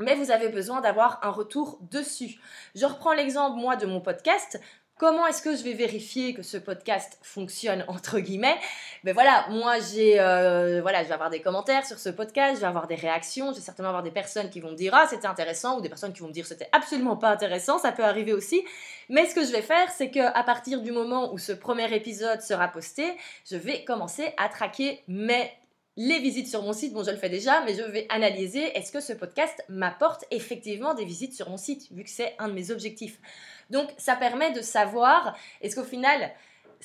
mais 0.00 0.16
vous 0.16 0.30
avez 0.30 0.48
besoin 0.48 0.80
d'avoir 0.80 1.20
un 1.22 1.30
retour 1.30 1.78
dessus. 1.90 2.40
Je 2.74 2.84
reprends 2.84 3.12
l'exemple 3.12 3.58
moi 3.60 3.76
de 3.76 3.86
mon 3.86 4.00
podcast. 4.00 4.60
Comment 4.96 5.26
est-ce 5.26 5.42
que 5.42 5.56
je 5.56 5.64
vais 5.64 5.72
vérifier 5.72 6.34
que 6.34 6.42
ce 6.42 6.56
podcast 6.56 7.18
fonctionne 7.20 7.84
entre 7.88 8.20
guillemets? 8.20 8.56
Ben 9.02 9.12
voilà, 9.12 9.44
moi 9.50 9.80
j'ai 9.80 10.20
euh, 10.20 10.80
voilà, 10.82 11.02
je 11.02 11.08
vais 11.08 11.14
avoir 11.14 11.30
des 11.30 11.40
commentaires 11.40 11.84
sur 11.84 11.98
ce 11.98 12.10
podcast, 12.10 12.56
je 12.56 12.60
vais 12.60 12.68
avoir 12.68 12.86
des 12.86 12.94
réactions, 12.94 13.50
je 13.50 13.56
vais 13.56 13.60
certainement 13.60 13.88
avoir 13.88 14.04
des 14.04 14.12
personnes 14.12 14.50
qui 14.50 14.60
vont 14.60 14.70
me 14.70 14.76
dire 14.76 14.94
ah 14.94 15.08
c'était 15.10 15.26
intéressant 15.26 15.78
ou 15.78 15.80
des 15.80 15.88
personnes 15.88 16.12
qui 16.12 16.20
vont 16.20 16.28
me 16.28 16.32
dire 16.32 16.46
c'était 16.46 16.68
absolument 16.70 17.16
pas 17.16 17.30
intéressant, 17.30 17.78
ça 17.78 17.90
peut 17.90 18.04
arriver 18.04 18.32
aussi. 18.32 18.62
Mais 19.08 19.26
ce 19.26 19.34
que 19.34 19.44
je 19.44 19.50
vais 19.50 19.62
faire, 19.62 19.90
c'est 19.90 20.12
que 20.12 20.20
à 20.20 20.44
partir 20.44 20.80
du 20.80 20.92
moment 20.92 21.34
où 21.34 21.38
ce 21.38 21.52
premier 21.52 21.92
épisode 21.92 22.40
sera 22.40 22.68
posté, 22.68 23.16
je 23.50 23.56
vais 23.56 23.82
commencer 23.82 24.32
à 24.36 24.48
traquer 24.48 25.02
mes 25.08 25.50
les 25.96 26.18
visites 26.18 26.48
sur 26.48 26.62
mon 26.62 26.72
site, 26.72 26.92
bon 26.92 27.04
je 27.04 27.10
le 27.10 27.16
fais 27.16 27.28
déjà, 27.28 27.64
mais 27.64 27.74
je 27.74 27.82
vais 27.82 28.06
analyser 28.08 28.76
est-ce 28.76 28.90
que 28.90 29.00
ce 29.00 29.12
podcast 29.12 29.62
m'apporte 29.68 30.24
effectivement 30.30 30.94
des 30.94 31.04
visites 31.04 31.34
sur 31.34 31.50
mon 31.50 31.56
site, 31.56 31.90
vu 31.92 32.02
que 32.02 32.10
c'est 32.10 32.34
un 32.38 32.48
de 32.48 32.52
mes 32.52 32.70
objectifs? 32.70 33.20
Donc 33.70 33.88
ça 33.98 34.16
permet 34.16 34.52
de 34.52 34.60
savoir 34.60 35.36
est-ce 35.60 35.76
qu'au 35.76 35.84
final 35.84 36.32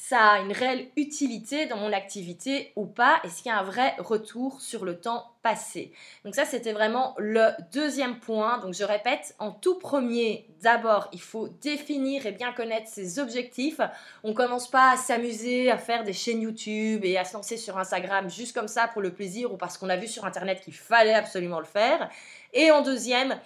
ça 0.01 0.29
a 0.29 0.39
une 0.39 0.53
réelle 0.53 0.87
utilité 0.95 1.65
dans 1.65 1.75
mon 1.75 1.91
activité 1.91 2.71
ou 2.77 2.85
pas 2.85 3.19
Est-ce 3.25 3.43
qu'il 3.43 3.51
y 3.51 3.53
a 3.53 3.59
un 3.59 3.63
vrai 3.63 3.95
retour 3.97 4.61
sur 4.61 4.85
le 4.85 4.97
temps 4.97 5.33
passé 5.41 5.91
Donc 6.23 6.35
ça, 6.35 6.45
c'était 6.45 6.71
vraiment 6.71 7.15
le 7.17 7.49
deuxième 7.73 8.17
point. 8.19 8.59
Donc 8.59 8.73
je 8.73 8.85
répète, 8.85 9.35
en 9.39 9.51
tout 9.51 9.77
premier, 9.77 10.47
d'abord, 10.61 11.09
il 11.11 11.21
faut 11.21 11.49
définir 11.61 12.25
et 12.25 12.31
bien 12.31 12.53
connaître 12.53 12.87
ses 12.87 13.19
objectifs. 13.19 13.81
On 14.23 14.33
commence 14.33 14.71
pas 14.71 14.91
à 14.91 14.97
s'amuser, 14.97 15.69
à 15.69 15.77
faire 15.77 16.05
des 16.05 16.13
chaînes 16.13 16.41
YouTube 16.41 17.03
et 17.03 17.17
à 17.17 17.25
se 17.25 17.33
lancer 17.33 17.57
sur 17.57 17.77
Instagram 17.77 18.29
juste 18.29 18.55
comme 18.55 18.69
ça 18.69 18.87
pour 18.87 19.01
le 19.01 19.13
plaisir 19.13 19.51
ou 19.53 19.57
parce 19.57 19.77
qu'on 19.77 19.89
a 19.89 19.97
vu 19.97 20.07
sur 20.07 20.25
Internet 20.25 20.61
qu'il 20.61 20.75
fallait 20.75 21.13
absolument 21.13 21.59
le 21.59 21.65
faire. 21.65 22.09
Et 22.53 22.71
en 22.71 22.81
deuxième, 22.81 23.37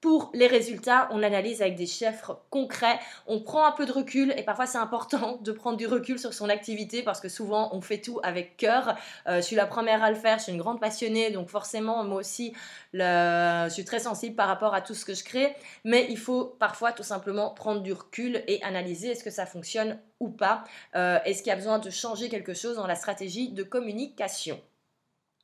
pour 0.00 0.30
les 0.34 0.46
résultats, 0.46 1.08
on 1.10 1.22
analyse 1.22 1.60
avec 1.60 1.74
des 1.76 1.86
chiffres 1.86 2.40
concrets, 2.50 2.98
on 3.26 3.40
prend 3.40 3.66
un 3.66 3.72
peu 3.72 3.84
de 3.84 3.92
recul 3.92 4.32
et 4.36 4.42
parfois 4.42 4.66
c'est 4.66 4.78
important 4.78 5.38
de 5.42 5.52
prendre 5.52 5.76
du 5.76 5.86
recul 5.86 6.18
sur 6.18 6.32
son 6.34 6.48
activité 6.48 7.02
parce 7.02 7.20
que 7.20 7.28
souvent 7.28 7.70
on 7.72 7.80
fait 7.80 8.00
tout 8.00 8.20
avec 8.22 8.56
cœur. 8.56 8.96
Euh, 9.26 9.36
je 9.36 9.42
suis 9.42 9.56
la 9.56 9.66
première 9.66 10.02
à 10.02 10.10
le 10.10 10.16
faire, 10.16 10.38
je 10.38 10.44
suis 10.44 10.52
une 10.52 10.58
grande 10.58 10.80
passionnée 10.80 11.30
donc 11.30 11.48
forcément 11.48 12.04
moi 12.04 12.18
aussi 12.18 12.52
je 12.92 13.68
suis 13.70 13.84
très 13.84 13.98
sensible 14.00 14.36
par 14.36 14.48
rapport 14.48 14.74
à 14.74 14.80
tout 14.80 14.94
ce 14.94 15.04
que 15.04 15.14
je 15.14 15.24
crée 15.24 15.54
mais 15.84 16.06
il 16.08 16.18
faut 16.18 16.44
parfois 16.44 16.92
tout 16.92 17.02
simplement 17.02 17.50
prendre 17.50 17.82
du 17.82 17.92
recul 17.92 18.42
et 18.46 18.62
analyser 18.62 19.08
est-ce 19.08 19.24
que 19.24 19.30
ça 19.30 19.46
fonctionne 19.46 19.98
ou 20.20 20.30
pas, 20.30 20.64
euh, 20.96 21.18
est-ce 21.24 21.42
qu'il 21.42 21.50
y 21.50 21.52
a 21.52 21.56
besoin 21.56 21.78
de 21.78 21.90
changer 21.90 22.28
quelque 22.28 22.54
chose 22.54 22.76
dans 22.76 22.86
la 22.86 22.96
stratégie 22.96 23.50
de 23.50 23.62
communication? 23.62 24.60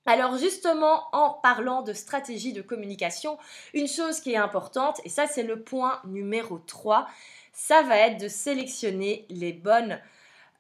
Alors 0.07 0.37
justement, 0.37 1.09
en 1.13 1.31
parlant 1.31 1.83
de 1.83 1.95
stratégie 1.95 2.53
de 2.53 2.61
communication, 2.61 3.39
une 3.73 3.89
chose 3.89 4.21
qui 4.21 4.33
est 4.33 4.37
importante, 4.37 5.01
et 5.05 5.09
ça 5.09 5.27
c'est 5.27 5.43
le 5.43 5.63
point 5.63 6.01
numéro 6.05 6.59
3, 6.59 7.07
ça 7.53 7.83
va 7.83 7.97
être 7.99 8.21
de 8.21 8.29
sélectionner 8.29 9.25
les 9.31 9.53
bonnes 9.53 9.99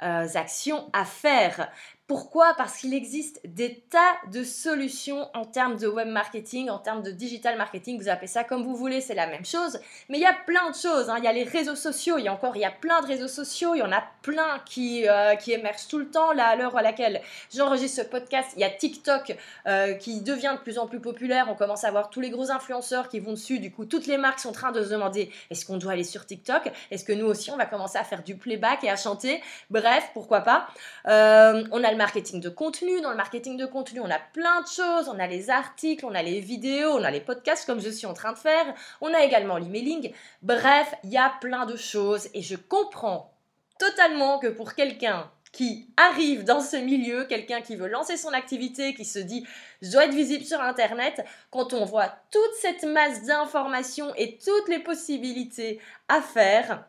euh, 0.02 0.26
actions 0.34 0.88
à 0.92 1.04
faire. 1.04 1.70
Pourquoi? 2.06 2.52
Parce 2.58 2.76
qu'il 2.76 2.92
existe 2.92 3.40
des 3.46 3.80
tas 3.88 4.14
de 4.30 4.44
solutions 4.44 5.30
en 5.32 5.46
termes 5.46 5.76
de 5.76 5.86
web 5.86 6.08
marketing, 6.08 6.68
en 6.68 6.78
termes 6.78 7.02
de 7.02 7.10
digital 7.10 7.56
marketing, 7.56 7.98
vous 7.98 8.10
appelez 8.10 8.26
ça 8.26 8.44
comme 8.44 8.62
vous 8.62 8.76
voulez, 8.76 9.00
c'est 9.00 9.14
la 9.14 9.26
même 9.26 9.46
chose. 9.46 9.78
Mais 10.10 10.18
il 10.18 10.20
y 10.20 10.26
a 10.26 10.34
plein 10.34 10.70
de 10.70 10.74
choses, 10.74 11.08
hein. 11.08 11.16
il 11.16 11.24
y 11.24 11.28
a 11.28 11.32
les 11.32 11.44
réseaux 11.44 11.76
sociaux, 11.76 12.18
il 12.18 12.24
y 12.24 12.28
a 12.28 12.32
encore, 12.32 12.56
il 12.56 12.60
y 12.60 12.66
a 12.66 12.70
plein 12.70 13.00
de 13.00 13.06
réseaux 13.06 13.28
sociaux, 13.28 13.74
il 13.74 13.78
y 13.78 13.82
en 13.82 13.90
a 13.90 14.04
plein 14.20 14.60
qui, 14.66 15.08
euh, 15.08 15.34
émergent 15.46 15.88
tout 15.88 15.98
le 15.98 16.10
temps. 16.10 16.32
Là, 16.32 16.48
à 16.48 16.56
l'heure 16.56 16.76
à 16.76 16.82
laquelle 16.82 17.22
j'enregistre 17.54 18.02
ce 18.02 18.06
podcast, 18.06 18.50
il 18.56 18.60
y 18.60 18.64
a 18.64 18.70
TikTok 18.70 19.34
euh, 19.66 19.94
qui 19.94 20.20
devient 20.20 20.56
de 20.58 20.62
plus 20.62 20.78
en 20.78 20.86
plus 20.86 21.00
populaire, 21.00 21.46
on 21.50 21.54
commence 21.54 21.84
à 21.84 21.90
voir 21.90 22.10
tous 22.10 22.20
les 22.20 22.28
gros 22.28 22.50
influenceurs 22.50 23.08
qui 23.08 23.18
vont 23.18 23.32
dessus, 23.32 23.60
du 23.60 23.70
coup 23.70 23.86
toutes 23.86 24.06
les 24.06 24.18
marques 24.18 24.40
sont 24.40 24.50
en 24.50 24.52
train 24.52 24.72
de 24.72 24.82
se 24.82 24.90
demander 24.90 25.30
est-ce 25.50 25.64
qu'on 25.64 25.78
doit 25.78 25.92
aller 25.92 26.04
sur 26.04 26.26
TikTok? 26.26 26.70
Est-ce 26.90 27.04
que 27.04 27.12
nous 27.12 27.26
aussi 27.26 27.50
on 27.50 27.56
va 27.56 27.64
commencer 27.64 27.96
à 27.96 28.04
faire 28.04 28.22
du 28.22 28.36
playback 28.36 28.84
et 28.84 28.90
à 28.90 28.96
chanter? 28.96 29.42
Bref, 29.70 30.10
pourquoi 30.12 30.40
pas 30.40 30.66
euh, 31.06 31.64
On 31.72 31.82
a 31.82 31.93
marketing 31.96 32.40
de 32.40 32.48
contenu. 32.48 33.00
Dans 33.00 33.10
le 33.10 33.16
marketing 33.16 33.56
de 33.56 33.66
contenu, 33.66 34.00
on 34.00 34.10
a 34.10 34.18
plein 34.18 34.62
de 34.62 34.66
choses. 34.66 35.08
On 35.08 35.18
a 35.18 35.26
les 35.26 35.50
articles, 35.50 36.04
on 36.04 36.14
a 36.14 36.22
les 36.22 36.40
vidéos, 36.40 36.92
on 36.92 37.04
a 37.04 37.10
les 37.10 37.20
podcasts 37.20 37.66
comme 37.66 37.80
je 37.80 37.90
suis 37.90 38.06
en 38.06 38.14
train 38.14 38.32
de 38.32 38.38
faire. 38.38 38.74
On 39.00 39.12
a 39.12 39.22
également 39.22 39.58
l'emailing. 39.58 40.12
Bref, 40.42 40.94
il 41.04 41.10
y 41.10 41.18
a 41.18 41.32
plein 41.40 41.66
de 41.66 41.76
choses 41.76 42.28
et 42.34 42.42
je 42.42 42.56
comprends 42.56 43.32
totalement 43.78 44.38
que 44.38 44.48
pour 44.48 44.74
quelqu'un 44.74 45.30
qui 45.54 45.88
arrive 45.96 46.44
dans 46.44 46.60
ce 46.60 46.76
milieu, 46.76 47.24
quelqu'un 47.24 47.60
qui 47.60 47.76
veut 47.76 47.86
lancer 47.86 48.16
son 48.16 48.30
activité, 48.30 48.94
qui 48.94 49.04
se 49.04 49.20
dit 49.20 49.46
je 49.82 49.92
dois 49.92 50.06
être 50.06 50.14
visible 50.14 50.44
sur 50.44 50.60
Internet, 50.60 51.24
quand 51.50 51.72
on 51.72 51.84
voit 51.84 52.12
toute 52.30 52.54
cette 52.60 52.82
masse 52.84 53.24
d'informations 53.24 54.12
et 54.16 54.38
toutes 54.38 54.68
les 54.68 54.80
possibilités 54.80 55.80
à 56.08 56.20
faire, 56.20 56.84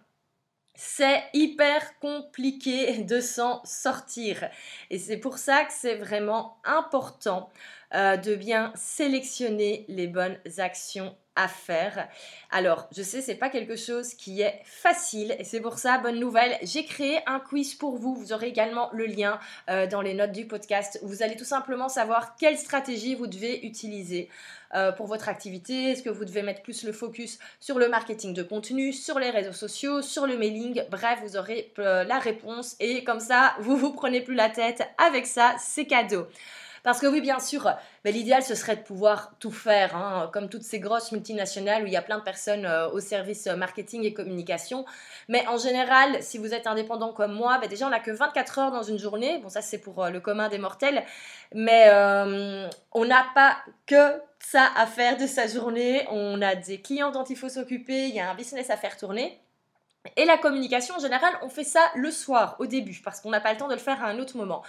c'est 0.75 1.23
hyper 1.33 1.97
compliqué 1.99 2.97
de 3.03 3.21
s'en 3.21 3.61
sortir. 3.65 4.49
Et 4.89 4.99
c'est 4.99 5.17
pour 5.17 5.37
ça 5.37 5.65
que 5.65 5.73
c'est 5.73 5.95
vraiment 5.95 6.57
important 6.63 7.49
euh, 7.93 8.17
de 8.17 8.35
bien 8.35 8.71
sélectionner 8.75 9.85
les 9.87 10.07
bonnes 10.07 10.37
actions 10.57 11.15
à 11.35 11.47
faire. 11.47 12.07
Alors, 12.51 12.87
je 12.95 13.03
sais, 13.03 13.21
c'est 13.21 13.35
pas 13.35 13.49
quelque 13.49 13.75
chose 13.75 14.13
qui 14.13 14.41
est 14.41 14.61
facile 14.65 15.35
et 15.39 15.43
c'est 15.43 15.59
pour 15.59 15.77
ça, 15.77 15.97
bonne 15.97 16.19
nouvelle, 16.19 16.57
j'ai 16.61 16.85
créé 16.85 17.19
un 17.25 17.39
quiz 17.39 17.75
pour 17.75 17.97
vous. 17.97 18.15
Vous 18.15 18.33
aurez 18.33 18.47
également 18.47 18.89
le 18.93 19.05
lien 19.05 19.39
euh, 19.69 19.87
dans 19.87 20.01
les 20.01 20.13
notes 20.13 20.31
du 20.31 20.45
podcast 20.45 20.99
vous 21.03 21.23
allez 21.23 21.35
tout 21.35 21.45
simplement 21.45 21.89
savoir 21.89 22.35
quelle 22.35 22.57
stratégie 22.57 23.15
vous 23.15 23.27
devez 23.27 23.65
utiliser 23.65 24.29
euh, 24.73 24.91
pour 24.91 25.07
votre 25.07 25.29
activité. 25.29 25.91
Est-ce 25.91 26.03
que 26.03 26.09
vous 26.09 26.25
devez 26.25 26.41
mettre 26.41 26.61
plus 26.61 26.83
le 26.83 26.91
focus 26.91 27.39
sur 27.59 27.79
le 27.79 27.87
marketing 27.87 28.33
de 28.33 28.43
contenu, 28.43 28.93
sur 28.93 29.19
les 29.19 29.29
réseaux 29.29 29.53
sociaux, 29.53 30.01
sur 30.01 30.27
le 30.27 30.37
mailing? 30.37 30.83
Bref, 30.89 31.19
vous 31.23 31.37
aurez 31.37 31.71
euh, 31.79 32.03
la 32.03 32.19
réponse 32.19 32.75
et 32.79 33.03
comme 33.03 33.19
ça, 33.19 33.55
vous 33.59 33.77
vous 33.77 33.93
prenez 33.93 34.21
plus 34.21 34.35
la 34.35 34.49
tête. 34.49 34.83
Avec 34.97 35.25
ça, 35.25 35.55
c'est 35.59 35.85
cadeau. 35.85 36.27
Parce 36.85 36.99
que 36.99 37.07
oui, 37.07 37.19
bien 37.19 37.39
sûr, 37.39 37.67
mais 38.03 38.11
l'idéal, 38.11 38.43
ce 38.43 38.53
serait 38.53 38.75
de 38.75 38.83
pouvoir 38.83 39.31
tout 39.39 39.49
faire, 39.49 39.97
hein, 39.97 40.29
comme 40.31 40.49
toutes 40.49 40.61
ces 40.61 40.79
grosses 40.79 41.11
multinationales 41.11 41.81
où 41.81 41.87
il 41.87 41.91
y 41.91 41.97
a 41.97 42.01
plein 42.03 42.19
de 42.19 42.23
personnes 42.23 42.63
euh, 42.67 42.87
au 42.91 42.99
service 42.99 43.47
euh, 43.47 43.55
marketing 43.55 44.03
et 44.03 44.13
communication. 44.13 44.85
Mais 45.27 45.47
en 45.47 45.57
général, 45.57 46.21
si 46.21 46.37
vous 46.37 46.53
êtes 46.53 46.67
indépendant 46.67 47.11
comme 47.11 47.33
moi, 47.33 47.57
ben 47.57 47.67
déjà, 47.67 47.87
on 47.87 47.89
n'a 47.89 47.99
que 47.99 48.11
24 48.11 48.59
heures 48.59 48.71
dans 48.71 48.83
une 48.83 48.99
journée. 48.99 49.39
Bon, 49.39 49.49
ça, 49.49 49.63
c'est 49.63 49.79
pour 49.79 50.03
euh, 50.03 50.11
le 50.11 50.19
commun 50.19 50.47
des 50.47 50.59
mortels. 50.59 51.03
Mais 51.55 51.89
on 52.91 53.05
n'a 53.05 53.25
pas 53.33 53.57
que 53.87 54.21
ça 54.37 54.69
à 54.77 54.85
faire 54.85 55.17
de 55.17 55.25
sa 55.25 55.47
journée. 55.47 56.05
On 56.11 56.39
a 56.43 56.53
des 56.53 56.81
clients 56.81 57.09
dont 57.09 57.23
il 57.23 57.35
faut 57.35 57.49
s'occuper, 57.49 58.09
il 58.09 58.13
y 58.13 58.19
a 58.19 58.29
un 58.29 58.35
business 58.35 58.69
à 58.69 58.77
faire 58.77 58.95
tourner. 58.95 59.41
Et 60.17 60.25
la 60.25 60.37
communication, 60.37 60.95
en 60.95 60.99
général, 60.99 61.33
on 61.41 61.49
fait 61.49 61.63
ça 61.63 61.81
le 61.95 62.11
soir, 62.11 62.55
au 62.59 62.67
début, 62.67 63.01
parce 63.03 63.21
qu'on 63.21 63.31
n'a 63.31 63.41
pas 63.41 63.53
le 63.53 63.57
temps 63.57 63.67
de 63.67 63.73
le 63.73 63.79
faire 63.79 64.03
à 64.03 64.07
un 64.07 64.19
autre 64.19 64.37
moment. 64.37 64.61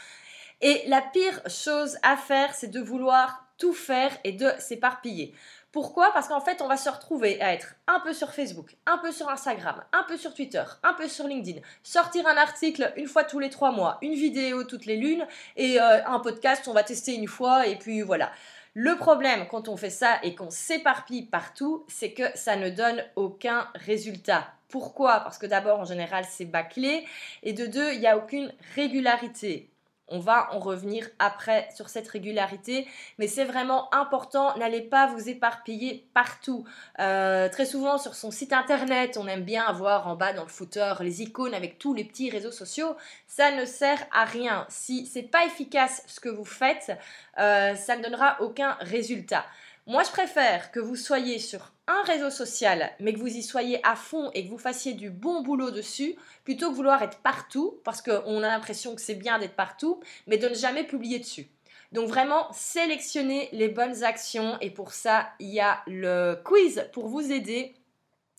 Et 0.60 0.82
la 0.86 1.02
pire 1.02 1.40
chose 1.48 1.98
à 2.02 2.16
faire, 2.16 2.54
c'est 2.54 2.70
de 2.70 2.80
vouloir 2.80 3.46
tout 3.58 3.72
faire 3.72 4.16
et 4.24 4.32
de 4.32 4.50
s'éparpiller. 4.58 5.34
Pourquoi? 5.72 6.10
Parce 6.12 6.28
qu'en 6.28 6.40
fait, 6.40 6.62
on 6.62 6.68
va 6.68 6.78
se 6.78 6.88
retrouver 6.88 7.40
à 7.42 7.52
être 7.52 7.74
un 7.86 8.00
peu 8.00 8.14
sur 8.14 8.32
Facebook, 8.32 8.76
un 8.86 8.96
peu 8.96 9.12
sur 9.12 9.28
Instagram, 9.28 9.84
un 9.92 10.04
peu 10.04 10.16
sur 10.16 10.32
Twitter, 10.32 10.62
un 10.82 10.94
peu 10.94 11.06
sur 11.06 11.26
LinkedIn, 11.26 11.60
sortir 11.82 12.26
un 12.26 12.36
article 12.36 12.92
une 12.96 13.06
fois 13.06 13.24
tous 13.24 13.38
les 13.38 13.50
trois 13.50 13.72
mois, 13.72 13.98
une 14.00 14.14
vidéo 14.14 14.64
toutes 14.64 14.86
les 14.86 14.96
lunes 14.96 15.26
et 15.56 15.78
euh, 15.78 16.06
un 16.06 16.18
podcast, 16.20 16.66
on 16.68 16.72
va 16.72 16.82
tester 16.82 17.14
une 17.14 17.28
fois 17.28 17.66
et 17.66 17.76
puis 17.76 18.00
voilà. 18.00 18.32
Le 18.72 18.96
problème 18.96 19.46
quand 19.50 19.68
on 19.68 19.76
fait 19.76 19.90
ça 19.90 20.18
et 20.22 20.34
qu'on 20.34 20.50
s'éparpille 20.50 21.26
partout, 21.26 21.84
c'est 21.88 22.12
que 22.12 22.24
ça 22.34 22.56
ne 22.56 22.70
donne 22.70 23.04
aucun 23.14 23.68
résultat. 23.74 24.48
Pourquoi? 24.68 25.20
Parce 25.20 25.36
que 25.36 25.46
d'abord, 25.46 25.80
en 25.80 25.84
général, 25.84 26.24
c'est 26.26 26.44
bâclé 26.46 27.06
et 27.42 27.52
de 27.52 27.66
deux, 27.66 27.92
il 27.92 28.00
n'y 28.00 28.06
a 28.06 28.16
aucune 28.16 28.52
régularité. 28.74 29.70
On 30.08 30.20
va 30.20 30.54
en 30.54 30.60
revenir 30.60 31.08
après 31.18 31.68
sur 31.74 31.88
cette 31.88 32.06
régularité, 32.06 32.86
mais 33.18 33.26
c'est 33.26 33.44
vraiment 33.44 33.92
important. 33.92 34.56
N'allez 34.56 34.82
pas 34.82 35.08
vous 35.08 35.28
éparpiller 35.28 36.08
partout. 36.14 36.64
Euh, 37.00 37.48
très 37.48 37.66
souvent 37.66 37.98
sur 37.98 38.14
son 38.14 38.30
site 38.30 38.52
internet, 38.52 39.16
on 39.16 39.26
aime 39.26 39.42
bien 39.42 39.64
avoir 39.64 40.06
en 40.06 40.14
bas 40.14 40.32
dans 40.32 40.44
le 40.44 40.48
footer 40.48 40.94
les 41.00 41.22
icônes 41.22 41.54
avec 41.54 41.78
tous 41.78 41.92
les 41.92 42.04
petits 42.04 42.30
réseaux 42.30 42.52
sociaux. 42.52 42.96
Ça 43.26 43.50
ne 43.50 43.64
sert 43.64 43.98
à 44.12 44.24
rien. 44.24 44.64
Si 44.68 45.06
c'est 45.06 45.22
pas 45.22 45.44
efficace 45.44 46.02
ce 46.06 46.20
que 46.20 46.28
vous 46.28 46.44
faites, 46.44 46.92
euh, 47.38 47.74
ça 47.74 47.96
ne 47.96 48.02
donnera 48.02 48.40
aucun 48.40 48.76
résultat. 48.80 49.44
Moi, 49.88 50.02
je 50.02 50.10
préfère 50.10 50.72
que 50.72 50.80
vous 50.80 50.96
soyez 50.96 51.38
sur 51.38 51.72
un 51.88 52.02
réseau 52.02 52.30
social, 52.30 52.90
mais 53.00 53.12
que 53.12 53.18
vous 53.18 53.36
y 53.36 53.42
soyez 53.42 53.80
à 53.86 53.96
fond 53.96 54.30
et 54.34 54.44
que 54.44 54.50
vous 54.50 54.58
fassiez 54.58 54.94
du 54.94 55.10
bon 55.10 55.42
boulot 55.42 55.70
dessus, 55.70 56.16
plutôt 56.44 56.70
que 56.70 56.76
vouloir 56.76 57.02
être 57.02 57.18
partout, 57.18 57.80
parce 57.84 58.02
qu'on 58.02 58.42
a 58.42 58.48
l'impression 58.48 58.94
que 58.94 59.00
c'est 59.00 59.14
bien 59.14 59.38
d'être 59.38 59.54
partout, 59.54 60.00
mais 60.26 60.38
de 60.38 60.48
ne 60.48 60.54
jamais 60.54 60.84
publier 60.84 61.18
dessus. 61.18 61.46
Donc 61.92 62.08
vraiment, 62.08 62.48
sélectionnez 62.52 63.48
les 63.52 63.68
bonnes 63.68 64.02
actions 64.02 64.58
et 64.60 64.70
pour 64.70 64.92
ça, 64.92 65.28
il 65.38 65.50
y 65.50 65.60
a 65.60 65.82
le 65.86 66.34
quiz 66.44 66.88
pour 66.92 67.08
vous 67.08 67.32
aider 67.32 67.74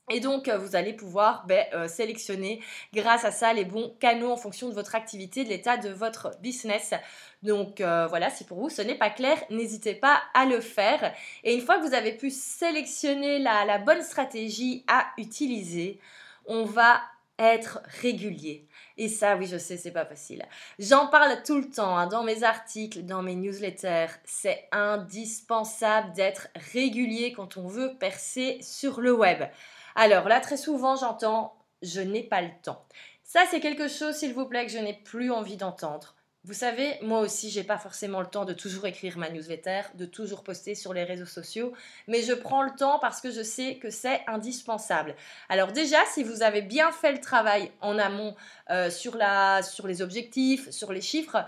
et 0.09 0.21
donc, 0.21 0.47
euh, 0.47 0.57
vous 0.57 0.77
allez 0.77 0.93
pouvoir 0.93 1.45
ben, 1.47 1.65
euh, 1.73 1.89
sélectionner 1.89 2.61
grâce 2.93 3.25
à 3.25 3.31
ça 3.31 3.51
les 3.51 3.65
bons 3.65 3.93
canaux 3.99 4.31
en 4.31 4.37
fonction 4.37 4.69
de 4.69 4.73
votre 4.73 4.95
activité, 4.95 5.43
de 5.43 5.49
l'état 5.49 5.75
de 5.75 5.89
votre 5.89 6.31
business. 6.39 6.93
Donc 7.43 7.81
euh, 7.81 8.07
voilà, 8.07 8.29
si 8.29 8.45
pour 8.45 8.57
vous 8.57 8.69
ce 8.69 8.81
n'est 8.81 8.97
pas 8.97 9.09
clair, 9.09 9.37
n'hésitez 9.49 9.95
pas 9.95 10.21
à 10.33 10.45
le 10.45 10.61
faire. 10.61 11.13
Et 11.43 11.53
une 11.53 11.61
fois 11.61 11.77
que 11.77 11.85
vous 11.85 11.93
avez 11.93 12.13
pu 12.13 12.29
sélectionner 12.29 13.39
la, 13.39 13.77
bonne 13.79 14.01
stratégie 14.01 14.85
à 14.87 15.07
utiliser, 15.17 15.99
on 16.45 16.63
va 16.63 17.01
être 17.37 17.81
régulier. 18.01 18.65
Et 18.97 19.09
ça, 19.09 19.35
oui, 19.35 19.45
je 19.45 19.57
sais, 19.57 19.77
c'est 19.77 19.91
pas 19.91 20.05
facile. 20.05 20.43
J'en 20.79 21.07
parle 21.07 21.43
tout 21.43 21.57
le 21.57 21.69
temps 21.69 21.97
hein, 21.97 22.07
dans 22.07 22.23
mes 22.23 22.43
articles, 22.43 23.03
dans 23.03 23.21
mes 23.21 23.35
newsletters. 23.35 24.07
C'est 24.23 24.67
indispensable 24.71 26.13
d'être 26.13 26.47
régulier 26.73 27.33
quand 27.33 27.57
on 27.57 27.67
veut 27.67 27.93
percer 27.99 28.57
sur 28.61 29.01
le 29.01 29.11
web. 29.11 29.43
Alors 29.99 30.29
là, 30.29 30.39
très 30.39 30.57
souvent, 30.57 30.95
j'entends 30.95 31.57
je 31.81 32.01
n'ai 32.01 32.23
pas 32.23 32.41
le 32.41 32.51
temps. 32.63 32.85
Ça, 33.23 33.41
c'est 33.49 33.59
quelque 33.59 33.87
chose, 33.87 34.15
s'il 34.15 34.33
vous 34.33 34.45
plaît, 34.45 34.65
que 34.65 34.71
je 34.71 34.77
n'ai 34.77 34.93
plus 34.93 35.31
envie 35.31 35.57
d'entendre. 35.57 36.15
Vous 36.43 36.53
savez, 36.53 36.97
moi 37.01 37.19
aussi, 37.19 37.49
j'ai 37.49 37.63
pas 37.63 37.77
forcément 37.77 38.21
le 38.21 38.27
temps 38.27 38.45
de 38.45 38.53
toujours 38.53 38.85
écrire 38.85 39.17
ma 39.17 39.29
newsletter, 39.29 39.81
de 39.95 40.05
toujours 40.05 40.43
poster 40.43 40.75
sur 40.75 40.93
les 40.93 41.03
réseaux 41.03 41.25
sociaux, 41.25 41.73
mais 42.07 42.21
je 42.21 42.33
prends 42.33 42.63
le 42.63 42.71
temps 42.77 42.99
parce 42.99 43.21
que 43.21 43.31
je 43.31 43.41
sais 43.41 43.75
que 43.75 43.89
c'est 43.89 44.21
indispensable. 44.27 45.15
Alors 45.49 45.73
déjà, 45.73 45.97
si 46.13 46.23
vous 46.23 46.43
avez 46.43 46.61
bien 46.61 46.91
fait 46.91 47.11
le 47.11 47.19
travail 47.19 47.71
en 47.81 47.97
amont 47.97 48.35
euh, 48.69 48.89
sur, 48.89 49.17
les 49.17 50.01
objectifs, 50.01 50.69
sur 50.69 50.93
les 50.93 51.01
chiffres, 51.01 51.45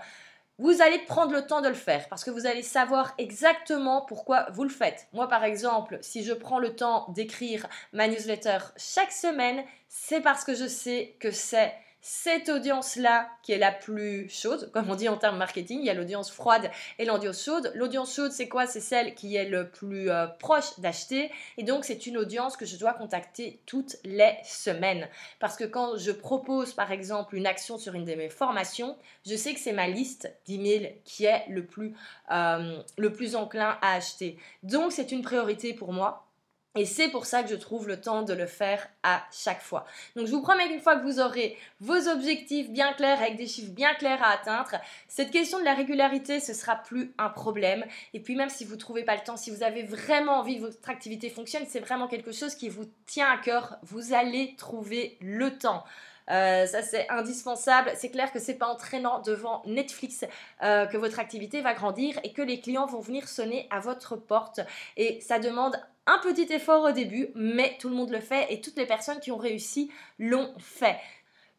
vous 0.60 0.82
allez 0.82 0.98
prendre 0.98 1.32
le 1.32 1.46
temps 1.46 1.62
de 1.62 1.68
le 1.68 1.74
faire 1.74 2.06
parce 2.10 2.22
que 2.22 2.30
vous 2.30 2.46
allez 2.46 2.62
savoir 2.62 3.14
exactement 3.16 4.02
pourquoi 4.02 4.46
vous 4.52 4.62
le 4.62 4.68
faites. 4.68 5.08
Moi, 5.14 5.26
par 5.26 5.42
exemple, 5.42 5.98
si 6.02 6.22
je 6.22 6.34
prends 6.34 6.58
le 6.58 6.76
temps 6.76 7.06
d'écrire 7.14 7.66
ma 7.94 8.08
newsletter 8.08 8.58
chaque 8.76 9.10
semaine, 9.10 9.64
c'est 9.88 10.20
parce 10.20 10.44
que 10.44 10.54
je 10.54 10.66
sais 10.66 11.16
que 11.18 11.30
c'est 11.30 11.72
cette 12.02 12.48
audience-là 12.48 13.28
qui 13.42 13.52
est 13.52 13.58
la 13.58 13.72
plus 13.72 14.28
chaude, 14.30 14.70
comme 14.72 14.88
on 14.90 14.94
dit 14.94 15.08
en 15.08 15.18
termes 15.18 15.36
marketing, 15.36 15.80
il 15.80 15.86
y 15.86 15.90
a 15.90 15.94
l'audience 15.94 16.30
froide 16.30 16.70
et 16.98 17.04
l'audience 17.04 17.44
chaude. 17.44 17.70
L'audience 17.74 18.14
chaude, 18.14 18.32
c'est 18.32 18.48
quoi? 18.48 18.66
C'est 18.66 18.80
celle 18.80 19.14
qui 19.14 19.36
est 19.36 19.44
le 19.44 19.68
plus 19.68 20.10
euh, 20.10 20.26
proche 20.26 20.78
d'acheter. 20.78 21.30
Et 21.58 21.62
donc, 21.62 21.84
c'est 21.84 22.06
une 22.06 22.16
audience 22.16 22.56
que 22.56 22.64
je 22.64 22.76
dois 22.76 22.94
contacter 22.94 23.60
toutes 23.66 23.96
les 24.04 24.34
semaines. 24.44 25.08
Parce 25.40 25.56
que 25.56 25.64
quand 25.64 25.98
je 25.98 26.10
propose, 26.10 26.72
par 26.72 26.90
exemple, 26.90 27.36
une 27.36 27.46
action 27.46 27.76
sur 27.76 27.94
une 27.94 28.04
de 28.04 28.14
mes 28.14 28.30
formations, 28.30 28.96
je 29.26 29.36
sais 29.36 29.52
que 29.52 29.60
c'est 29.60 29.72
ma 29.72 29.86
liste 29.86 30.32
d'emails 30.46 30.96
qui 31.04 31.26
est 31.26 31.44
le 31.48 31.66
plus, 31.66 31.94
euh, 32.30 32.80
le 32.96 33.12
plus 33.12 33.36
enclin 33.36 33.78
à 33.82 33.94
acheter. 33.94 34.38
Donc, 34.62 34.92
c'est 34.92 35.12
une 35.12 35.22
priorité 35.22 35.74
pour 35.74 35.92
moi. 35.92 36.29
Et 36.76 36.86
c'est 36.86 37.08
pour 37.08 37.26
ça 37.26 37.42
que 37.42 37.48
je 37.48 37.56
trouve 37.56 37.88
le 37.88 38.00
temps 38.00 38.22
de 38.22 38.32
le 38.32 38.46
faire 38.46 38.86
à 39.02 39.24
chaque 39.32 39.60
fois. 39.60 39.84
Donc 40.14 40.26
je 40.26 40.30
vous 40.30 40.40
promets 40.40 40.68
qu'une 40.68 40.80
fois 40.80 40.96
que 40.96 41.02
vous 41.02 41.18
aurez 41.18 41.58
vos 41.80 42.08
objectifs 42.08 42.70
bien 42.70 42.92
clairs 42.92 43.20
avec 43.20 43.36
des 43.36 43.48
chiffres 43.48 43.72
bien 43.72 43.92
clairs 43.94 44.22
à 44.22 44.30
atteindre, 44.30 44.80
cette 45.08 45.32
question 45.32 45.58
de 45.58 45.64
la 45.64 45.74
régularité, 45.74 46.38
ce 46.38 46.54
sera 46.54 46.76
plus 46.76 47.12
un 47.18 47.28
problème. 47.28 47.84
Et 48.14 48.20
puis 48.20 48.36
même 48.36 48.50
si 48.50 48.64
vous 48.64 48.74
ne 48.74 48.80
trouvez 48.80 49.02
pas 49.02 49.16
le 49.16 49.22
temps, 49.22 49.36
si 49.36 49.50
vous 49.50 49.64
avez 49.64 49.82
vraiment 49.82 50.38
envie 50.38 50.58
que 50.58 50.66
votre 50.66 50.88
activité 50.88 51.28
fonctionne, 51.28 51.64
c'est 51.68 51.80
vraiment 51.80 52.06
quelque 52.06 52.30
chose 52.30 52.54
qui 52.54 52.68
vous 52.68 52.88
tient 53.04 53.28
à 53.28 53.38
cœur, 53.38 53.76
vous 53.82 54.12
allez 54.12 54.54
trouver 54.56 55.18
le 55.20 55.58
temps. 55.58 55.82
Euh, 56.30 56.66
ça, 56.66 56.82
c'est 56.82 57.08
indispensable. 57.10 57.90
C'est 57.96 58.10
clair 58.10 58.32
que 58.32 58.38
c'est 58.38 58.54
pas 58.54 58.68
en 58.68 58.76
traînant 58.76 59.20
devant 59.20 59.62
Netflix 59.66 60.24
euh, 60.62 60.86
que 60.86 60.96
votre 60.96 61.18
activité 61.18 61.60
va 61.60 61.74
grandir 61.74 62.18
et 62.22 62.32
que 62.32 62.42
les 62.42 62.60
clients 62.60 62.86
vont 62.86 63.00
venir 63.00 63.28
sonner 63.28 63.66
à 63.70 63.80
votre 63.80 64.16
porte. 64.16 64.60
Et 64.96 65.20
ça 65.20 65.38
demande 65.38 65.76
un 66.10 66.18
petit 66.18 66.52
effort 66.52 66.82
au 66.82 66.92
début, 66.92 67.28
mais 67.34 67.76
tout 67.80 67.88
le 67.88 67.94
monde 67.94 68.10
le 68.10 68.20
fait 68.20 68.46
et 68.52 68.60
toutes 68.60 68.76
les 68.76 68.86
personnes 68.86 69.20
qui 69.20 69.30
ont 69.30 69.36
réussi 69.36 69.90
l'ont 70.18 70.52
fait. 70.58 70.96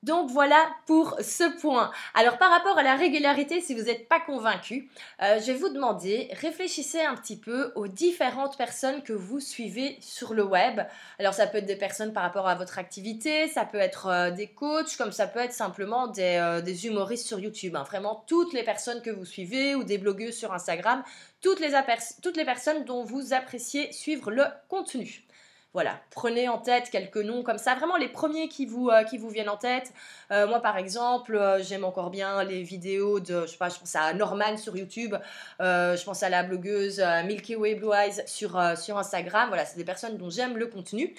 Donc 0.03 0.31
voilà 0.31 0.67
pour 0.87 1.15
ce 1.21 1.43
point. 1.59 1.91
Alors 2.15 2.39
par 2.39 2.49
rapport 2.49 2.75
à 2.75 2.81
la 2.81 2.95
régularité, 2.95 3.61
si 3.61 3.75
vous 3.75 3.83
n'êtes 3.83 4.07
pas 4.07 4.19
convaincu, 4.19 4.89
euh, 5.21 5.39
je 5.39 5.51
vais 5.51 5.53
vous 5.53 5.69
demander, 5.69 6.27
réfléchissez 6.31 7.01
un 7.01 7.15
petit 7.15 7.37
peu 7.37 7.71
aux 7.75 7.87
différentes 7.87 8.57
personnes 8.57 9.03
que 9.03 9.13
vous 9.13 9.39
suivez 9.39 9.99
sur 10.01 10.33
le 10.33 10.43
web. 10.43 10.81
Alors 11.19 11.35
ça 11.35 11.45
peut 11.45 11.59
être 11.59 11.67
des 11.67 11.75
personnes 11.75 12.13
par 12.13 12.23
rapport 12.23 12.47
à 12.47 12.55
votre 12.55 12.79
activité, 12.79 13.47
ça 13.47 13.63
peut 13.63 13.77
être 13.77 14.07
euh, 14.07 14.31
des 14.31 14.47
coachs, 14.47 14.97
comme 14.97 15.11
ça 15.11 15.27
peut 15.27 15.39
être 15.39 15.53
simplement 15.53 16.07
des, 16.07 16.37
euh, 16.37 16.61
humoristes 16.83 17.27
sur 17.27 17.39
YouTube. 17.39 17.75
Hein. 17.75 17.83
Vraiment 17.83 18.23
toutes 18.25 18.53
les 18.53 18.63
personnes 18.63 19.03
que 19.03 19.11
vous 19.11 19.25
suivez 19.25 19.75
ou 19.75 19.83
des 19.83 19.99
blogueuses 19.99 20.35
sur 20.35 20.51
Instagram, 20.51 21.03
toutes 21.41 21.59
les, 21.59 22.45
personnes 22.45 22.85
dont 22.85 23.03
vous 23.03 23.33
appréciez 23.33 23.91
suivre 23.91 24.31
le 24.31 24.43
contenu. 24.69 25.25
Voilà, 25.73 26.01
prenez 26.09 26.49
en 26.49 26.57
tête 26.57 26.89
quelques 26.89 27.17
noms 27.17 27.43
comme 27.43 27.57
ça, 27.57 27.75
vraiment 27.75 27.95
les 27.95 28.09
premiers 28.09 28.49
qui 28.49 28.65
vous, 28.65 28.89
euh, 28.89 29.03
viennent 29.29 29.47
en 29.47 29.55
tête. 29.55 29.93
Euh, 30.29 30.45
moi, 30.45 30.59
par 30.59 30.77
exemple, 30.77 31.33
euh, 31.35 31.63
j'aime 31.63 31.85
encore 31.85 32.09
bien 32.09 32.43
les 32.43 32.61
vidéos 32.61 33.21
de, 33.21 33.43
je 33.45 33.51
sais 33.51 33.57
pas, 33.57 33.69
je 33.69 33.79
pense 33.79 33.95
à 33.95 34.13
Norman 34.13 34.57
sur 34.57 34.75
YouTube, 34.75 35.15
je 35.59 36.03
pense 36.03 36.23
à 36.23 36.29
la 36.29 36.43
blogueuse 36.43 37.01
Milky 37.25 37.55
Way 37.55 37.75
Blue 37.75 37.93
Eyes 37.93 38.21
sur, 38.25 38.61
sur 38.77 38.97
Instagram. 38.97 39.47
Voilà, 39.47 39.65
c'est 39.65 39.77
des 39.77 39.85
personnes 39.85 40.17
dont 40.17 40.29
j'aime 40.29 40.57
le 40.57 40.67
contenu. 40.67 41.15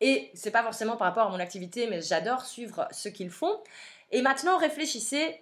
Et 0.00 0.30
c'est 0.32 0.52
pas 0.52 0.62
forcément 0.62 0.96
par 0.96 1.08
rapport 1.08 1.26
à 1.26 1.30
mon 1.30 1.40
activité, 1.40 1.88
mais 1.88 2.00
j'adore 2.00 2.42
suivre 2.42 2.86
ce 2.92 3.08
qu'ils 3.08 3.30
font. 3.30 3.60
Et 4.12 4.22
maintenant, 4.22 4.58
réfléchissez 4.58 5.40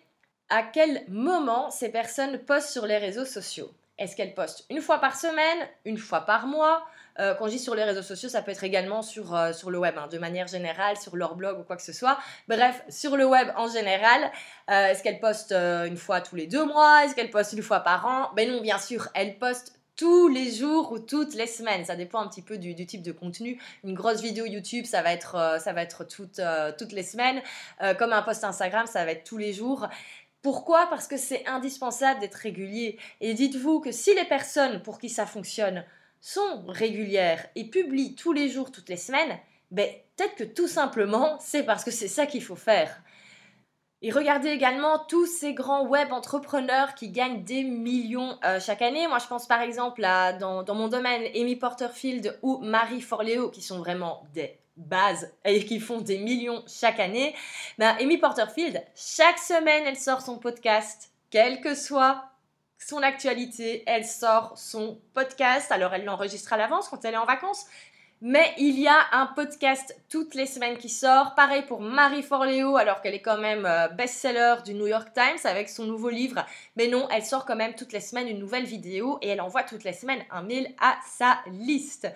à 0.49 0.63
quel 0.63 1.05
moment 1.09 1.71
ces 1.71 1.91
personnes 1.91 2.39
postent 2.39 2.71
sur 2.71 2.87
les 2.87 2.97
réseaux 2.97 3.27
sociaux. 3.27 3.71
Est-ce 3.99 4.15
qu'elles 4.15 4.35
postent 4.35 4.67
une 4.71 4.83
fois 4.83 4.99
par 4.99 5.17
semaine, 5.17 5.69
une 5.85 5.97
fois 5.97 6.23
par 6.23 6.47
mois? 6.47 6.87
Euh, 7.19 7.35
quand 7.35 7.47
je 7.47 7.53
dis 7.53 7.59
sur 7.59 7.75
les 7.75 7.85
réseaux 7.85 8.03
sociaux, 8.03 8.29
ça 8.29 8.43
peut 8.43 8.51
être 8.51 8.65
également 8.65 9.03
sur, 9.03 9.35
euh, 9.35 9.53
le 9.69 9.79
web, 9.79 9.95
hein, 9.97 10.09
de 10.11 10.19
manière 10.19 10.47
générale, 10.47 10.97
sur 10.97 11.17
leur 11.17 11.35
blog 11.35 11.59
ou 11.59 11.63
quoi 11.63 11.77
que 11.77 11.83
ce 11.83 11.93
soit. 11.93 12.19
Bref, 12.49 12.83
sur 12.89 13.17
le 13.17 13.25
web 13.25 13.49
en 13.57 13.69
général, 13.69 14.31
euh, 14.71 14.89
est-ce 14.89 15.03
qu'elle 15.03 15.19
poste 15.19 15.53
une 15.53 15.97
fois 15.97 16.21
tous 16.21 16.37
les 16.37 16.47
deux 16.47 16.65
mois? 16.65 17.05
Est-ce 17.05 17.15
qu'elle 17.15 17.31
poste 17.31 17.55
une 17.55 17.63
fois 17.63 17.81
par 17.81 18.07
an? 18.07 18.31
Ben 18.37 18.51
non, 18.51 18.61
bien 18.61 18.79
sûr, 18.79 19.09
elle 19.15 19.39
poste 19.39 19.73
tous 19.97 20.29
les 20.29 20.51
jours 20.53 20.93
ou 20.93 20.99
toutes 20.99 21.35
les 21.35 21.47
semaines. 21.47 21.87
Ça 21.87 21.97
dépend 21.97 22.21
un 22.21 22.29
petit 22.29 22.43
peu 22.43 22.59
du, 22.59 22.75
type 22.85 23.01
de 23.01 23.13
contenu. 23.13 23.59
Une 23.83 23.95
grosse 23.95 24.21
vidéo 24.21 24.45
YouTube, 24.45 24.85
ça 24.85 25.01
va 25.01 25.11
être, 25.11 26.07
toutes 26.77 26.93
les 26.93 27.03
semaines. 27.03 27.41
comme 27.99 28.13
un 28.13 28.21
post 28.21 28.45
Instagram, 28.45 28.87
ça 28.87 29.07
va 29.07 29.13
être 29.13 29.25
tous 29.25 29.39
les 29.39 29.55
jours. 29.55 29.89
Pourquoi? 30.47 30.87
Parce 30.87 31.09
que 31.09 31.17
c'est 31.17 31.45
indispensable 31.49 32.21
d'être 32.21 32.37
régulier. 32.37 33.01
Et 33.21 33.35
dites-vous 33.35 33.81
que 33.81 33.91
si 33.91 34.15
les 34.15 34.25
personnes 34.25 34.81
pour 34.81 35.01
qui 35.01 35.09
ça 35.09 35.27
fonctionne 35.27 35.85
sont 36.21 36.63
régulières 36.69 37.45
et 37.57 37.65
publient 37.69 38.15
tous 38.15 38.33
les 38.33 38.49
jours, 38.49 38.71
toutes 38.71 38.89
les 38.89 38.97
semaines, 38.97 39.41
ben, 39.73 39.91
peut-être 40.15 40.37
que 40.37 40.45
tout 40.45 40.69
simplement, 40.69 41.37
c'est 41.41 41.65
parce 41.65 41.83
que 41.83 41.91
c'est 41.91 42.07
ça 42.07 42.27
qu'il 42.27 42.45
faut 42.45 42.55
faire. 42.55 43.03
Et 44.03 44.13
regardez 44.13 44.51
également 44.51 45.01
tous 45.09 45.27
ces 45.27 45.53
grands 45.53 45.85
web 45.85 46.13
entrepreneurs 46.13 46.95
qui 46.95 47.11
gagnent 47.11 47.43
des 47.43 47.65
millions 47.65 48.39
euh, 48.45 48.61
chaque 48.61 48.83
année. 48.83 49.09
Moi, 49.09 49.19
je 49.19 49.27
pense 49.27 49.49
par 49.49 49.63
exemple 49.63 50.05
à, 50.05 50.33
dans, 50.33 50.65
mon 50.77 50.87
domaine, 50.87 51.25
Amy 51.35 51.57
Porterfield 51.57 52.39
ou 52.43 52.59
Marie 52.59 53.01
Forleo, 53.01 53.51
qui 53.51 53.63
sont 53.63 53.79
vraiment 53.79 54.23
des 54.33 54.57
bases 54.77 55.33
et 55.45 55.65
qui 55.65 55.81
font 55.81 56.01
des 56.01 56.19
millions 56.19 56.65
chaque 56.67 57.01
année. 57.01 57.35
Ben, 57.79 57.97
Amy 58.01 58.19
Porterfield, 58.19 58.83
chaque 58.95 59.39
semaine, 59.39 59.85
elle 59.87 59.99
sort 59.99 60.23
son 60.23 60.39
podcast, 60.39 61.11
quel 61.31 61.61
que 61.61 61.75
soit 61.75 62.25
son 62.79 63.03
actualité, 63.03 63.83
elle 63.87 64.05
sort 64.05 64.57
son 64.57 65.01
podcast. 65.15 65.73
Alors 65.73 65.95
elle 65.95 66.05
l'enregistre 66.05 66.53
à 66.53 66.57
l'avance 66.57 66.89
quand 66.89 67.05
elle 67.05 67.15
est 67.15 67.19
en 67.19 67.27
vacances. 67.27 67.67
Mais 68.23 68.55
il 68.57 68.81
y 68.81 68.89
a 68.89 68.97
un 69.13 69.27
podcast 69.27 69.95
toutes 70.09 70.35
les 70.35 70.47
semaines 70.47 70.79
qui 70.79 70.89
sort. 70.89 71.35
Pareil 71.35 71.63
pour 71.63 71.83
Marie 71.83 72.23
Forleo, 72.23 72.79
alors 72.79 73.03
qu'elle 73.03 73.15
est 73.15 73.21
quand 73.21 73.37
même 73.37 73.67
euh, 73.67 73.89
best-seller 73.89 74.57
du 74.65 74.73
New 74.73 74.87
York 74.87 75.09
Times 75.13 75.39
avec 75.45 75.69
son 75.69 75.85
nouveau 75.85 76.09
livre. 76.09 76.47
Mais 76.77 76.89
non, 76.89 77.09
elle 77.11 77.25
sort 77.25 77.45
quand 77.45 77.57
même 77.57 77.75
toutes 77.75 77.93
les 77.93 78.01
semaines 78.01 78.29
une 78.29 78.39
nouvelle 78.39 78.65
vidéo 78.65 79.19
et 79.21 79.29
elle 79.29 79.43
envoie 79.43 79.65
toutes 79.65 79.85
les 79.85 79.93
semaines 79.93 80.25
un 80.31 80.43
mail 80.43 80.75
à 80.81 80.97
sa 81.07 81.41
liste. 81.51 82.09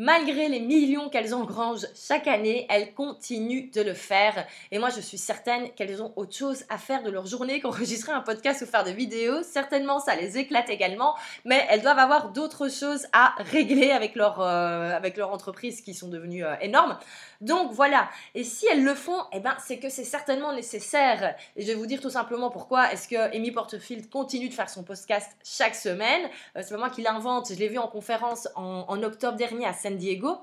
Malgré 0.00 0.48
les 0.48 0.60
millions 0.60 1.08
qu'elles 1.08 1.34
engrangent 1.34 1.88
chaque 1.92 2.28
année, 2.28 2.68
elles 2.70 2.94
continuent 2.94 3.68
de 3.72 3.80
le 3.82 3.94
faire. 3.94 4.46
Et 4.70 4.78
moi, 4.78 4.90
je 4.90 5.00
suis 5.00 5.18
certaine 5.18 5.72
qu'elles 5.72 6.00
ont 6.00 6.12
autre 6.14 6.36
chose 6.36 6.62
à 6.68 6.78
faire 6.78 7.02
de 7.02 7.10
leur 7.10 7.26
journée 7.26 7.58
qu'enregistrer 7.58 8.12
un 8.12 8.20
podcast 8.20 8.62
ou 8.62 8.66
faire 8.66 8.84
des 8.84 8.92
vidéos. 8.92 9.42
Certainement, 9.42 9.98
ça 9.98 10.14
les 10.14 10.38
éclate 10.38 10.70
également, 10.70 11.16
mais 11.44 11.66
elles 11.68 11.82
doivent 11.82 11.98
avoir 11.98 12.30
d'autres 12.30 12.70
choses 12.70 13.08
à 13.12 13.34
régler 13.38 13.90
avec 13.90 14.14
leur, 14.14 14.40
euh, 14.40 14.92
avec 14.92 15.16
leur 15.16 15.32
entreprise 15.32 15.80
qui 15.80 15.94
sont 15.94 16.06
devenues 16.06 16.44
euh, 16.44 16.54
énormes. 16.60 16.96
Donc 17.40 17.72
voilà. 17.72 18.08
Et 18.36 18.44
si 18.44 18.66
elles 18.68 18.84
le 18.84 18.94
font, 18.94 19.18
eh 19.32 19.40
ben, 19.40 19.56
c'est 19.66 19.80
que 19.80 19.88
c'est 19.88 20.04
certainement 20.04 20.52
nécessaire. 20.52 21.34
Et 21.56 21.62
je 21.62 21.66
vais 21.66 21.74
vous 21.74 21.86
dire 21.86 22.00
tout 22.00 22.10
simplement 22.10 22.50
pourquoi 22.50 22.92
est-ce 22.92 23.08
que 23.08 23.34
Amy 23.34 23.50
Porterfield 23.50 24.08
continue 24.10 24.48
de 24.48 24.54
faire 24.54 24.70
son 24.70 24.84
podcast 24.84 25.32
chaque 25.44 25.74
semaine? 25.74 26.22
Euh, 26.56 26.60
c'est 26.62 26.70
pas 26.70 26.78
moi 26.78 26.90
qui 26.90 27.02
l'invente. 27.02 27.52
Je 27.52 27.58
l'ai 27.58 27.68
vu 27.68 27.78
en 27.78 27.88
conférence 27.88 28.46
en, 28.54 28.84
en 28.86 29.02
octobre 29.02 29.36
dernier 29.36 29.66
à 29.66 29.72
Diego. 29.96 30.38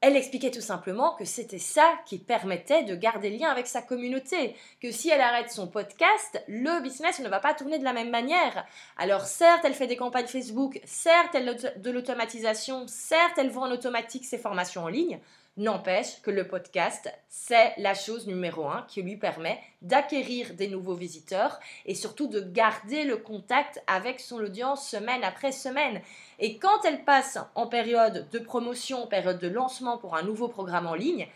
Elle 0.00 0.16
expliquait 0.16 0.50
tout 0.50 0.60
simplement 0.60 1.14
que 1.14 1.24
c'était 1.24 1.60
ça 1.60 1.88
qui 2.06 2.18
permettait 2.18 2.82
de 2.82 2.96
garder 2.96 3.30
le 3.30 3.36
lien 3.36 3.50
avec 3.50 3.68
sa 3.68 3.82
communauté, 3.82 4.56
que 4.80 4.90
si 4.90 5.08
elle 5.08 5.20
arrête 5.20 5.52
son 5.52 5.68
podcast, 5.68 6.42
le 6.48 6.82
business 6.82 7.20
ne 7.20 7.28
va 7.28 7.38
pas 7.38 7.54
tourner 7.54 7.78
de 7.78 7.84
la 7.84 7.92
même 7.92 8.10
manière. 8.10 8.66
Alors 8.96 9.26
certes, 9.26 9.64
elle 9.64 9.74
fait 9.74 9.86
des 9.86 9.96
campagnes 9.96 10.26
Facebook, 10.26 10.80
certes, 10.84 11.34
elle 11.34 11.56
de 11.76 11.90
l'automatisation, 11.92 12.88
certes, 12.88 13.38
elle 13.38 13.50
vend 13.50 13.68
en 13.68 13.70
automatique 13.70 14.24
ses 14.24 14.38
formations 14.38 14.82
en 14.82 14.88
ligne, 14.88 15.20
N'empêche 15.58 16.22
que 16.22 16.30
le 16.30 16.48
podcast, 16.48 17.12
c'est 17.28 17.74
la 17.76 17.92
chose 17.92 18.26
numéro 18.26 18.66
un 18.68 18.86
qui 18.88 19.02
lui 19.02 19.18
permet 19.18 19.60
d'acquérir 19.82 20.54
des 20.54 20.66
nouveaux 20.66 20.94
visiteurs 20.94 21.60
et 21.84 21.94
surtout 21.94 22.26
de 22.26 22.40
garder 22.40 23.04
le 23.04 23.18
contact 23.18 23.82
avec 23.86 24.18
son 24.18 24.36
audience 24.36 24.88
semaine 24.88 25.22
après 25.22 25.52
semaine. 25.52 26.00
Et 26.38 26.56
quand 26.56 26.86
elle 26.86 27.04
passe 27.04 27.38
en 27.54 27.66
période 27.66 28.30
de 28.30 28.38
promotion, 28.38 29.06
période 29.06 29.40
de 29.40 29.48
lancement 29.48 29.98
pour 29.98 30.16
un 30.16 30.22
nouveau 30.22 30.48
programme 30.48 30.86
en 30.86 30.94
ligne, 30.94 31.28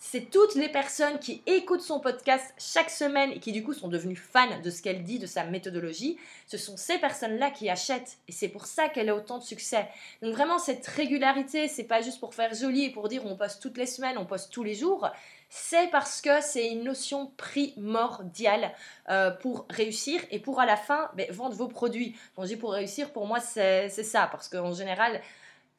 c'est 0.00 0.30
toutes 0.30 0.54
les 0.54 0.68
personnes 0.68 1.18
qui 1.18 1.42
écoutent 1.46 1.82
son 1.82 1.98
podcast 1.98 2.54
chaque 2.56 2.90
semaine 2.90 3.32
et 3.32 3.40
qui 3.40 3.50
du 3.50 3.64
coup 3.64 3.72
sont 3.72 3.88
devenues 3.88 4.16
fans 4.16 4.60
de 4.62 4.70
ce 4.70 4.80
qu'elle 4.80 5.02
dit, 5.02 5.18
de 5.18 5.26
sa 5.26 5.44
méthodologie. 5.44 6.18
Ce 6.46 6.56
sont 6.56 6.76
ces 6.76 6.98
personnes-là 6.98 7.50
qui 7.50 7.68
achètent 7.68 8.18
et 8.28 8.32
c'est 8.32 8.48
pour 8.48 8.66
ça 8.66 8.88
qu'elle 8.88 9.08
a 9.08 9.14
autant 9.16 9.38
de 9.38 9.42
succès. 9.42 9.88
Donc 10.22 10.34
vraiment 10.34 10.58
cette 10.58 10.86
régularité, 10.86 11.66
c'est 11.66 11.84
pas 11.84 12.00
juste 12.00 12.20
pour 12.20 12.34
faire 12.34 12.54
joli 12.54 12.84
et 12.84 12.90
pour 12.90 13.08
dire 13.08 13.26
on 13.26 13.36
poste 13.36 13.60
toutes 13.60 13.76
les 13.76 13.86
semaines, 13.86 14.18
on 14.18 14.24
poste 14.24 14.52
tous 14.52 14.62
les 14.62 14.74
jours. 14.74 15.08
C'est 15.50 15.90
parce 15.90 16.20
que 16.20 16.40
c'est 16.42 16.68
une 16.68 16.84
notion 16.84 17.32
primordiale 17.36 18.72
euh, 19.08 19.30
pour 19.30 19.66
réussir 19.70 20.20
et 20.30 20.38
pour 20.38 20.60
à 20.60 20.66
la 20.66 20.76
fin 20.76 21.10
ben, 21.16 21.26
vendre 21.32 21.56
vos 21.56 21.68
produits. 21.68 22.16
Quand 22.36 22.42
je 22.42 22.48
dis 22.48 22.56
pour 22.56 22.72
réussir, 22.72 23.12
pour 23.12 23.26
moi 23.26 23.40
c'est 23.40 23.88
ça 23.88 24.28
parce 24.30 24.48
qu'en 24.48 24.72
général, 24.72 25.20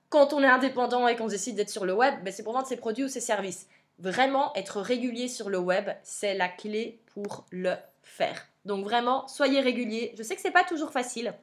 quand 0.10 0.34
on 0.34 0.42
est 0.42 0.48
indépendant 0.48 1.08
et 1.08 1.16
qu'on 1.16 1.28
décide 1.28 1.56
d'être 1.56 1.70
sur 1.70 1.86
le 1.86 1.94
web, 1.94 2.16
ben, 2.24 2.34
c'est 2.34 2.44
pour 2.44 2.54
vendre 2.54 2.68
ses 2.68 2.78
produits 2.78 3.06
ou 3.06 3.08
ses 3.08 3.22
services. 3.22 3.68
Vraiment, 4.00 4.54
être 4.56 4.80
régulier 4.82 5.28
sur 5.28 5.50
le 5.50 5.60
web, 5.60 5.90
c'est 6.04 6.34
la 6.34 6.48
clé 6.48 7.02
pour 7.14 7.46
le 7.52 7.76
faire. 8.02 8.48
Donc 8.66 8.84
vraiment, 8.84 9.28
soyez 9.28 9.60
régulier. 9.60 10.14
Je 10.18 10.24
sais 10.24 10.36
que 10.36 10.42
c'est 10.42 10.52
pas 10.52 10.64
toujours 10.64 10.92
facile. 10.92 11.34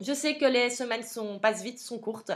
Je 0.00 0.14
sais 0.14 0.36
que 0.36 0.46
les 0.46 0.70
semaines 0.70 1.04
passent 1.42 1.62
vite, 1.62 1.78
sont 1.78 1.98
courtes, 1.98 2.32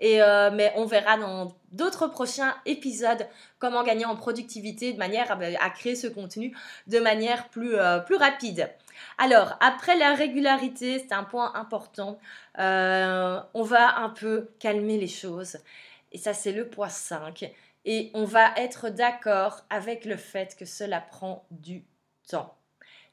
et, 0.00 0.20
euh, 0.20 0.50
mais 0.52 0.72
on 0.74 0.84
verra 0.84 1.16
dans 1.16 1.54
d'autres 1.70 2.08
prochains 2.08 2.56
épisodes 2.66 3.28
comment 3.60 3.84
gagner 3.84 4.04
en 4.04 4.16
productivité 4.16 4.92
de 4.92 4.98
manière 4.98 5.30
à, 5.30 5.70
créer 5.70 5.94
ce 5.94 6.08
contenu 6.08 6.56
de 6.88 6.98
manière 6.98 7.48
plus, 7.50 7.76
euh, 7.76 8.00
plus 8.00 8.16
rapide. 8.16 8.68
Alors, 9.16 9.56
après 9.60 9.96
la 9.96 10.14
régularité, 10.14 10.98
c'est 10.98 11.14
un 11.14 11.22
point 11.22 11.54
important, 11.54 12.18
euh, 12.58 13.40
on 13.54 13.62
va 13.62 13.98
un 13.98 14.08
peu 14.08 14.48
calmer 14.58 14.98
les 14.98 15.08
choses. 15.08 15.58
Et 16.10 16.18
ça, 16.18 16.34
c'est 16.34 16.52
le 16.52 16.68
point 16.68 16.88
5 16.88 17.52
et 17.84 18.10
on 18.14 18.24
va 18.24 18.52
être 18.56 18.88
d'accord 18.88 19.64
avec 19.70 20.04
le 20.04 20.16
fait 20.16 20.56
que 20.56 20.64
cela 20.64 21.00
prend 21.00 21.46
du 21.50 21.84
temps. 22.28 22.54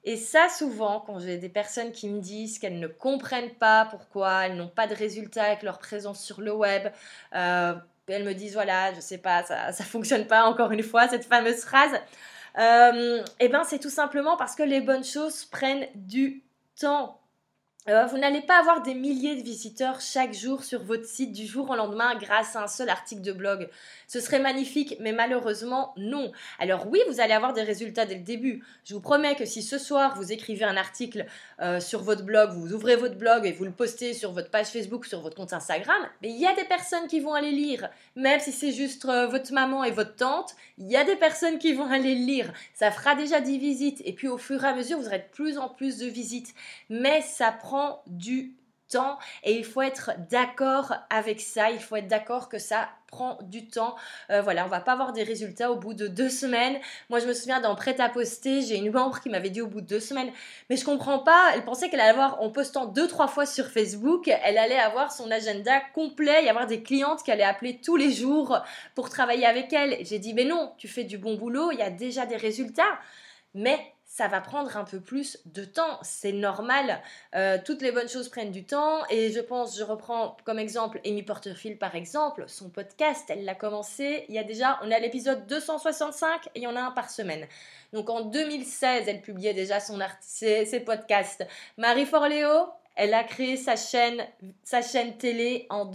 Et 0.03 0.17
ça, 0.17 0.49
souvent, 0.49 0.99
quand 0.99 1.19
j'ai 1.19 1.37
des 1.37 1.49
personnes 1.49 1.91
qui 1.91 2.09
me 2.09 2.21
disent 2.21 2.57
qu'elles 2.57 2.79
ne 2.79 2.87
comprennent 2.87 3.53
pas 3.53 3.85
pourquoi 3.85 4.47
elles 4.47 4.55
n'ont 4.55 4.67
pas 4.67 4.87
de 4.87 4.95
résultats 4.95 5.43
avec 5.43 5.61
leur 5.61 5.77
présence 5.77 6.23
sur 6.23 6.41
le 6.41 6.51
web, 6.51 6.87
euh, 7.35 7.75
elles 8.07 8.23
me 8.23 8.33
disent 8.33 8.53
voilà, 8.53 8.93
je 8.93 8.99
sais 8.99 9.19
pas, 9.19 9.43
ça, 9.43 9.67
ne 9.67 9.85
fonctionne 9.85 10.25
pas 10.25 10.45
encore 10.45 10.71
une 10.71 10.83
fois 10.83 11.07
cette 11.07 11.25
fameuse 11.25 11.61
phrase. 11.61 11.91
Euh, 12.57 13.23
eh 13.39 13.47
ben, 13.47 13.63
c'est 13.63 13.79
tout 13.79 13.89
simplement 13.91 14.37
parce 14.37 14.55
que 14.55 14.63
les 14.63 14.81
bonnes 14.81 15.03
choses 15.03 15.45
prennent 15.45 15.87
du 15.95 16.43
temps. 16.79 17.20
Euh, 17.89 18.05
vous 18.05 18.19
n'allez 18.19 18.41
pas 18.41 18.59
avoir 18.59 18.83
des 18.83 18.93
milliers 18.93 19.35
de 19.35 19.41
visiteurs 19.41 20.01
chaque 20.01 20.35
jour 20.35 20.63
sur 20.63 20.83
votre 20.83 21.05
site 21.05 21.31
du 21.31 21.47
jour 21.47 21.67
au 21.71 21.75
lendemain 21.75 22.13
grâce 22.15 22.55
à 22.55 22.61
un 22.61 22.67
seul 22.67 22.89
article 22.89 23.23
de 23.23 23.31
blog. 23.31 23.69
Ce 24.07 24.19
serait 24.19 24.37
magnifique, 24.37 24.97
mais 24.99 25.11
malheureusement 25.11 25.91
non. 25.97 26.31
Alors 26.59 26.85
oui, 26.87 26.99
vous 27.09 27.19
allez 27.19 27.33
avoir 27.33 27.53
des 27.53 27.63
résultats 27.63 28.05
dès 28.05 28.13
le 28.15 28.21
début. 28.21 28.63
Je 28.85 28.93
vous 28.93 29.01
promets 29.01 29.35
que 29.35 29.45
si 29.45 29.63
ce 29.63 29.79
soir 29.79 30.15
vous 30.15 30.31
écrivez 30.31 30.63
un 30.63 30.77
article 30.77 31.25
euh, 31.59 31.79
sur 31.79 32.03
votre 32.03 32.23
blog, 32.23 32.51
vous 32.51 32.71
ouvrez 32.71 32.95
votre 32.97 33.15
blog 33.15 33.47
et 33.47 33.51
vous 33.51 33.65
le 33.65 33.71
postez 33.71 34.13
sur 34.13 34.31
votre 34.31 34.51
page 34.51 34.67
Facebook, 34.67 35.07
sur 35.07 35.21
votre 35.21 35.35
compte 35.35 35.53
Instagram, 35.53 36.07
il 36.21 36.37
y 36.37 36.45
a 36.45 36.53
des 36.53 36.65
personnes 36.65 37.07
qui 37.07 37.19
vont 37.19 37.33
aller 37.33 37.49
lire. 37.49 37.89
Même 38.15 38.39
si 38.39 38.51
c'est 38.51 38.73
juste 38.73 39.05
euh, 39.05 39.25
votre 39.25 39.51
maman 39.53 39.83
et 39.83 39.91
votre 39.91 40.15
tante, 40.15 40.55
il 40.77 40.87
y 40.87 40.97
a 40.97 41.03
des 41.03 41.15
personnes 41.15 41.57
qui 41.57 41.73
vont 41.73 41.89
aller 41.89 42.13
lire. 42.13 42.53
Ça 42.75 42.91
fera 42.91 43.15
déjà 43.15 43.41
10 43.41 43.57
visites 43.57 44.03
et 44.05 44.13
puis 44.13 44.27
au 44.27 44.37
fur 44.37 44.63
et 44.63 44.67
à 44.67 44.75
mesure, 44.75 44.99
vous 44.99 45.07
aurez 45.07 45.17
de 45.17 45.31
plus 45.31 45.57
en 45.57 45.67
plus 45.67 45.97
de 45.97 46.05
visites. 46.05 46.53
Mais 46.91 47.21
ça 47.21 47.51
prend 47.51 47.70
du 48.07 48.55
temps 48.91 49.17
et 49.43 49.53
il 49.53 49.65
faut 49.65 49.81
être 49.81 50.11
d'accord 50.29 50.93
avec 51.09 51.39
ça, 51.39 51.71
il 51.71 51.79
faut 51.79 51.95
être 51.95 52.07
d'accord 52.07 52.49
que 52.49 52.59
ça 52.59 52.89
prend 53.07 53.37
du 53.43 53.67
temps. 53.67 53.95
Euh, 54.29 54.41
voilà, 54.41 54.65
on 54.65 54.69
va 54.69 54.79
pas 54.79 54.93
avoir 54.93 55.11
des 55.11 55.23
résultats 55.23 55.71
au 55.71 55.75
bout 55.75 55.93
de 55.93 56.07
deux 56.07 56.29
semaines. 56.29 56.79
Moi, 57.09 57.19
je 57.19 57.27
me 57.27 57.33
souviens 57.33 57.59
dans 57.59 57.75
Prêt 57.75 57.99
à 57.99 58.09
poster, 58.09 58.61
j'ai 58.61 58.77
une 58.77 58.91
membre 58.91 59.19
qui 59.19 59.29
m'avait 59.29 59.49
dit 59.49 59.61
au 59.61 59.67
bout 59.67 59.81
de 59.81 59.87
deux 59.87 59.99
semaines, 59.99 60.31
mais 60.69 60.77
je 60.77 60.85
comprends 60.85 61.19
pas, 61.19 61.51
elle 61.53 61.65
pensait 61.65 61.89
qu'elle 61.89 61.99
allait 61.99 62.11
avoir, 62.11 62.41
en 62.41 62.49
postant 62.49 62.85
deux, 62.85 63.07
trois 63.07 63.27
fois 63.27 63.45
sur 63.45 63.67
Facebook, 63.67 64.27
elle 64.27 64.57
allait 64.57 64.79
avoir 64.79 65.11
son 65.11 65.29
agenda 65.31 65.81
complet, 65.93 66.45
y 66.45 66.49
avoir 66.49 66.67
des 66.67 66.83
clientes 66.83 67.23
qui 67.23 67.31
allaient 67.31 67.43
appeler 67.43 67.79
tous 67.83 67.97
les 67.97 68.11
jours 68.11 68.59
pour 68.95 69.09
travailler 69.09 69.45
avec 69.45 69.73
elle. 69.73 69.97
J'ai 70.05 70.19
dit, 70.19 70.33
mais 70.33 70.45
non, 70.45 70.73
tu 70.77 70.87
fais 70.87 71.03
du 71.03 71.17
bon 71.17 71.35
boulot, 71.35 71.71
il 71.71 71.79
y 71.79 71.83
a 71.83 71.89
déjà 71.89 72.25
des 72.25 72.37
résultats. 72.37 72.99
Mais 73.53 73.77
ça 74.11 74.27
va 74.27 74.41
prendre 74.41 74.75
un 74.75 74.83
peu 74.83 74.99
plus 74.99 75.39
de 75.45 75.63
temps. 75.63 75.97
C'est 76.01 76.33
normal. 76.33 77.01
Euh, 77.33 77.57
toutes 77.63 77.81
les 77.81 77.93
bonnes 77.93 78.09
choses 78.09 78.27
prennent 78.27 78.51
du 78.51 78.65
temps. 78.65 79.05
Et 79.09 79.31
je 79.31 79.39
pense, 79.39 79.77
je 79.77 79.83
reprends 79.83 80.35
comme 80.43 80.59
exemple 80.59 80.99
Amy 81.05 81.23
Porterfield 81.23 81.79
par 81.79 81.95
exemple, 81.95 82.43
son 82.47 82.69
podcast, 82.69 83.23
elle 83.29 83.45
l'a 83.45 83.55
commencé 83.55 84.25
il 84.27 84.35
y 84.35 84.37
a 84.37 84.43
déjà, 84.43 84.79
on 84.83 84.91
est 84.91 84.95
à 84.95 84.99
l'épisode 84.99 85.47
265 85.47 86.47
et 86.47 86.49
il 86.55 86.63
y 86.63 86.67
en 86.67 86.75
a 86.75 86.81
un 86.81 86.91
par 86.91 87.09
semaine. 87.09 87.47
Donc 87.93 88.09
en 88.09 88.21
2016, 88.21 89.05
elle 89.07 89.21
publiait 89.21 89.53
déjà 89.53 89.79
son 89.79 89.97
ses, 90.19 90.83
podcasts. 90.85 91.47
Marie 91.77 92.05
Forleo, 92.05 92.67
elle 92.97 93.13
a 93.13 93.23
créé 93.23 93.55
sa 93.55 93.77
chaîne, 93.77 94.25
sa 94.65 94.81
chaîne 94.81 95.17
télé 95.17 95.67
en 95.69 95.85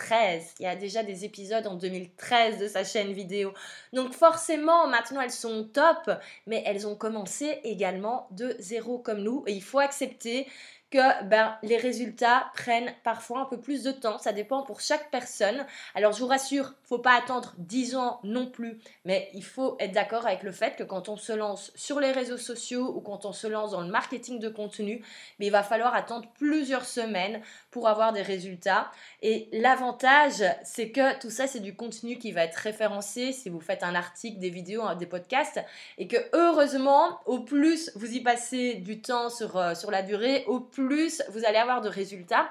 2013. 0.00 0.54
Il 0.58 0.62
y 0.62 0.66
a 0.66 0.76
déjà 0.76 1.02
des 1.02 1.24
épisodes 1.24 1.66
en 1.66 1.74
2013 1.74 2.58
de 2.58 2.68
sa 2.68 2.84
chaîne 2.84 3.12
vidéo. 3.12 3.52
Donc 3.92 4.12
forcément, 4.12 4.86
maintenant 4.88 5.20
elles 5.20 5.30
sont 5.30 5.64
top, 5.64 6.10
mais 6.46 6.62
elles 6.66 6.86
ont 6.86 6.96
commencé 6.96 7.60
également 7.64 8.26
de 8.30 8.56
zéro 8.58 8.98
comme 8.98 9.22
nous. 9.22 9.44
Et 9.46 9.52
il 9.52 9.62
faut 9.62 9.78
accepter 9.78 10.46
que 10.90 11.24
ben, 11.24 11.56
les 11.62 11.76
résultats 11.76 12.50
prennent 12.54 12.92
parfois 13.04 13.40
un 13.40 13.44
peu 13.44 13.60
plus 13.60 13.82
de 13.82 13.92
temps. 13.92 14.18
Ça 14.18 14.32
dépend 14.32 14.62
pour 14.62 14.80
chaque 14.80 15.10
personne. 15.10 15.64
Alors 15.94 16.12
je 16.12 16.20
vous 16.20 16.26
rassure, 16.26 16.74
faut 16.84 16.98
pas 16.98 17.16
attendre 17.16 17.54
10 17.58 17.96
ans 17.96 18.20
non 18.24 18.46
plus, 18.46 18.78
mais 19.04 19.30
il 19.34 19.44
faut 19.44 19.76
être 19.78 19.92
d'accord 19.92 20.26
avec 20.26 20.42
le 20.42 20.52
fait 20.52 20.76
que 20.76 20.82
quand 20.82 21.08
on 21.08 21.16
se 21.16 21.32
lance 21.32 21.72
sur 21.74 22.00
les 22.00 22.12
réseaux 22.12 22.38
sociaux 22.38 22.92
ou 22.94 23.00
quand 23.00 23.24
on 23.24 23.32
se 23.32 23.46
lance 23.46 23.72
dans 23.72 23.82
le 23.82 23.90
marketing 23.90 24.40
de 24.40 24.48
contenu, 24.48 25.02
il 25.38 25.52
va 25.52 25.62
falloir 25.64 25.94
attendre 25.94 26.28
plusieurs 26.38 26.84
semaines 26.84 27.42
pour 27.72 27.88
avoir 27.88 28.12
des 28.12 28.22
résultats. 28.22 28.90
Et 29.20 29.48
l'avantage, 29.52 30.44
c'est 30.62 30.90
que 30.90 31.18
tout 31.18 31.30
ça, 31.30 31.48
c'est 31.48 31.60
du 31.60 31.74
contenu 31.74 32.18
qui 32.18 32.30
va 32.30 32.44
être 32.44 32.54
référencé 32.54 33.32
si 33.32 33.48
vous 33.48 33.60
faites 33.60 33.82
un 33.82 33.96
article, 33.96 34.38
des 34.38 34.50
vidéos, 34.50 34.82
des 34.96 35.06
podcasts, 35.06 35.60
et 35.98 36.06
que 36.06 36.16
heureusement, 36.32 37.20
au 37.26 37.40
plus 37.40 37.90
vous 37.96 38.12
y 38.12 38.20
passez 38.20 38.74
du 38.74 39.00
temps 39.00 39.28
sur, 39.28 39.56
euh, 39.56 39.74
sur 39.74 39.90
la 39.90 40.02
durée, 40.02 40.44
au 40.46 40.60
plus 40.60 40.79
vous 40.88 41.44
allez 41.44 41.58
avoir 41.58 41.80
de 41.80 41.88
résultats 41.88 42.50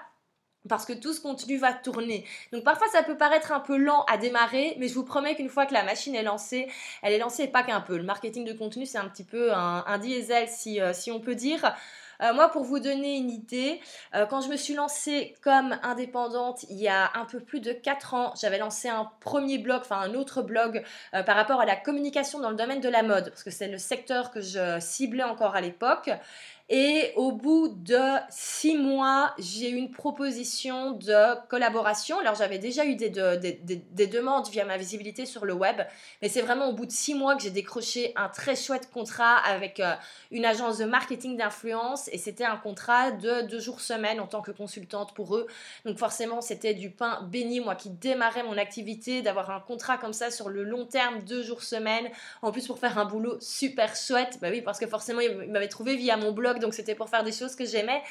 parce 0.68 0.86
que 0.86 0.94
tout 0.94 1.14
ce 1.14 1.22
contenu 1.22 1.58
va 1.58 1.74
tourner. 1.74 2.26
Donc 2.52 2.64
parfois 2.64 2.88
ça 2.90 3.04
peut 3.04 3.18
paraître 3.18 3.52
un 3.52 3.60
peu 3.60 3.78
lent 3.78 4.04
à 4.08 4.18
démarrer, 4.18 4.76
mais 4.78 4.88
je 4.88 4.94
vous 4.94 5.06
promets 5.06 5.36
qu'une 5.36 5.50
fois 5.50 5.66
que 5.66 5.74
la 5.74 5.84
machine 5.84 6.16
est 6.16 6.24
lancée, 6.24 6.68
elle 7.02 7.14
est 7.14 7.20
lancée 7.20 7.48
pas 7.48 7.64
qu'un 7.64 7.82
peu. 7.82 7.98
Le 7.98 8.04
marketing 8.04 8.46
de 8.46 8.54
contenu 8.54 8.86
c'est 8.86 8.98
un 8.98 9.08
petit 9.08 9.24
peu 9.24 9.54
un, 9.54 9.98
diesel 10.00 10.48
si, 10.48 10.82
euh, 10.82 10.94
si 10.94 11.12
on 11.12 11.20
peut 11.20 11.36
dire. 11.36 11.74
Euh, 12.22 12.34
moi, 12.34 12.50
pour 12.50 12.66
vous 12.66 12.80
donner 12.80 13.16
une 13.16 13.30
idée, 13.30 13.80
euh, 14.14 14.26
quand 14.26 14.42
je 14.42 14.50
me 14.50 14.58
suis 14.58 14.74
lancée 14.74 15.38
comme 15.42 15.80
indépendante 15.84 16.66
il 16.70 16.76
y 16.76 16.90
a 16.90 17.12
un 17.16 17.24
peu 17.24 17.40
plus 17.40 17.62
de 17.62 17.72
4 17.72 18.14
ans, 18.14 18.34
j'avais 18.40 18.58
lancé 18.58 18.90
un 18.90 19.10
premier 19.22 19.58
blog, 19.58 19.80
enfin 19.80 20.00
un 20.00 20.14
autre 20.16 20.42
blog 20.42 20.84
par 21.12 21.38
rapport 21.38 21.62
à 21.62 21.66
la 21.66 21.78
communication 21.78 22.42
dans 22.42 22.50
le 22.50 22.58
domaine 22.58 22.82
de 22.82 22.90
la 22.90 23.04
mode, 23.04 23.30
parce 23.30 23.44
que 23.44 23.52
c'est 23.52 23.70
le 23.70 23.78
secteur 23.78 24.32
que 24.32 24.42
je 24.42 24.80
ciblais 24.82 25.24
encore 25.24 25.56
à 25.56 25.62
l'époque. 25.62 26.10
Et 26.72 27.14
au 27.16 27.32
bout 27.32 27.70
de 27.70 27.98
six 28.30 28.78
mois, 28.78 29.34
j'ai 29.40 29.72
eu 29.72 29.76
une 29.76 29.90
proposition 29.90 30.92
de 30.92 31.48
collaboration. 31.48 32.20
Alors 32.20 32.36
j'avais 32.36 32.60
déjà 32.60 32.86
eu 32.86 32.94
des, 32.96 33.10
des, 33.10 34.08
demandes 34.08 34.48
via 34.50 34.66
ma 34.66 34.78
visibilité 34.78 35.26
sur 35.26 35.46
le 35.46 35.54
web, 35.54 35.78
mais 36.22 36.30
c'est 36.30 36.44
vraiment 36.44 36.70
au 36.70 36.74
bout 36.74 36.86
de 36.86 36.92
six 36.92 37.16
mois 37.16 37.36
que 37.36 37.42
j'ai 37.42 37.50
décroché 37.50 38.14
un 38.16 38.30
très 38.30 38.56
chouette 38.56 38.92
contrat 38.92 39.38
avec 39.38 39.80
euh, 39.80 39.96
une 40.30 40.46
agence 40.46 40.78
de 40.78 40.86
marketing 40.86 41.38
d'influence 41.38 42.08
et 42.12 42.20
c'était 42.20 42.46
un 42.46 42.58
contrat 42.58 43.12
de 43.12 43.48
deux 43.48 43.60
jours 43.60 43.82
semaine 43.82 44.20
en 44.20 44.28
tant 44.28 44.44
que 44.44 44.52
consultante 44.52 45.16
pour 45.16 45.36
eux. 45.36 45.48
Donc 45.86 45.98
forcément, 45.98 46.40
c'était 46.40 46.76
du 46.76 46.92
pain 46.92 47.28
béni, 47.32 47.62
moi 47.62 47.74
qui 47.74 47.90
démarrais 47.90 48.44
mon 48.44 48.58
activité, 48.60 49.24
d'avoir 49.24 49.50
un 49.50 49.60
contrat 49.60 49.98
comme 49.98 50.14
ça 50.14 50.30
sur 50.30 50.50
le 50.50 50.64
long 50.64 50.86
terme, 50.86 51.24
deux 51.24 51.42
jours 51.42 51.64
semaine, 51.64 52.10
en 52.44 52.52
plus 52.52 52.68
pour 52.68 52.78
faire 52.78 53.00
un 53.00 53.06
boulot 53.06 53.38
super 53.40 53.96
chouette. 53.96 54.38
Bah 54.40 54.50
oui, 54.52 54.62
parce 54.62 54.78
que 54.78 54.86
forcément, 54.86 55.22
il 55.22 55.50
m'avait 55.52 55.68
trouvé 55.68 55.96
via 55.96 56.16
mon 56.16 56.32
blog 56.32 56.59
donc 56.60 56.74
c'était 56.74 56.96
pour 56.96 57.10
faire 57.10 57.24
des 57.24 57.32
choses 57.32 57.56
que 57.56 57.66
j'aimais. 57.66 58.02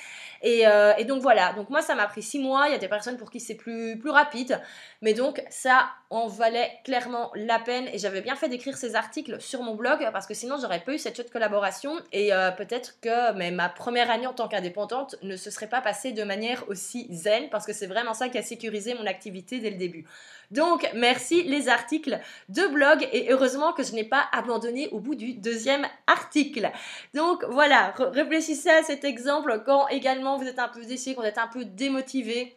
Euh, 0.44 0.92
et, 0.98 1.04
donc 1.04 1.20
voilà, 1.20 1.52
donc 1.52 1.68
moi 1.70 1.82
ça 1.82 1.94
m'a 1.94 2.06
pris 2.06 2.22
six 2.22 2.38
mois, 2.38 2.68
il 2.68 2.72
y 2.72 2.74
a 2.74 2.78
des 2.78 2.88
personnes 2.88 3.16
pour 3.16 3.30
qui 3.30 3.40
c'est 3.40 3.54
plus, 3.54 3.98
plus 3.98 4.11
rapide, 4.11 4.61
mais 5.02 5.14
donc 5.14 5.42
ça 5.50 5.88
en 6.11 6.26
valait 6.26 6.70
clairement 6.84 7.30
la 7.34 7.58
peine 7.58 7.88
et 7.92 7.98
j'avais 7.98 8.20
bien 8.20 8.37
fait 8.37 8.48
d'écrire 8.48 8.76
ces 8.76 8.94
articles 8.94 9.40
sur 9.40 9.62
mon 9.62 9.74
blog 9.74 10.08
parce 10.12 10.26
que 10.26 10.34
sinon 10.34 10.56
j'aurais 10.61 10.80
pas 10.80 10.92
eu 10.92 10.98
cette 10.98 11.16
chouette 11.16 11.30
collaboration 11.30 11.92
et 12.12 12.32
euh, 12.32 12.50
peut-être 12.50 13.00
que 13.00 13.32
mais 13.34 13.50
ma 13.50 13.68
première 13.68 14.11
année 14.11 14.26
en 14.26 14.32
tant 14.32 14.48
qu'indépendante 14.48 15.16
ne 15.22 15.37
se 15.37 15.50
serait 15.50 15.68
pas 15.68 15.80
passée 15.80 16.12
de 16.12 16.22
manière 16.22 16.64
aussi 16.68 17.08
zen 17.11 17.50
parce 17.50 17.66
que 17.66 17.72
c'est 17.72 17.87
vraiment 17.87 18.14
ça 18.14 18.28
qui 18.28 18.38
a 18.38 18.42
sécurisé 18.42 18.94
mon 18.94 19.06
activité 19.06 19.58
dès 19.58 19.70
le 19.70 19.76
début. 19.76 20.06
Donc, 20.50 20.88
merci 20.94 21.42
les 21.42 21.68
articles 21.68 22.18
de 22.48 22.66
blog 22.68 23.06
et 23.12 23.30
heureusement 23.30 23.72
que 23.72 23.82
je 23.82 23.92
n'ai 23.92 24.04
pas 24.04 24.24
abandonné 24.32 24.88
au 24.88 24.98
bout 24.98 25.14
du 25.14 25.34
deuxième 25.34 25.87
article. 26.06 26.70
Donc, 27.12 27.44
voilà, 27.50 27.92
réfléchissez 28.38 28.70
à 28.70 28.85
cet 28.85 29.05
exemple 29.05 29.62
quand 29.66 29.88
également 29.88 30.37
vous 30.37 30.46
êtes 30.46 30.61
un 30.61 30.68
peu 30.68 30.85
déçu, 30.85 31.14
quand 31.14 31.22
vous 31.22 31.27
êtes 31.27 31.38
un 31.38 31.48
peu 31.48 31.64
démotivé. 31.64 32.57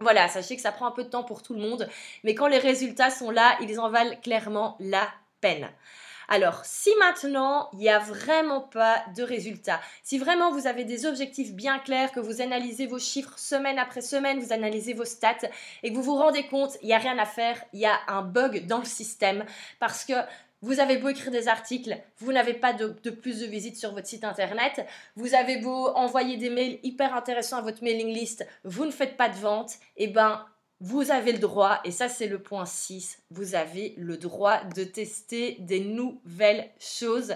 Voilà, 0.00 0.26
sachez 0.28 0.56
que 0.56 0.62
ça 0.62 0.72
prend 0.72 0.86
un 0.86 0.90
peu 0.90 1.04
de 1.04 1.10
temps 1.10 1.22
pour 1.22 1.42
tout 1.42 1.52
le 1.52 1.60
monde, 1.60 1.86
mais 2.24 2.34
quand 2.34 2.48
les 2.48 2.58
résultats 2.58 3.10
sont 3.10 3.30
là, 3.30 3.56
ils 3.60 3.78
en 3.78 3.90
valent 3.90 4.16
clairement 4.22 4.76
la 4.80 5.06
peine. 5.40 5.68
Alors, 6.28 6.64
si 6.64 6.90
maintenant, 6.98 7.68
il 7.74 7.80
n'y 7.80 7.90
a 7.90 7.98
vraiment 7.98 8.62
pas 8.62 9.04
de 9.14 9.22
résultats, 9.22 9.80
si 10.02 10.18
vraiment 10.18 10.50
vous 10.50 10.66
avez 10.66 10.84
des 10.84 11.04
objectifs 11.04 11.52
bien 11.52 11.78
clairs, 11.78 12.10
que 12.10 12.20
vous 12.20 12.40
analysez 12.40 12.86
vos 12.86 12.98
chiffres 12.98 13.38
semaine 13.38 13.78
après 13.78 14.00
semaine, 14.00 14.40
vous 14.40 14.52
analysez 14.52 14.94
vos 14.94 15.04
stats 15.04 15.46
et 15.82 15.90
que 15.90 15.94
vous 15.94 16.02
vous 16.02 16.16
rendez 16.16 16.46
compte, 16.46 16.78
il 16.80 16.86
n'y 16.86 16.94
a 16.94 16.98
rien 16.98 17.18
à 17.18 17.26
faire, 17.26 17.62
il 17.74 17.80
y 17.80 17.86
a 17.86 17.98
un 18.08 18.22
bug 18.22 18.66
dans 18.66 18.78
le 18.78 18.86
système 18.86 19.44
parce 19.78 20.06
que 20.06 20.14
vous 20.62 20.80
avez 20.80 20.96
beau 20.96 21.08
écrire 21.08 21.32
des 21.32 21.48
articles, 21.48 21.98
vous 22.18 22.32
n'avez 22.32 22.54
pas 22.54 22.72
de, 22.72 22.86
plus 23.10 23.40
de 23.40 23.46
visites 23.46 23.76
sur 23.76 23.92
votre 23.92 24.06
site 24.06 24.24
internet. 24.24 24.86
Vous 25.16 25.34
avez 25.34 25.58
beau 25.58 25.88
envoyer 25.88 26.36
des 26.36 26.50
mails 26.50 26.78
hyper 26.82 27.14
intéressants 27.14 27.58
à 27.58 27.62
votre 27.62 27.82
mailing 27.82 28.14
list, 28.14 28.46
vous 28.64 28.86
ne 28.86 28.92
faites 28.92 29.16
pas 29.16 29.28
de 29.28 29.36
vente. 29.36 29.72
Eh 29.96 30.08
ben, 30.08 30.46
vous 30.84 31.12
avez 31.12 31.30
le 31.30 31.38
droit, 31.38 31.78
et 31.84 31.92
ça 31.92 32.08
c'est 32.08 32.26
le 32.26 32.40
point 32.40 32.66
6, 32.66 33.18
vous 33.30 33.54
avez 33.54 33.94
le 33.96 34.16
droit 34.16 34.64
de 34.74 34.82
tester 34.82 35.56
des 35.60 35.78
nouvelles 35.78 36.68
choses. 36.80 37.34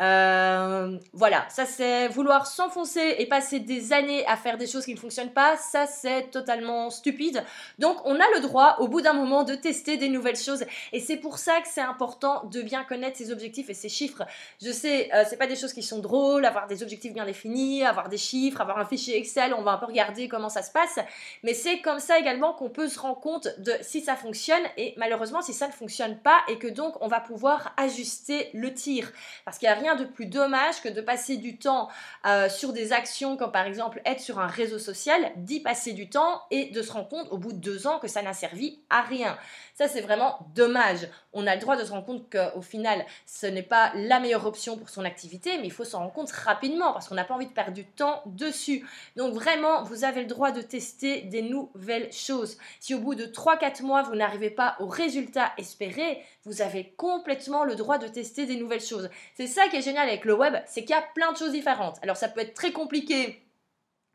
Euh, 0.00 0.98
voilà, 1.12 1.46
ça 1.48 1.64
c'est 1.64 2.08
vouloir 2.08 2.48
s'enfoncer 2.48 3.14
et 3.18 3.26
passer 3.26 3.60
des 3.60 3.92
années 3.92 4.26
à 4.26 4.36
faire 4.36 4.58
des 4.58 4.66
choses 4.66 4.84
qui 4.84 4.94
ne 4.94 4.98
fonctionnent 4.98 5.32
pas, 5.32 5.56
ça 5.56 5.86
c'est 5.86 6.30
totalement 6.32 6.90
stupide. 6.90 7.44
Donc 7.78 7.98
on 8.04 8.16
a 8.16 8.24
le 8.34 8.40
droit 8.40 8.76
au 8.80 8.88
bout 8.88 9.00
d'un 9.00 9.12
moment 9.12 9.44
de 9.44 9.54
tester 9.54 9.96
des 9.96 10.08
nouvelles 10.08 10.36
choses 10.36 10.64
et 10.92 10.98
c'est 10.98 11.18
pour 11.18 11.38
ça 11.38 11.60
que 11.60 11.68
c'est 11.68 11.80
important 11.80 12.46
de 12.46 12.62
bien 12.62 12.82
connaître 12.82 13.16
ses 13.16 13.30
objectifs 13.30 13.70
et 13.70 13.74
ses 13.74 13.88
chiffres. 13.88 14.24
Je 14.60 14.72
sais, 14.72 15.08
euh, 15.14 15.22
c'est 15.28 15.36
pas 15.36 15.46
des 15.46 15.56
choses 15.56 15.72
qui 15.72 15.84
sont 15.84 16.00
drôles, 16.00 16.44
avoir 16.44 16.66
des 16.66 16.82
objectifs 16.82 17.12
bien 17.12 17.26
définis, 17.26 17.84
avoir 17.84 18.08
des 18.08 18.18
chiffres, 18.18 18.60
avoir 18.60 18.78
un 18.78 18.84
fichier 18.84 19.16
Excel, 19.16 19.54
on 19.54 19.62
va 19.62 19.72
un 19.72 19.78
peu 19.78 19.86
regarder 19.86 20.26
comment 20.26 20.48
ça 20.48 20.62
se 20.62 20.72
passe, 20.72 20.98
mais 21.44 21.54
c'est 21.54 21.78
comme 21.80 22.00
ça 22.00 22.18
également 22.18 22.54
qu'on 22.54 22.70
peut 22.70 22.87
se 22.88 22.98
rendre 22.98 23.20
compte 23.20 23.48
de 23.58 23.72
si 23.80 24.00
ça 24.00 24.16
fonctionne 24.16 24.62
et 24.76 24.94
malheureusement 24.96 25.42
si 25.42 25.52
ça 25.52 25.66
ne 25.66 25.72
fonctionne 25.72 26.18
pas 26.18 26.38
et 26.48 26.58
que 26.58 26.68
donc 26.68 26.96
on 27.00 27.08
va 27.08 27.20
pouvoir 27.20 27.74
ajuster 27.76 28.50
le 28.54 28.72
tir. 28.74 29.12
Parce 29.44 29.58
qu'il 29.58 29.68
n'y 29.68 29.74
a 29.74 29.78
rien 29.78 29.96
de 29.96 30.04
plus 30.04 30.26
dommage 30.26 30.80
que 30.82 30.88
de 30.88 31.00
passer 31.00 31.36
du 31.36 31.58
temps 31.58 31.88
euh, 32.26 32.48
sur 32.48 32.72
des 32.72 32.92
actions 32.92 33.36
comme 33.36 33.52
par 33.52 33.66
exemple 33.66 34.00
être 34.04 34.20
sur 34.20 34.38
un 34.38 34.46
réseau 34.46 34.78
social, 34.78 35.32
d'y 35.36 35.60
passer 35.60 35.92
du 35.92 36.08
temps 36.08 36.42
et 36.50 36.66
de 36.66 36.82
se 36.82 36.92
rendre 36.92 37.08
compte 37.08 37.28
au 37.30 37.38
bout 37.38 37.52
de 37.52 37.58
deux 37.58 37.86
ans 37.86 37.98
que 37.98 38.08
ça 38.08 38.22
n'a 38.22 38.32
servi 38.32 38.80
à 38.90 39.02
rien. 39.02 39.38
Ça, 39.78 39.86
c'est 39.86 40.00
vraiment 40.00 40.40
dommage. 40.56 41.08
On 41.32 41.46
a 41.46 41.54
le 41.54 41.60
droit 41.60 41.76
de 41.76 41.84
se 41.84 41.92
rendre 41.92 42.04
compte 42.04 42.28
qu'au 42.28 42.62
final, 42.62 43.06
ce 43.26 43.46
n'est 43.46 43.62
pas 43.62 43.92
la 43.94 44.18
meilleure 44.18 44.44
option 44.44 44.76
pour 44.76 44.88
son 44.88 45.04
activité, 45.04 45.56
mais 45.58 45.66
il 45.66 45.72
faut 45.72 45.84
s'en 45.84 46.00
rendre 46.00 46.12
compte 46.12 46.32
rapidement 46.32 46.92
parce 46.92 47.06
qu'on 47.06 47.14
n'a 47.14 47.24
pas 47.24 47.34
envie 47.34 47.46
de 47.46 47.52
perdre 47.52 47.74
du 47.74 47.84
temps 47.84 48.22
dessus. 48.26 48.84
Donc 49.14 49.34
vraiment, 49.34 49.84
vous 49.84 50.02
avez 50.02 50.22
le 50.22 50.26
droit 50.26 50.50
de 50.50 50.62
tester 50.62 51.22
des 51.22 51.42
nouvelles 51.42 52.12
choses. 52.12 52.58
Si 52.80 52.94
au 52.94 53.00
bout 53.00 53.14
de 53.14 53.24
3-4 53.24 53.82
mois, 53.82 54.02
vous 54.02 54.14
n'arrivez 54.14 54.50
pas 54.50 54.76
au 54.80 54.86
résultat 54.86 55.52
espéré, 55.58 56.22
vous 56.44 56.62
avez 56.62 56.94
complètement 56.96 57.64
le 57.64 57.74
droit 57.74 57.98
de 57.98 58.08
tester 58.08 58.46
des 58.46 58.56
nouvelles 58.56 58.80
choses. 58.80 59.10
C'est 59.34 59.46
ça 59.46 59.68
qui 59.68 59.76
est 59.76 59.82
génial 59.82 60.08
avec 60.08 60.24
le 60.24 60.34
web, 60.34 60.54
c'est 60.66 60.82
qu'il 60.82 60.90
y 60.90 60.98
a 60.98 61.04
plein 61.14 61.32
de 61.32 61.36
choses 61.36 61.52
différentes. 61.52 61.98
Alors 62.02 62.16
ça 62.16 62.28
peut 62.28 62.40
être 62.40 62.54
très 62.54 62.72
compliqué 62.72 63.42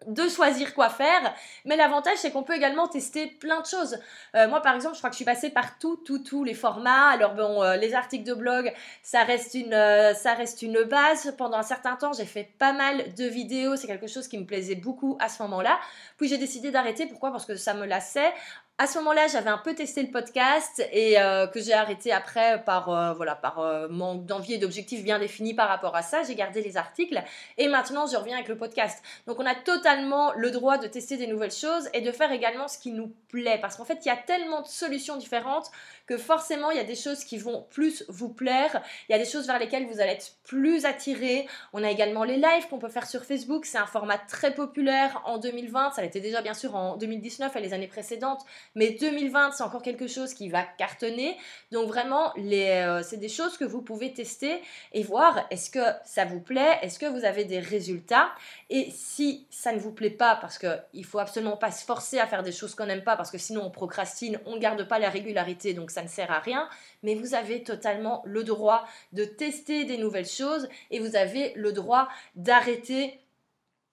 de 0.07 0.27
choisir 0.27 0.73
quoi 0.73 0.89
faire, 0.89 1.33
mais 1.65 1.75
l'avantage 1.75 2.17
c'est 2.17 2.31
qu'on 2.31 2.43
peut 2.43 2.55
également 2.55 2.87
tester 2.87 3.27
plein 3.27 3.61
de 3.61 3.65
choses. 3.65 3.97
Euh, 4.35 4.47
moi 4.47 4.61
par 4.61 4.75
exemple, 4.75 4.95
je 4.95 4.99
crois 4.99 5.09
que 5.09 5.15
je 5.15 5.17
suis 5.17 5.25
passée 5.25 5.49
par 5.49 5.77
tout, 5.79 5.97
tout, 5.97 6.19
tous 6.19 6.43
les 6.43 6.53
formats. 6.53 7.09
Alors 7.09 7.33
bon, 7.33 7.63
euh, 7.63 7.75
les 7.75 7.93
articles 7.93 8.23
de 8.23 8.33
blog, 8.33 8.73
ça 9.01 9.23
reste 9.23 9.53
une, 9.53 9.73
euh, 9.73 10.13
ça 10.13 10.33
reste 10.33 10.61
une 10.61 10.83
base. 10.83 11.33
Pendant 11.37 11.57
un 11.57 11.63
certain 11.63 11.95
temps, 11.95 12.13
j'ai 12.13 12.25
fait 12.25 12.49
pas 12.57 12.73
mal 12.73 13.13
de 13.13 13.25
vidéos. 13.25 13.75
C'est 13.75 13.87
quelque 13.87 14.07
chose 14.07 14.27
qui 14.27 14.37
me 14.37 14.45
plaisait 14.45 14.75
beaucoup 14.75 15.17
à 15.19 15.29
ce 15.29 15.41
moment-là. 15.43 15.79
Puis 16.17 16.27
j'ai 16.27 16.37
décidé 16.37 16.71
d'arrêter. 16.71 17.05
Pourquoi? 17.05 17.31
Parce 17.31 17.45
que 17.45 17.55
ça 17.55 17.73
me 17.73 17.85
lassait. 17.85 18.33
À 18.79 18.87
ce 18.87 18.97
moment-là, 18.97 19.27
j'avais 19.27 19.51
un 19.51 19.59
peu 19.59 19.75
testé 19.75 20.01
le 20.01 20.09
podcast 20.09 20.83
et 20.91 21.21
euh, 21.21 21.45
que 21.45 21.61
j'ai 21.61 21.73
arrêté 21.73 22.11
après 22.11 22.63
par 22.63 22.89
euh, 22.89 23.13
voilà 23.13 23.35
par 23.35 23.59
euh, 23.59 23.87
manque 23.87 24.25
d'envie 24.25 24.55
et 24.55 24.57
d'objectifs 24.57 25.03
bien 25.03 25.19
définis 25.19 25.53
par 25.53 25.67
rapport 25.67 25.95
à 25.95 26.01
ça. 26.01 26.23
J'ai 26.23 26.33
gardé 26.33 26.63
les 26.63 26.75
articles 26.75 27.21
et 27.59 27.67
maintenant 27.67 28.07
je 28.07 28.17
reviens 28.17 28.35
avec 28.35 28.47
le 28.47 28.57
podcast. 28.57 29.03
Donc 29.27 29.39
on 29.39 29.45
a 29.45 29.53
totalement 29.53 30.33
le 30.33 30.49
droit 30.49 30.79
de 30.79 30.87
tester 30.87 31.17
des 31.17 31.27
nouvelles 31.27 31.51
choses 31.51 31.87
et 31.93 32.01
de 32.01 32.11
faire 32.11 32.31
également 32.31 32.67
ce 32.67 32.79
qui 32.79 32.91
nous 32.91 33.13
plaît 33.27 33.59
parce 33.61 33.75
qu'en 33.75 33.85
fait 33.85 33.99
il 34.05 34.07
y 34.07 34.11
a 34.11 34.17
tellement 34.17 34.61
de 34.63 34.67
solutions 34.67 35.17
différentes 35.17 35.69
que 36.05 36.17
forcément 36.17 36.71
il 36.71 36.77
y 36.77 36.79
a 36.81 36.85
des 36.85 36.95
choses 36.95 37.23
qui 37.23 37.37
vont 37.37 37.65
plus 37.69 38.03
vous 38.09 38.29
plaire, 38.29 38.81
il 39.07 39.13
y 39.13 39.15
a 39.15 39.19
des 39.19 39.29
choses 39.29 39.47
vers 39.47 39.59
lesquelles 39.59 39.85
vous 39.87 39.99
allez 40.01 40.11
être 40.11 40.33
plus 40.43 40.85
attiré. 40.85 41.47
On 41.71 41.83
a 41.83 41.89
également 41.89 42.23
les 42.23 42.37
lives 42.37 42.67
qu'on 42.69 42.79
peut 42.79 42.89
faire 42.89 43.07
sur 43.07 43.23
Facebook, 43.23 43.65
c'est 43.65 43.77
un 43.77 43.85
format 43.85 44.17
très 44.17 44.53
populaire 44.53 45.21
en 45.25 45.37
2020, 45.37 45.91
ça 45.91 46.01
l'était 46.01 46.19
déjà 46.19 46.41
bien 46.41 46.53
sûr 46.53 46.75
en 46.75 46.97
2019 46.97 47.55
et 47.55 47.61
les 47.61 47.73
années 47.73 47.87
précédentes, 47.87 48.41
mais 48.75 48.91
2020 48.91 49.51
c'est 49.51 49.63
encore 49.63 49.81
quelque 49.81 50.07
chose 50.07 50.33
qui 50.33 50.49
va 50.49 50.63
cartonner. 50.63 51.37
Donc 51.71 51.87
vraiment, 51.87 52.33
euh, 52.37 53.01
c'est 53.03 53.17
des 53.17 53.29
choses 53.29 53.57
que 53.57 53.65
vous 53.65 53.81
pouvez 53.81 54.13
tester 54.13 54.61
et 54.91 55.03
voir 55.03 55.45
est-ce 55.49 55.69
que 55.69 55.79
ça 56.05 56.25
vous 56.25 56.39
plaît, 56.39 56.79
est-ce 56.81 56.99
que 56.99 57.05
vous 57.05 57.25
avez 57.25 57.45
des 57.45 57.59
résultats. 57.59 58.29
Et 58.69 58.89
si 58.91 59.47
ça 59.49 59.71
ne 59.71 59.79
vous 59.79 59.91
plaît 59.91 60.09
pas, 60.09 60.35
parce 60.35 60.57
qu'il 60.57 61.05
faut 61.05 61.19
absolument 61.19 61.57
pas 61.57 61.71
se 61.71 61.85
forcer 61.85 62.19
à 62.19 62.27
faire 62.27 62.43
des 62.43 62.51
choses 62.51 62.75
qu'on 62.75 62.85
n'aime 62.85 63.03
pas, 63.03 63.15
parce 63.15 63.31
que 63.31 63.37
sinon 63.37 63.63
on 63.65 63.71
procrastine, 63.71 64.39
on 64.45 64.55
ne 64.55 64.59
garde 64.59 64.87
pas 64.87 64.99
la 64.99 65.09
régularité, 65.09 65.73
donc 65.73 65.91
ça 65.93 66.03
ne 66.03 66.07
sert 66.07 66.31
à 66.31 66.39
rien, 66.39 66.67
mais 67.03 67.15
vous 67.15 67.35
avez 67.35 67.63
totalement 67.63 68.21
le 68.25 68.43
droit 68.43 68.85
de 69.13 69.25
tester 69.25 69.85
des 69.85 69.97
nouvelles 69.97 70.27
choses 70.27 70.67
et 70.91 70.99
vous 70.99 71.15
avez 71.15 71.53
le 71.55 71.71
droit 71.71 72.09
d'arrêter 72.35 73.19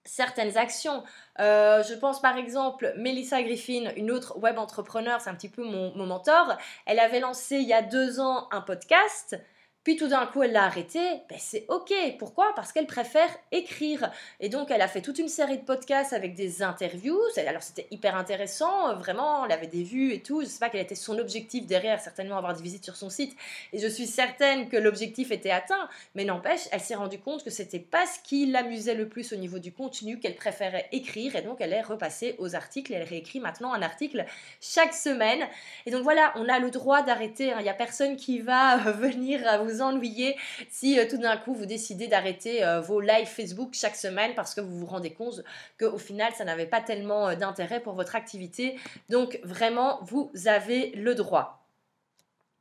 certaines 0.03 0.57
actions. 0.57 1.03
Euh, 1.39 1.83
je 1.83 1.93
pense 1.93 2.21
par 2.21 2.37
exemple 2.37 2.93
Melissa 2.97 3.41
Griffin, 3.43 3.91
une 3.95 4.11
autre 4.11 4.37
web 4.37 4.57
entrepreneur, 4.57 5.21
c'est 5.21 5.29
un 5.29 5.35
petit 5.35 5.49
peu 5.49 5.63
mon, 5.63 5.95
mon 5.95 6.05
mentor. 6.05 6.57
Elle 6.85 6.99
avait 6.99 7.19
lancé 7.19 7.57
il 7.57 7.67
y 7.67 7.73
a 7.73 7.81
deux 7.81 8.19
ans 8.19 8.47
un 8.51 8.61
podcast 8.61 9.39
puis 9.83 9.95
tout 9.95 10.07
d'un 10.07 10.27
coup, 10.27 10.43
elle 10.43 10.51
l'a 10.51 10.65
arrêté. 10.65 10.99
Ben, 11.27 11.37
c'est 11.39 11.65
ok. 11.67 11.91
Pourquoi? 12.19 12.53
Parce 12.55 12.71
qu'elle 12.71 12.85
préfère 12.85 13.29
écrire. 13.51 14.11
Et 14.39 14.47
donc, 14.47 14.69
elle 14.69 14.81
a 14.81 14.87
fait 14.87 15.01
toute 15.01 15.17
une 15.17 15.27
série 15.27 15.57
de 15.57 15.63
podcasts 15.63 16.13
avec 16.13 16.35
des 16.35 16.61
interviews. 16.61 17.19
Alors, 17.37 17.63
c'était 17.63 17.87
hyper 17.89 18.15
intéressant. 18.15 18.89
Euh, 18.89 18.93
vraiment, 18.93 19.45
elle 19.45 19.51
avait 19.51 19.67
des 19.67 19.83
vues 19.83 20.13
et 20.13 20.21
tout. 20.21 20.41
Je 20.41 20.47
sais 20.47 20.59
pas 20.59 20.69
quel 20.69 20.81
était 20.81 20.93
son 20.93 21.17
objectif 21.17 21.65
derrière. 21.65 21.99
Certainement 21.99 22.37
avoir 22.37 22.55
des 22.55 22.61
visites 22.61 22.85
sur 22.85 22.95
son 22.95 23.09
site. 23.09 23.35
Et 23.73 23.79
je 23.79 23.87
suis 23.87 24.05
certaine 24.05 24.69
que 24.69 24.77
l'objectif 24.77 25.31
était 25.31 25.49
atteint. 25.49 25.89
Mais 26.13 26.25
n'empêche, 26.25 26.67
elle 26.71 26.81
s'est 26.81 26.95
rendue 26.95 27.19
compte 27.19 27.43
que 27.43 27.49
c'était 27.49 27.79
pas 27.79 28.05
ce 28.05 28.19
qui 28.23 28.45
l'amusait 28.45 28.93
le 28.93 29.09
plus 29.09 29.33
au 29.33 29.37
niveau 29.37 29.57
du 29.57 29.71
contenu 29.71 30.19
qu'elle 30.19 30.35
préférait 30.35 30.89
écrire. 30.91 31.35
Et 31.35 31.41
donc, 31.41 31.57
elle 31.59 31.73
est 31.73 31.81
repassée 31.81 32.35
aux 32.37 32.55
articles. 32.55 32.93
Elle 32.93 33.07
réécrit 33.07 33.39
maintenant 33.39 33.73
un 33.73 33.81
article 33.81 34.25
chaque 34.59 34.93
semaine. 34.93 35.43
Et 35.87 35.91
donc, 35.91 36.03
voilà, 36.03 36.33
on 36.35 36.47
a 36.47 36.59
le 36.59 36.69
droit 36.69 37.01
d'arrêter. 37.01 37.51
Hein. 37.51 37.57
Il 37.61 37.63
n'y 37.63 37.69
a 37.69 37.73
personne 37.73 38.15
qui 38.15 38.41
va 38.41 38.77
venir 38.77 39.41
vous 39.70 39.70
ennuyer 39.79 40.35
si 40.69 40.99
euh, 40.99 41.05
tout 41.09 41.17
d'un 41.17 41.37
coup 41.37 41.53
vous 41.53 41.65
décidez 41.65 42.07
d'arrêter 42.07 42.63
euh, 42.63 42.81
vos 42.81 42.99
lives 42.99 43.27
Facebook 43.27 43.69
chaque 43.73 43.95
semaine 43.95 44.33
parce 44.35 44.53
que 44.53 44.61
vous 44.61 44.77
vous 44.79 44.85
rendez 44.85 45.13
compte 45.13 45.43
qu'au 45.79 45.97
final 45.97 46.33
ça 46.33 46.43
n'avait 46.43 46.65
pas 46.65 46.81
tellement 46.81 47.29
euh, 47.29 47.35
d'intérêt 47.35 47.79
pour 47.79 47.93
votre 47.93 48.15
activité. 48.15 48.77
Donc 49.09 49.39
vraiment, 49.43 49.99
vous 50.03 50.31
avez 50.45 50.91
le 50.91 51.15
droit. 51.15 51.65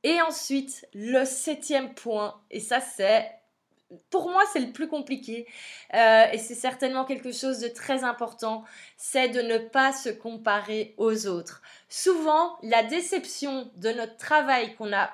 Et 0.03 0.21
ensuite, 0.23 0.87
le 0.95 1.25
septième 1.25 1.95
point, 1.95 2.41
et 2.51 2.61
ça 2.61 2.81
c'est 2.81 3.31
pour 4.11 4.31
moi, 4.31 4.43
c'est 4.53 4.61
le 4.61 4.73
plus 4.73 4.89
compliqué 4.89 5.47
et 5.93 6.39
c'est 6.39 6.55
certainement 6.55 7.05
quelque 7.05 7.33
chose 7.33 7.59
de 7.59 7.69
très 7.69 8.05
important, 8.05 8.65
c'est 8.97 9.29
de 9.29 9.41
ne 9.41 9.59
pas 9.59 9.93
se 9.93 10.09
comparer 10.09 10.95
aux 10.97 11.27
autres. 11.27 11.63
Souvent, 11.89 12.57
la 12.63 12.83
déception 12.85 13.71
de 13.77 13.91
notre 13.91 14.17
travail 14.17 14.75
qu'on 14.77 14.93
a 14.93 15.11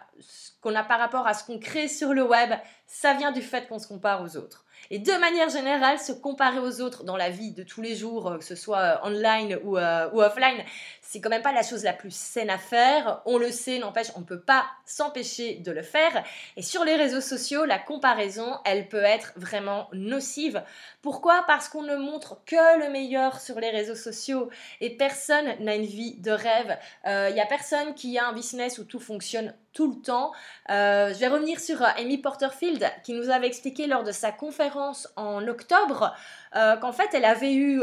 qu'on 0.67 0.75
a 0.75 0.83
par 0.83 0.99
rapport 0.99 1.29
à 1.29 1.35
ce 1.35 1.45
qu'on 1.45 1.61
crée 1.61 1.87
sur 1.87 2.13
le 2.13 2.25
web, 2.25 2.51
ça 2.89 3.15
vient 3.15 3.31
du 3.31 3.41
fait 3.41 3.69
qu'on 3.69 3.79
se 3.79 3.87
compare 3.87 4.23
aux 4.23 4.37
autres. 4.37 4.65
Et 4.91 4.99
de 4.99 5.13
manière 5.13 5.49
générale, 5.49 5.99
se 5.99 6.13
comparer 6.13 6.59
aux 6.59 6.81
autres 6.81 7.05
dans 7.05 7.17
la 7.17 7.31
vie 7.31 7.53
de 7.53 7.63
tous 7.63 7.83
les 7.83 7.95
jours, 7.97 8.29
euh, 8.29 8.39
que 8.39 8.45
ce 8.45 8.55
soit 8.55 8.79
euh, 8.79 8.97
online 9.05 9.59
ou, 9.65 9.79
euh, 9.79 10.09
ou 10.13 10.21
offline, 10.21 10.65
c'est 11.09 11.21
quand 11.21 11.31
même 11.31 11.43
pas 11.43 11.53
la 11.53 11.63
chose 11.63 11.85
la 11.85 11.93
plus 11.93 12.15
saine 12.15 12.51
à 12.51 12.59
faire. 12.59 13.23
On 13.27 13.39
le 13.39 13.51
sait, 13.51 13.79
n'empêche, 13.79 14.09
on 14.17 14.21
ne 14.21 14.25
peut 14.25 14.41
pas 14.41 14.67
s'empêcher 14.85 15.57
de 15.57 15.71
le 15.71 15.83
faire. 15.83 16.25
Et 16.57 16.63
sur 16.63 16.85
les 16.85 16.97
réseaux 16.97 17.21
sociaux, 17.21 17.65
la 17.65 17.79
comparaison, 17.79 18.59
elle 18.65 18.89
peut 18.89 19.05
être 19.05 19.33
vraiment 19.37 19.89
nocive. 19.93 20.63
Pourquoi? 21.03 21.45
Parce 21.47 21.69
qu'on 21.69 21.83
ne 21.83 21.97
montre 21.97 22.43
que 22.45 22.81
le 22.85 22.91
meilleur 22.91 23.41
sur 23.41 23.61
les 23.61 23.71
réseaux 23.71 23.95
sociaux 23.95 24.51
et 24.81 24.97
personne 24.97 25.55
n'a 25.61 25.77
une 25.77 25.85
vie 25.85 26.17
de 26.17 26.33
rêve. 26.33 26.77
Il 27.05 27.35
n'y 27.35 27.41
a 27.41 27.47
personne 27.47 27.95
qui 27.95 28.19
a 28.19 28.27
un 28.27 28.33
business 28.33 28.79
où 28.79 28.85
tout 28.85 29.01
fonctionne 29.01 29.55
tout 29.77 29.93
le 29.93 30.01
temps. 30.01 30.33
Euh, 30.71 31.13
je 31.13 31.19
vais 31.19 31.29
revenir 31.29 31.61
sur 31.61 31.83
euh, 31.83 31.89
Amy 31.99 32.17
Porterfield 32.17 32.91
qui 33.05 33.13
nous 33.13 33.29
avait 33.29 33.47
expliqué 33.47 33.87
lors 33.87 34.05
de 34.05 34.11
sa 34.11 34.33
conférence 34.33 35.07
en 35.17 35.47
octobre 35.47 36.17
euh, 36.57 36.77
qu'en 36.77 36.93
fait 36.93 37.11
elle 37.13 37.27
avait 37.27 37.53
eu 37.53 37.83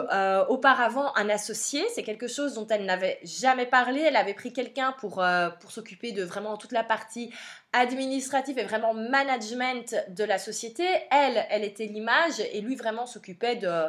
auparavant 0.50 1.14
un 1.16 1.30
associé, 1.30 1.86
c'est 1.94 2.02
quelque 2.02 2.28
chose 2.28 2.56
dont 2.56 2.66
elle 2.68 2.86
n'avait 2.86 3.13
jamais 3.24 3.66
parlé, 3.66 4.02
elle 4.02 4.16
avait 4.16 4.34
pris 4.34 4.54
quelqu'un 4.54 4.94
pour, 4.94 5.24
pour 5.60 5.72
s'occuper 5.72 6.12
de 6.12 6.24
vraiment 6.24 6.58
toute 6.58 6.72
la 6.72 6.84
partie 6.84 7.32
administrative 7.74 8.60
et 8.60 8.64
vraiment 8.64 8.94
management 8.94 9.96
de 10.10 10.24
la 10.24 10.38
société. 10.38 10.86
Elle, 11.12 11.46
elle 11.50 11.64
était 11.64 11.86
l'image 11.86 12.40
et 12.40 12.62
lui 12.62 12.76
vraiment 12.76 13.06
s'occupait 13.06 13.56
de, 13.56 13.88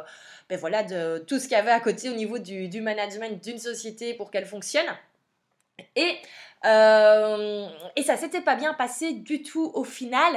ben 0.49 0.57
voilà, 0.59 0.83
de 0.83 1.19
tout 1.19 1.39
ce 1.39 1.43
qu'il 1.43 1.53
y 1.53 1.59
avait 1.59 1.71
à 1.71 1.79
côté 1.79 2.09
au 2.09 2.13
niveau 2.13 2.39
du, 2.39 2.67
du 2.67 2.81
management 2.81 3.43
d'une 3.43 3.59
société 3.59 4.13
pour 4.13 4.31
qu'elle 4.31 4.45
fonctionne. 4.45 4.87
Et 5.95 6.17
euh, 6.65 7.67
et 7.95 8.03
ça 8.03 8.17
s'était 8.17 8.41
pas 8.41 8.55
bien 8.55 8.73
passé 8.73 9.13
du 9.13 9.43
tout 9.43 9.71
au 9.73 9.83
final. 9.83 10.33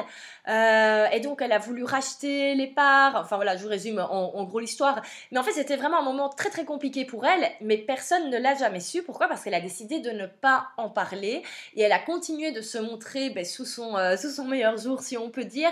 Euh, 0.48 1.06
et 1.12 1.20
donc 1.20 1.42
elle 1.42 1.52
a 1.52 1.58
voulu 1.58 1.84
racheter 1.84 2.54
les 2.54 2.66
parts. 2.66 3.16
Enfin 3.16 3.36
voilà, 3.36 3.56
je 3.56 3.62
vous 3.62 3.68
résume 3.68 3.98
en, 3.98 4.44
gros 4.44 4.60
l'histoire. 4.60 5.02
Mais 5.30 5.38
en 5.38 5.42
fait 5.42 5.52
c'était 5.52 5.76
vraiment 5.76 5.98
un 5.98 6.02
moment 6.02 6.28
très 6.28 6.50
très 6.50 6.64
compliqué 6.64 7.04
pour 7.04 7.26
elle. 7.26 7.50
Mais 7.60 7.78
personne 7.78 8.30
ne 8.30 8.38
l'a 8.38 8.54
jamais 8.54 8.80
su. 8.80 9.02
Pourquoi? 9.02 9.28
Parce 9.28 9.42
qu'elle 9.42 9.54
a 9.54 9.60
décidé 9.60 10.00
de 10.00 10.10
ne 10.10 10.26
pas 10.26 10.68
en 10.76 10.90
parler. 10.90 11.42
Et 11.74 11.82
elle 11.82 11.92
a 11.92 11.98
continué 11.98 12.52
de 12.52 12.60
se 12.60 12.78
montrer 12.78 13.30
ben, 13.30 13.44
sous, 13.44 13.64
son, 13.64 13.96
euh, 13.96 14.16
sous 14.16 14.30
son 14.30 14.44
meilleur 14.44 14.76
jour 14.76 15.00
si 15.00 15.16
on 15.16 15.30
peut 15.30 15.44
dire. 15.44 15.70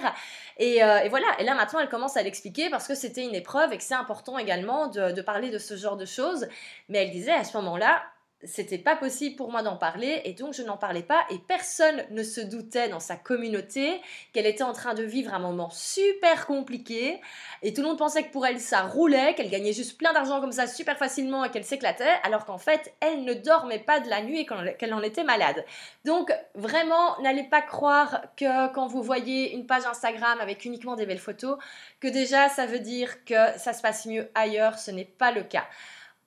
Et, 0.58 0.80
voilà, 1.10 1.26
et 1.38 1.44
là 1.44 1.54
maintenant 1.54 1.80
elle 1.80 1.88
commence 1.88 2.16
à 2.16 2.22
l'expliquer 2.22 2.70
parce 2.70 2.88
que 2.88 2.94
c'était 2.94 3.24
une 3.24 3.34
épreuve 3.34 3.72
et 3.72 3.76
que 3.76 3.82
c'est 3.82 3.94
important 3.94 4.38
également 4.38 4.86
de 4.86 5.20
parler 5.20 5.50
de 5.50 5.58
ce 5.58 5.76
genre 5.76 5.96
de 5.96 6.06
choses. 6.06 6.48
Mais 6.88 6.98
elle 6.98 7.10
disait 7.10 7.32
à 7.32 7.44
ce 7.44 7.56
moment-là, 7.58 8.02
c'était 8.44 8.78
pas 8.78 8.96
possible 8.96 9.34
pour 9.34 9.50
moi 9.50 9.62
d'en 9.62 9.76
parler 9.76 10.20
et 10.24 10.34
donc 10.34 10.52
je 10.52 10.62
n'en 10.62 10.76
parlais 10.76 11.02
pas 11.02 11.24
et 11.30 11.38
personne 11.38 12.04
ne 12.10 12.22
se 12.22 12.42
doutait 12.42 12.88
dans 12.88 13.00
sa 13.00 13.16
communauté 13.16 14.00
qu'elle 14.32 14.44
était 14.44 14.62
en 14.62 14.74
train 14.74 14.92
de 14.92 15.02
vivre 15.02 15.32
un 15.32 15.38
moment 15.38 15.70
super 15.70 16.46
compliqué 16.46 17.20
et 17.62 17.72
tout 17.72 17.80
le 17.80 17.88
monde 17.88 17.98
pensait 17.98 18.24
que 18.24 18.32
pour 18.32 18.46
elle 18.46 18.60
ça 18.60 18.82
roulait, 18.82 19.34
qu'elle 19.34 19.48
gagnait 19.48 19.72
juste 19.72 19.96
plein 19.96 20.12
d'argent 20.12 20.40
comme 20.42 20.52
ça 20.52 20.66
super 20.66 20.98
facilement 20.98 21.44
et 21.44 21.50
qu'elle 21.50 21.64
s'éclatait 21.64 22.14
alors 22.24 22.44
qu'en 22.44 22.58
fait 22.58 22.94
elle 23.00 23.24
ne 23.24 23.32
dormait 23.32 23.78
pas 23.78 24.00
de 24.00 24.10
la 24.10 24.22
nuit 24.22 24.40
et 24.40 24.46
qu'elle 24.76 24.92
en 24.92 25.02
était 25.02 25.24
malade. 25.24 25.64
Donc 26.04 26.30
vraiment 26.54 27.18
n'allez 27.22 27.44
pas 27.44 27.62
croire 27.62 28.20
que 28.36 28.70
quand 28.74 28.86
vous 28.86 29.02
voyez 29.02 29.54
une 29.54 29.66
page 29.66 29.86
Instagram 29.86 30.38
avec 30.40 30.66
uniquement 30.66 30.94
des 30.94 31.06
belles 31.06 31.18
photos 31.18 31.58
que 32.00 32.08
déjà 32.08 32.50
ça 32.50 32.66
veut 32.66 32.80
dire 32.80 33.24
que 33.24 33.58
ça 33.58 33.72
se 33.72 33.80
passe 33.80 34.04
mieux 34.04 34.28
ailleurs, 34.34 34.78
ce 34.78 34.90
n'est 34.90 35.06
pas 35.06 35.32
le 35.32 35.42
cas. 35.42 35.64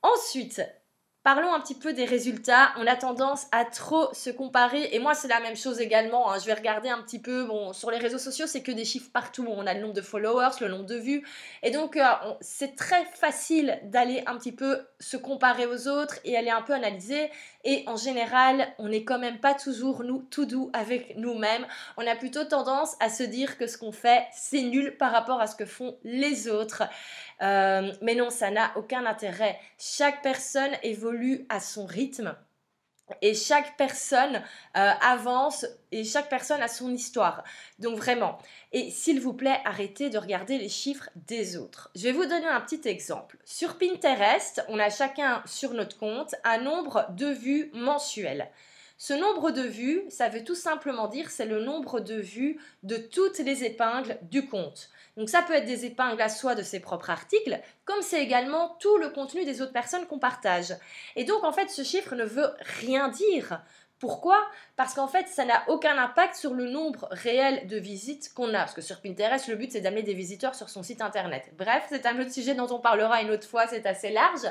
Ensuite, 0.02 0.62
Parlons 1.32 1.54
un 1.54 1.60
petit 1.60 1.76
peu 1.76 1.94
des 1.94 2.06
résultats. 2.06 2.74
On 2.78 2.88
a 2.88 2.96
tendance 2.96 3.46
à 3.52 3.64
trop 3.64 4.12
se 4.16 4.32
comparer. 4.32 4.90
Et 4.94 4.98
moi, 4.98 5.14
c'est 5.14 5.28
la 5.28 5.40
même 5.40 5.56
chose 5.56 5.80
également. 5.80 6.32
Hein. 6.32 6.40
Je 6.40 6.48
vais 6.48 6.56
regarder 6.56 6.90
un 6.90 7.04
petit 7.04 7.20
peu. 7.20 7.44
Bon, 7.44 7.72
sur 7.72 7.92
les 7.92 8.00
réseaux 8.00 8.18
sociaux, 8.18 8.48
c'est 8.48 8.64
que 8.64 8.72
des 8.72 8.84
chiffres 8.84 9.12
partout. 9.14 9.46
On 9.48 9.68
a 9.68 9.76
le 9.76 9.82
nombre 9.82 9.94
de 9.94 10.02
followers, 10.02 10.56
le 10.60 10.70
nombre 10.70 10.88
de 10.88 10.96
vues. 10.96 11.24
Et 11.62 11.70
donc, 11.70 11.98
euh, 11.98 12.04
c'est 12.42 12.76
très 12.76 13.06
facile 13.14 13.80
d'aller 13.84 14.24
un 14.26 14.38
petit 14.40 14.52
peu 14.52 14.80
se 15.00 15.18
comparer 15.18 15.68
aux 15.68 15.88
autres 15.88 16.16
et 16.26 16.36
aller 16.36 16.50
un 16.50 16.64
peu 16.64 16.74
analyser. 16.74 17.30
Et 17.66 17.84
en 17.88 17.98
général, 17.98 18.68
on 18.78 18.88
n'est 18.88 19.04
quand 19.04 19.20
même 19.20 19.40
pas 19.40 19.54
toujours 19.54 20.04
nous 20.04 20.20
tout 20.30 20.46
doux 20.46 20.70
avec 20.74 21.18
nous-mêmes. 21.18 21.66
On 21.98 22.08
a 22.08 22.16
plutôt 22.16 22.46
tendance 22.46 22.96
à 23.00 23.10
se 23.10 23.24
dire 23.24 23.58
que 23.58 23.68
ce 23.68 23.78
qu'on 23.78 23.92
fait, 23.92 24.26
c'est 24.34 24.62
nul 24.62 24.96
par 24.98 25.12
rapport 25.12 25.42
à 25.42 25.48
ce 25.48 25.56
que 25.56 25.66
font 25.66 25.98
les 26.04 26.48
autres. 26.48 26.84
Euh, 27.42 27.92
mais 28.02 28.16
non, 28.16 28.30
ça 28.30 28.50
n'a 28.50 28.72
aucun 28.78 29.06
intérêt. 29.06 29.60
Chaque 29.78 30.22
personne 30.22 30.72
évolue 30.84 31.46
à 31.50 31.60
son 31.60 31.86
rythme. 31.86 32.36
Et 33.22 33.34
chaque 33.34 33.78
personne 33.78 34.42
euh, 34.78 34.92
avance 35.02 35.66
et 35.92 36.04
chaque 36.04 36.30
personne 36.30 36.62
a 36.62 36.68
son 36.68 36.92
histoire. 36.92 37.44
Donc 37.80 37.98
vraiment. 37.98 38.38
Et 38.72 38.92
s'il 38.92 39.20
vous 39.20 39.34
plaît, 39.34 39.60
arrêtez 39.66 40.10
de 40.10 40.18
regarder 40.18 40.58
les 40.58 40.70
chiffres 40.70 41.10
des 41.28 41.58
autres. 41.58 41.90
Je 41.96 42.04
vais 42.04 42.12
vous 42.12 42.26
donner 42.26 42.48
un 42.48 42.62
petit 42.62 42.88
exemple. 42.88 43.38
Sur 43.46 43.78
Pinterest, 43.78 44.64
on 44.68 44.80
a 44.80 44.90
chacun 44.90 45.42
sur 45.46 45.74
notre 45.74 45.98
compte 45.98 46.36
un 46.44 46.60
nombre 46.60 47.08
de 47.12 47.28
vues 47.28 47.72
mensuelles. 47.74 48.50
Ce 49.02 49.14
nombre 49.14 49.52
de 49.52 49.62
vues, 49.62 50.04
ça 50.10 50.28
veut 50.28 50.44
tout 50.44 50.56
simplement 50.56 51.08
dire 51.08 51.32
c'est 51.32 51.46
le 51.46 51.64
nombre 51.64 52.02
de 52.02 52.16
vues 52.16 52.60
de 52.84 52.98
toutes 52.98 53.40
les 53.40 53.64
épingles 53.64 54.18
du 54.24 54.46
compte. 54.46 54.90
Donc 55.16 55.30
ça 55.30 55.42
peut 55.42 55.54
être 55.54 55.66
des 55.66 55.86
épingles 55.86 56.22
à 56.22 56.28
soi 56.28 56.54
de 56.54 56.64
ses 56.64 56.82
propres 56.82 57.10
articles, 57.10 57.62
comme 57.86 58.02
c'est 58.02 58.22
également 58.22 58.76
tout 58.82 58.98
le 58.98 59.08
contenu 59.08 59.46
des 59.46 59.62
autres 59.62 59.72
personnes 59.72 60.06
qu'on 60.06 60.20
partage. 60.20 60.74
Et 61.16 61.24
donc 61.24 61.46
en 61.46 61.54
fait 61.54 61.70
ce 61.70 61.82
chiffre 61.82 62.14
ne 62.14 62.26
veut 62.26 62.52
rien 62.82 63.08
dire. 63.08 63.62
Pourquoi? 64.00 64.38
Parce 64.78 64.94
qu'en 64.94 65.10
fait, 65.10 65.28
ça 65.28 65.44
n'a 65.44 65.62
aucun 65.68 65.98
impact 65.98 66.36
sur 66.36 66.54
le 66.54 66.70
nombre 66.70 67.10
réel 67.12 67.68
de 67.68 67.76
visites 67.76 68.34
qu'on 68.34 68.54
a. 68.54 68.60
Parce 68.60 68.74
que 68.74 68.82
sur 68.82 69.02
Pinterest, 69.02 69.50
le 69.50 69.58
but, 69.58 69.74
c'est 69.74 69.82
d'amener 69.82 70.04
des 70.04 70.14
visiteurs 70.14 70.56
sur 70.56 70.70
son 70.70 70.84
site 70.84 71.02
internet. 71.02 71.52
Bref, 71.58 71.84
c'est 71.90 72.06
un 72.06 72.18
autre 72.18 72.32
sujet 72.32 72.56
dont 72.56 72.68
on 72.72 72.80
parlera 72.80 73.22
une 73.22 73.30
autre 73.30 73.46
fois, 73.46 73.68
c'est 73.68 73.86
assez 73.86 74.10
large. 74.10 74.48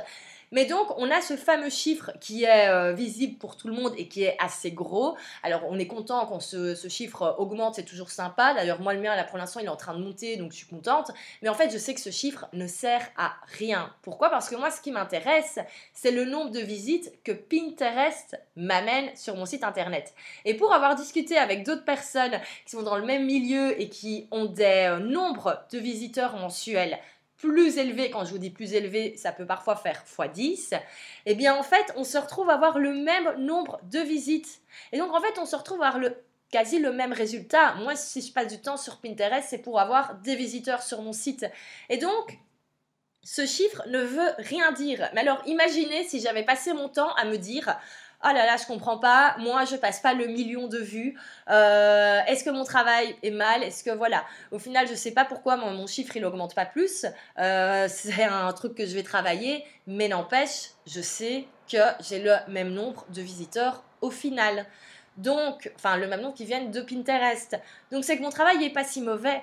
Mais 0.53 0.65
donc, 0.65 0.87
on 0.97 1.11
a 1.11 1.21
ce 1.21 1.37
fameux 1.37 1.71
chiffre 1.71 2.13
qui 2.21 2.45
est 2.45 2.69
euh, 2.69 2.93
visible 2.93 3.39
pour 3.39 3.57
tout 3.57 3.69
le 3.69 3.75
monde 3.75 3.93
et 3.97 4.09
qui 4.09 4.25
est 4.25 4.37
assez 4.39 4.73
gros. 4.73 5.17
Alors, 5.43 5.63
on 5.69 5.79
est 5.79 5.87
content 5.87 6.27
quand 6.27 6.41
ce, 6.41 6.75
chiffre 6.89 7.37
augmente, 7.39 7.75
c'est 7.75 7.85
toujours 7.85 8.11
sympa. 8.11 8.55
D'ailleurs, 8.55 8.81
moi, 8.81 8.95
le 8.95 9.01
mien, 9.01 9.15
là, 9.15 9.25
pour 9.25 9.39
l'instant, 9.39 9.61
il 9.61 9.67
est 9.67 9.71
en 9.71 9.77
train 9.77 9.95
de 9.95 10.03
monter, 10.03 10.37
donc 10.37 10.53
je 10.53 10.57
suis 10.57 10.67
contente. 10.67 11.11
Mais 11.43 11.49
en 11.49 11.55
fait, 11.55 11.71
je 11.71 11.79
sais 11.79 11.95
que 11.95 12.01
ce 12.01 12.11
chiffre 12.11 12.47
ne 12.53 12.67
sert 12.67 13.09
à 13.17 13.35
rien. 13.59 13.93
Pourquoi? 14.03 14.31
Parce 14.31 14.49
que 14.49 14.57
moi, 14.57 14.71
ce 14.71 14.81
qui 14.81 14.91
m'intéresse, 14.91 15.59
c'est 15.93 16.11
le 16.11 16.25
nombre 16.25 16.51
de 16.51 16.61
visites 16.61 17.13
que 17.25 17.33
Pinterest 17.33 18.41
m'amène 18.57 19.15
sur 19.17 19.37
mon 19.37 19.47
site 19.47 19.65
internet. 19.65 20.15
Et 20.45 20.55
pour 20.55 20.73
avoir 20.73 20.95
discuté 20.95 21.37
avec 21.37 21.65
d'autres 21.65 21.85
personnes 21.85 22.39
qui 22.65 22.73
sont 22.73 22.83
dans 22.83 22.97
le 22.97 23.05
même 23.05 23.27
milieu 23.27 23.81
et 23.81 23.89
qui 23.89 24.29
ont 24.31 24.47
des 24.47 24.89
euh, 24.89 24.99
nombres 24.99 25.63
de 25.71 25.79
visiteurs 25.79 26.37
mensuels 26.37 26.99
plus 27.39 27.79
élevé, 27.79 28.11
quand 28.11 28.25
je 28.25 28.33
vous 28.33 28.39
dis 28.39 28.51
plus 28.51 28.75
élevé, 28.75 29.17
ça 29.17 29.33
peut 29.33 29.47
parfois 29.47 29.77
faire 29.77 30.05
x10, 30.05 30.75
et 30.75 30.79
eh 31.27 31.35
bien 31.35 31.55
en 31.55 31.63
fait, 31.63 31.93
on 31.97 32.05
se 32.05 32.19
retrouve 32.19 32.51
à 32.51 32.55
avoir 32.55 32.79
le 32.79 32.93
même 32.93 33.37
nombre 33.39 33.81
de 33.85 34.01
visites. 34.01 34.61
Et 34.93 34.99
donc 34.99 35.15
en 35.15 35.21
fait, 35.21 35.39
on 35.39 35.47
se 35.47 35.57
retrouve 35.57 35.83
à 35.83 35.89
avoir 35.89 36.03
le, 36.03 36.17
quasi 36.51 36.79
le 36.79 36.93
même 36.93 37.13
résultat. 37.13 37.75
Moi, 37.77 37.95
si 37.97 38.23
je 38.23 38.33
passe 38.33 38.49
du 38.49 38.61
temps 38.61 38.77
sur 38.77 39.01
Pinterest, 39.01 39.47
c'est 39.49 39.59
pour 39.59 39.81
avoir 39.81 40.17
des 40.17 40.35
visiteurs 40.35 40.83
sur 40.83 41.01
mon 41.01 41.13
site. 41.13 41.47
Et 41.89 41.99
donc, 41.99 42.39
ce 43.23 43.47
chiffre 43.47 43.83
ne 43.89 44.01
veut 44.01 44.33
rien 44.39 44.73
dire. 44.73 45.09
Mais 45.15 45.21
alors, 45.21 45.43
imaginez 45.47 46.05
si 46.05 46.21
j'avais 46.21 46.45
passé 46.45 46.73
mon 46.73 46.89
temps 46.89 47.15
à 47.15 47.25
me 47.25 47.37
dire 47.37 47.79
oh 48.25 48.29
là 48.29 48.47
là, 48.47 48.57
je 48.57 48.67
comprends 48.67 48.99
pas, 48.99 49.37
moi 49.39 49.65
je 49.65 49.77
passe 49.77 50.01
pas 50.01 50.15
le 50.15 50.27
million 50.27 50.67
de 50.67 50.79
vues, 50.79 51.19
euh, 51.51 52.21
est-ce 52.27 52.45
que 52.45 52.51
mon 52.51 52.65
travail 52.65 53.17
est 53.23 53.31
mal, 53.31 53.63
est-ce 53.63 53.85
que 53.85 53.91
voilà, 53.91 54.25
au 54.51 54.59
final 54.59 54.87
je 54.89 54.95
sais 54.95 55.13
pas 55.13 55.25
pourquoi 55.25 55.57
mon, 55.57 55.87
chiffre 55.87 56.17
il 56.17 56.25
augmente 56.25 56.55
pas 56.55 56.67
plus, 56.67 57.07
euh, 57.39 57.87
c'est 57.89 58.25
un 58.25 58.53
truc 58.53 58.75
que 58.75 58.87
je 58.87 58.95
vais 58.95 59.03
travailler, 59.03 59.65
mais 59.87 60.09
n'empêche, 60.09 60.71
je 60.87 61.01
sais 61.01 61.47
que 61.71 61.79
j'ai 62.01 62.21
le 62.21 62.35
même 62.49 62.73
nombre 62.73 63.05
de 63.11 63.23
visiteurs 63.23 63.83
au 64.01 64.11
final. 64.11 64.67
Donc, 65.17 65.73
enfin 65.75 65.97
le 65.97 66.07
même 66.07 66.21
nombre 66.21 66.35
qui 66.35 66.45
viennent 66.45 66.71
de 66.71 66.81
Pinterest. 66.81 67.59
Donc 67.91 68.05
c'est 68.05 68.17
que 68.17 68.23
mon 68.23 68.31
travail 68.31 68.59
n'est 68.59 68.73
pas 68.73 68.85
si 68.85 69.03
mauvais. 69.03 69.43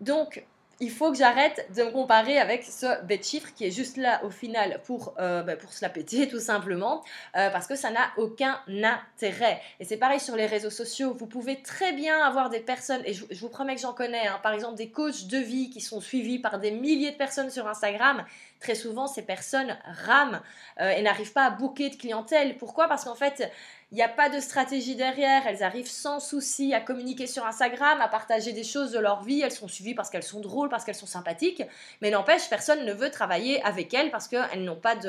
Donc 0.00 0.44
il 0.80 0.90
faut 0.90 1.10
que 1.10 1.16
j'arrête 1.16 1.66
de 1.74 1.84
me 1.84 1.90
comparer 1.90 2.38
avec 2.38 2.62
ce 2.62 3.02
bête 3.04 3.26
chiffre 3.26 3.48
qui 3.54 3.64
est 3.64 3.70
juste 3.70 3.96
là 3.96 4.22
au 4.24 4.30
final 4.30 4.80
pour, 4.84 5.14
euh, 5.18 5.42
bah, 5.42 5.54
se 5.70 5.82
la 5.82 5.88
péter 5.88 6.28
tout 6.30 6.40
simplement 6.40 7.02
euh, 7.36 7.50
parce 7.50 7.66
que 7.66 7.76
ça 7.76 7.90
n'a 7.90 8.10
aucun 8.18 8.60
intérêt. 8.68 9.60
Et 9.80 9.84
c'est 9.84 9.96
pareil 9.96 10.20
sur 10.20 10.36
les 10.36 10.46
réseaux 10.46 10.70
sociaux. 10.70 11.14
Vous 11.14 11.26
pouvez 11.26 11.62
très 11.62 11.92
bien 11.92 12.20
avoir 12.20 12.50
des 12.50 12.60
personnes, 12.60 13.02
et 13.06 13.14
je, 13.14 13.24
vous 13.40 13.48
promets 13.48 13.74
que 13.74 13.80
j'en 13.80 13.94
connais, 13.94 14.26
hein, 14.26 14.38
par 14.42 14.52
exemple 14.52 14.76
des 14.76 14.90
coachs 14.90 15.26
de 15.26 15.38
vie 15.38 15.70
qui 15.70 15.80
sont 15.80 16.00
suivis 16.00 16.38
par 16.38 16.58
des 16.58 16.70
milliers 16.70 17.12
de 17.12 17.16
personnes 17.16 17.50
sur 17.50 17.66
Instagram. 17.66 18.24
Très 18.60 18.74
souvent, 18.74 19.06
ces 19.06 19.22
personnes 19.22 19.76
rament 19.84 20.40
euh, 20.80 20.90
et 20.90 21.02
n'arrivent 21.02 21.32
pas 21.32 21.44
à 21.44 21.50
booker 21.50 21.90
de 21.90 21.96
clientèle. 21.96 22.56
Pourquoi? 22.56 22.88
Parce 22.88 23.04
qu'en 23.04 23.14
fait, 23.14 23.50
il 23.92 23.94
n'y 23.94 24.02
a 24.02 24.08
pas 24.08 24.28
de 24.28 24.40
stratégie 24.40 24.96
derrière, 24.96 25.46
elles 25.46 25.62
arrivent 25.62 25.88
sans 25.88 26.18
souci 26.18 26.74
à 26.74 26.80
communiquer 26.80 27.28
sur 27.28 27.46
Instagram, 27.46 28.00
à 28.00 28.08
partager 28.08 28.52
des 28.52 28.64
choses 28.64 28.90
de 28.90 28.98
leur 28.98 29.22
vie, 29.22 29.42
elles 29.42 29.52
sont 29.52 29.68
suivies 29.68 29.94
parce 29.94 30.10
qu'elles 30.10 30.24
sont 30.24 30.40
drôles, 30.40 30.68
parce 30.68 30.84
qu'elles 30.84 30.96
sont 30.96 31.06
sympathiques, 31.06 31.62
mais 32.02 32.10
n'empêche, 32.10 32.48
personne 32.50 32.84
ne 32.84 32.92
veut 32.92 33.12
travailler 33.12 33.62
avec 33.62 33.94
elles 33.94 34.10
parce 34.10 34.26
qu'elles 34.26 34.64
n'ont 34.64 34.74
pas 34.74 34.96
de, 34.96 35.08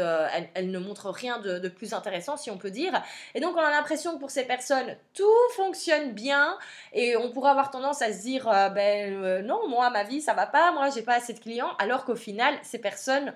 elles, 0.54 0.70
ne 0.70 0.78
montrent 0.78 1.10
rien 1.10 1.40
de, 1.40 1.68
plus 1.70 1.94
intéressant, 1.96 2.38
si 2.38 2.52
on 2.52 2.58
peut 2.58 2.70
dire. 2.70 3.02
Et 3.34 3.40
donc 3.40 3.56
on 3.56 3.62
a 3.62 3.72
l'impression 3.72 4.14
que 4.14 4.20
pour 4.20 4.30
ces 4.30 4.44
personnes, 4.44 4.96
tout 5.16 5.26
fonctionne 5.56 6.12
bien 6.12 6.56
et 6.94 7.18
on 7.18 7.32
pourrait 7.32 7.52
avoir 7.52 7.72
tendance 7.72 8.04
à 8.04 8.14
se 8.14 8.22
dire, 8.22 8.48
euh, 8.48 8.70
ben 8.70 9.24
euh, 9.24 9.42
non, 9.42 9.68
moi, 9.68 9.90
ma 9.90 10.04
vie, 10.04 10.22
ça 10.22 10.36
va 10.36 10.46
pas, 10.46 10.72
moi, 10.72 10.92
j'ai 10.92 11.02
pas 11.02 11.16
assez 11.16 11.34
de 11.34 11.40
clients, 11.40 11.72
alors 11.80 12.06
qu'au 12.06 12.16
final, 12.16 12.54
ces 12.62 12.78
personnes 12.78 13.34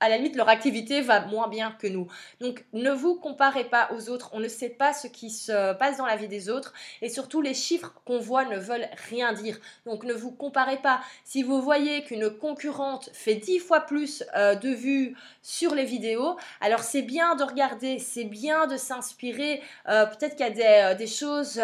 à 0.00 0.08
la 0.08 0.16
limite, 0.18 0.36
leur 0.36 0.48
activité 0.48 1.00
va 1.00 1.24
moins 1.26 1.48
bien 1.48 1.72
que 1.72 1.86
nous. 1.86 2.08
Donc, 2.40 2.64
ne 2.72 2.90
vous 2.90 3.14
comparez 3.14 3.64
pas 3.64 3.88
aux 3.92 4.10
autres. 4.10 4.30
On 4.32 4.40
ne 4.40 4.48
sait 4.48 4.68
pas 4.68 4.92
ce 4.92 5.06
qui 5.06 5.30
se 5.30 5.72
passe 5.74 5.98
dans 5.98 6.06
la 6.06 6.16
vie 6.16 6.28
des 6.28 6.50
autres. 6.50 6.74
Et 7.00 7.08
surtout, 7.08 7.40
les 7.40 7.54
chiffres 7.54 7.94
qu'on 8.04 8.18
voit 8.18 8.44
ne 8.44 8.58
veulent 8.58 8.88
rien 9.08 9.32
dire. 9.32 9.58
Donc, 9.86 10.04
ne 10.04 10.12
vous 10.12 10.32
comparez 10.32 10.78
pas. 10.78 11.00
Si 11.24 11.42
vous 11.42 11.62
voyez 11.62 12.02
qu'une 12.04 12.28
concurrente 12.28 13.08
fait 13.12 13.36
dix 13.36 13.58
fois 13.58 13.80
plus 13.80 14.24
euh, 14.36 14.54
de 14.56 14.68
vues 14.68 15.16
sur 15.42 15.74
les 15.74 15.84
vidéos, 15.84 16.36
alors 16.60 16.80
c'est 16.80 17.02
bien 17.02 17.36
de 17.36 17.44
regarder, 17.44 17.98
c'est 17.98 18.24
bien 18.24 18.66
de 18.66 18.76
s'inspirer. 18.76 19.62
Euh, 19.88 20.06
peut-être 20.06 20.36
qu'il 20.36 20.46
y 20.46 20.62
a 20.62 20.94
des, 20.94 21.04
euh, 21.04 21.06
choses 21.06 21.56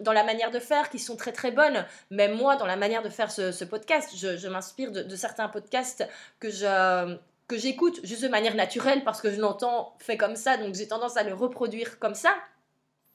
dans 0.00 0.12
la 0.12 0.24
manière 0.24 0.50
de 0.50 0.58
faire 0.58 0.88
qui 0.90 0.98
sont 0.98 1.16
très 1.16 1.32
très 1.32 1.50
bonnes. 1.50 1.84
Même 2.10 2.34
moi, 2.34 2.56
dans 2.56 2.66
la 2.66 2.76
manière 2.76 3.02
de 3.02 3.08
faire 3.08 3.30
ce, 3.30 3.64
podcast, 3.64 4.10
je, 4.16 4.48
m'inspire 4.48 4.92
de 4.92 5.16
certains 5.16 5.48
podcasts 5.48 6.08
que 6.38 6.50
je 6.50 7.16
que 7.46 7.58
j'écoute 7.58 8.00
juste 8.04 8.22
de 8.22 8.28
manière 8.28 8.54
naturelle 8.54 9.04
parce 9.04 9.20
que 9.20 9.30
je 9.30 9.40
l'entends 9.40 9.94
fait 9.98 10.16
comme 10.16 10.36
ça, 10.36 10.56
donc 10.56 10.74
j'ai 10.74 10.88
tendance 10.88 11.16
à 11.16 11.22
le 11.22 11.34
reproduire 11.34 11.98
comme 11.98 12.14
ça. 12.14 12.34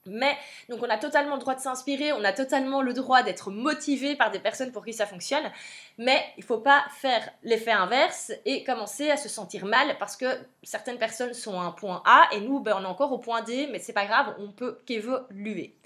Mais 0.06 0.38
donc 0.70 0.80
on 0.82 0.90
a 0.90 0.98
totalement 0.98 1.36
le 1.36 1.42
droit 1.42 1.56
de 1.56 1.60
s'inspirer, 1.60 2.14
on 2.14 2.24
a 2.24 2.32
totalement 2.32 2.82
le 2.82 2.94
droit 2.94 3.22
d'être 3.22 3.52
motivé 3.52 4.16
par 4.16 4.32
des 4.32 4.40
personnes 4.40 4.72
pour 4.72 4.86
qui 4.86 4.94
ça 4.94 5.06
fonctionne, 5.06 5.52
mais 5.98 6.24
il 6.38 6.42
ne 6.42 6.46
faut 6.46 6.60
pas 6.60 6.86
faire 7.02 7.30
l'effet 7.44 7.72
inverse 7.72 8.32
et 8.46 8.64
commencer 8.64 9.12
à 9.12 9.18
se 9.18 9.28
sentir 9.28 9.66
mal 9.66 9.98
parce 10.00 10.16
que 10.16 10.26
certaines 10.64 10.98
personnes 10.98 11.34
sont 11.34 11.60
à 11.60 11.64
un 11.64 11.72
point 11.72 12.02
A 12.06 12.30
et 12.32 12.40
nous 12.40 12.60
ben, 12.62 12.78
on 12.80 12.84
est 12.84 12.88
encore 12.88 13.12
au 13.12 13.20
point 13.20 13.42
D, 13.42 13.68
mais 13.72 13.80
c'est 13.80 13.94
pas 13.94 14.06
grave, 14.06 14.36
on 14.40 14.52
peut 14.52 14.80
qu'évoluer. 14.86 15.79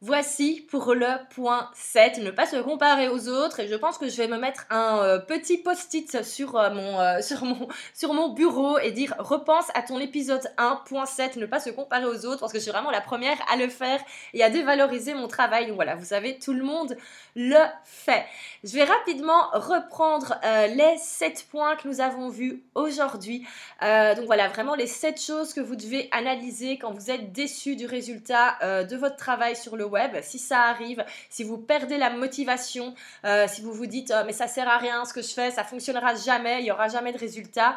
Voici 0.00 0.64
pour 0.70 0.94
le 0.94 1.08
point 1.34 1.68
7, 1.74 2.18
ne 2.18 2.30
pas 2.30 2.46
se 2.46 2.54
comparer 2.54 3.08
aux 3.08 3.26
autres. 3.26 3.58
Et 3.58 3.66
je 3.66 3.74
pense 3.74 3.98
que 3.98 4.08
je 4.08 4.16
vais 4.16 4.28
me 4.28 4.38
mettre 4.38 4.64
un 4.70 4.98
euh, 4.98 5.18
petit 5.18 5.58
post-it 5.58 6.22
sur, 6.22 6.56
euh, 6.56 6.70
mon, 6.70 7.00
euh, 7.00 7.20
sur, 7.20 7.44
mon, 7.44 7.66
sur 7.94 8.14
mon 8.14 8.28
bureau 8.28 8.78
et 8.78 8.92
dire 8.92 9.16
repense 9.18 9.66
à 9.74 9.82
ton 9.82 9.98
épisode 9.98 10.48
1.7, 10.56 11.40
ne 11.40 11.46
pas 11.46 11.58
se 11.58 11.70
comparer 11.70 12.04
aux 12.04 12.26
autres, 12.26 12.38
parce 12.38 12.52
que 12.52 12.58
je 12.58 12.62
suis 12.62 12.70
vraiment 12.70 12.92
la 12.92 13.00
première 13.00 13.38
à 13.52 13.56
le 13.56 13.68
faire 13.68 14.00
et 14.34 14.44
à 14.44 14.50
dévaloriser 14.50 15.14
mon 15.14 15.26
travail. 15.26 15.66
Donc 15.66 15.74
voilà, 15.74 15.96
vous 15.96 16.04
savez, 16.04 16.38
tout 16.38 16.52
le 16.52 16.62
monde 16.62 16.96
le 17.34 17.58
fait. 17.82 18.24
Je 18.62 18.74
vais 18.74 18.84
rapidement 18.84 19.50
reprendre 19.52 20.38
les 20.44 20.96
7 20.98 21.46
points 21.50 21.74
que 21.74 21.88
nous 21.88 22.00
avons 22.00 22.28
vus 22.28 22.62
aujourd'hui. 22.74 23.46
donc 23.80 24.26
voilà, 24.26 24.48
vraiment 24.48 24.74
les 24.74 24.86
7 24.86 25.20
choses 25.20 25.54
que 25.54 25.60
vous 25.60 25.76
devez 25.76 26.08
analyser 26.12 26.78
quand 26.78 26.92
vous 26.92 27.10
êtes 27.10 27.32
déçu 27.32 27.76
du 27.76 27.86
résultat 27.86 28.58
de 28.84 28.96
votre 28.96 29.16
travail 29.16 29.54
sur 29.54 29.76
le 29.76 29.87
si 30.22 30.38
ça 30.38 30.62
arrive, 30.62 31.04
si 31.30 31.44
vous 31.44 31.58
perdez 31.58 31.98
la 31.98 32.10
motivation, 32.10 32.94
euh, 33.24 33.46
si 33.48 33.62
vous 33.62 33.72
vous 33.72 33.86
dites 33.86 34.12
oh, 34.16 34.22
mais 34.26 34.32
ça 34.32 34.46
sert 34.46 34.68
à 34.68 34.78
rien 34.78 35.04
ce 35.04 35.12
que 35.12 35.22
je 35.22 35.28
fais, 35.28 35.50
ça 35.50 35.64
fonctionnera 35.64 36.14
jamais, 36.14 36.60
il 36.60 36.66
y 36.66 36.70
aura 36.70 36.88
jamais 36.88 37.12
de 37.12 37.18
résultat. 37.18 37.76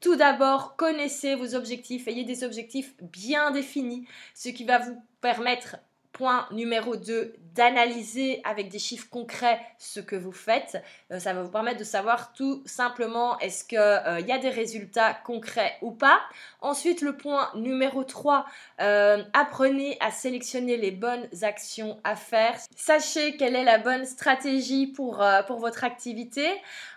Tout 0.00 0.14
d'abord, 0.14 0.76
connaissez 0.76 1.34
vos 1.34 1.54
objectifs, 1.56 2.06
ayez 2.06 2.24
des 2.24 2.44
objectifs 2.44 2.94
bien 3.02 3.50
définis, 3.50 4.06
ce 4.34 4.48
qui 4.50 4.64
va 4.64 4.78
vous 4.78 5.02
permettre 5.20 5.76
Point 6.12 6.48
numéro 6.50 6.96
2, 6.96 7.34
d'analyser 7.58 8.40
avec 8.44 8.68
des 8.68 8.78
chiffres 8.78 9.08
concrets 9.10 9.60
ce 9.78 9.98
que 10.00 10.16
vous 10.16 10.32
faites. 10.32 10.82
Euh, 11.10 11.18
ça 11.18 11.32
va 11.32 11.42
vous 11.42 11.50
permettre 11.50 11.78
de 11.78 11.84
savoir 11.84 12.32
tout 12.32 12.62
simplement 12.66 13.38
est-ce 13.40 13.64
qu'il 13.64 13.78
euh, 13.78 14.20
y 14.20 14.32
a 14.32 14.38
des 14.38 14.48
résultats 14.48 15.12
concrets 15.12 15.76
ou 15.82 15.90
pas. 15.90 16.20
Ensuite, 16.60 17.02
le 17.02 17.16
point 17.16 17.50
numéro 17.56 18.04
3, 18.04 18.46
euh, 18.80 19.22
apprenez 19.32 19.96
à 20.00 20.10
sélectionner 20.10 20.76
les 20.76 20.92
bonnes 20.92 21.28
actions 21.42 22.00
à 22.04 22.14
faire. 22.16 22.56
Sachez 22.76 23.36
quelle 23.36 23.56
est 23.56 23.64
la 23.64 23.78
bonne 23.78 24.06
stratégie 24.06 24.86
pour, 24.86 25.24
pour 25.46 25.58
votre 25.58 25.84
activité. 25.84 26.46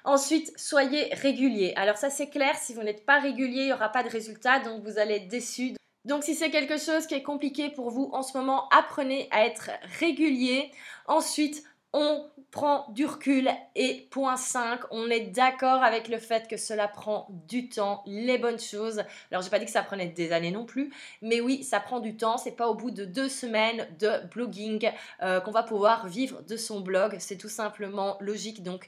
Ensuite, 0.03 0.53
soyez 0.57 1.14
régulier. 1.16 1.74
Alors 1.76 1.97
ça 1.97 2.09
c'est 2.09 2.30
clair, 2.30 2.55
si 2.55 2.74
vous 2.74 2.84
n'êtes 2.84 3.05
pas 3.05 3.20
régulier, 3.20 3.62
il 3.62 3.66
n'y 3.68 3.74
aura 3.74 3.89
pas 3.89 4.03
de 4.03 4.09
résultat, 4.09 4.59
donc 4.59 4.84
vous 4.84 4.99
allez 4.99 5.16
être 5.16 5.28
déçu. 5.28 5.74
Donc 6.06 6.24
si 6.24 6.36
c'est 6.36 6.49
quelque 6.49 6.78
chose 6.78 7.06
qui 7.06 7.14
est 7.14 7.24
compliqué 7.24 7.70
pour 7.70 7.91
vous 7.91 8.10
en 8.14 8.24
ce 8.24 8.38
moment, 8.38 8.68
apprenez 8.70 9.28
à 9.32 9.45
être 9.45 9.70
régulier. 9.99 10.72
Ensuite, 11.06 11.64
on 11.93 12.26
prend 12.52 12.89
du 12.91 13.06
recul 13.06 13.49
et 13.76 14.08
point 14.12 14.38
5, 14.38 14.82
on 14.91 15.10
est 15.10 15.28
d'accord 15.28 15.84
avec 15.84 16.08
le 16.08 16.20
fait 16.20 16.47
que 16.47 16.58
cela 16.58 16.88
prend 16.88 17.28
du 17.47 17.70
temps, 17.70 18.02
les 18.06 18.38
bonnes 18.38 18.60
choses. 18.60 19.04
Alors, 19.30 19.41
j'ai 19.41 19.49
pas 19.49 19.60
dit 19.60 19.66
que 19.66 19.72
ça 19.72 19.84
prenait 19.84 20.08
des 20.08 20.32
années 20.32 20.52
non 20.52 20.66
plus, 20.66 20.93
mais 21.22 21.41
oui, 21.41 21.64
ça 21.64 21.80
prend 21.80 21.99
du 21.99 22.16
temps. 22.16 22.38
C'est 22.38 22.56
pas 22.56 22.68
au 22.68 22.76
bout 22.76 22.91
de 22.91 23.06
deux 23.06 23.30
semaines 23.30 23.88
de 23.99 24.26
blogging 24.34 24.89
euh, 25.22 25.41
qu'on 25.41 25.52
va 25.52 25.64
pouvoir 25.64 26.08
vivre 26.08 26.41
de 26.43 26.58
son 26.58 26.80
blog. 26.80 27.18
C'est 27.20 27.38
tout 27.38 27.49
simplement 27.49 28.18
logique. 28.22 28.64
Donc, 28.64 28.88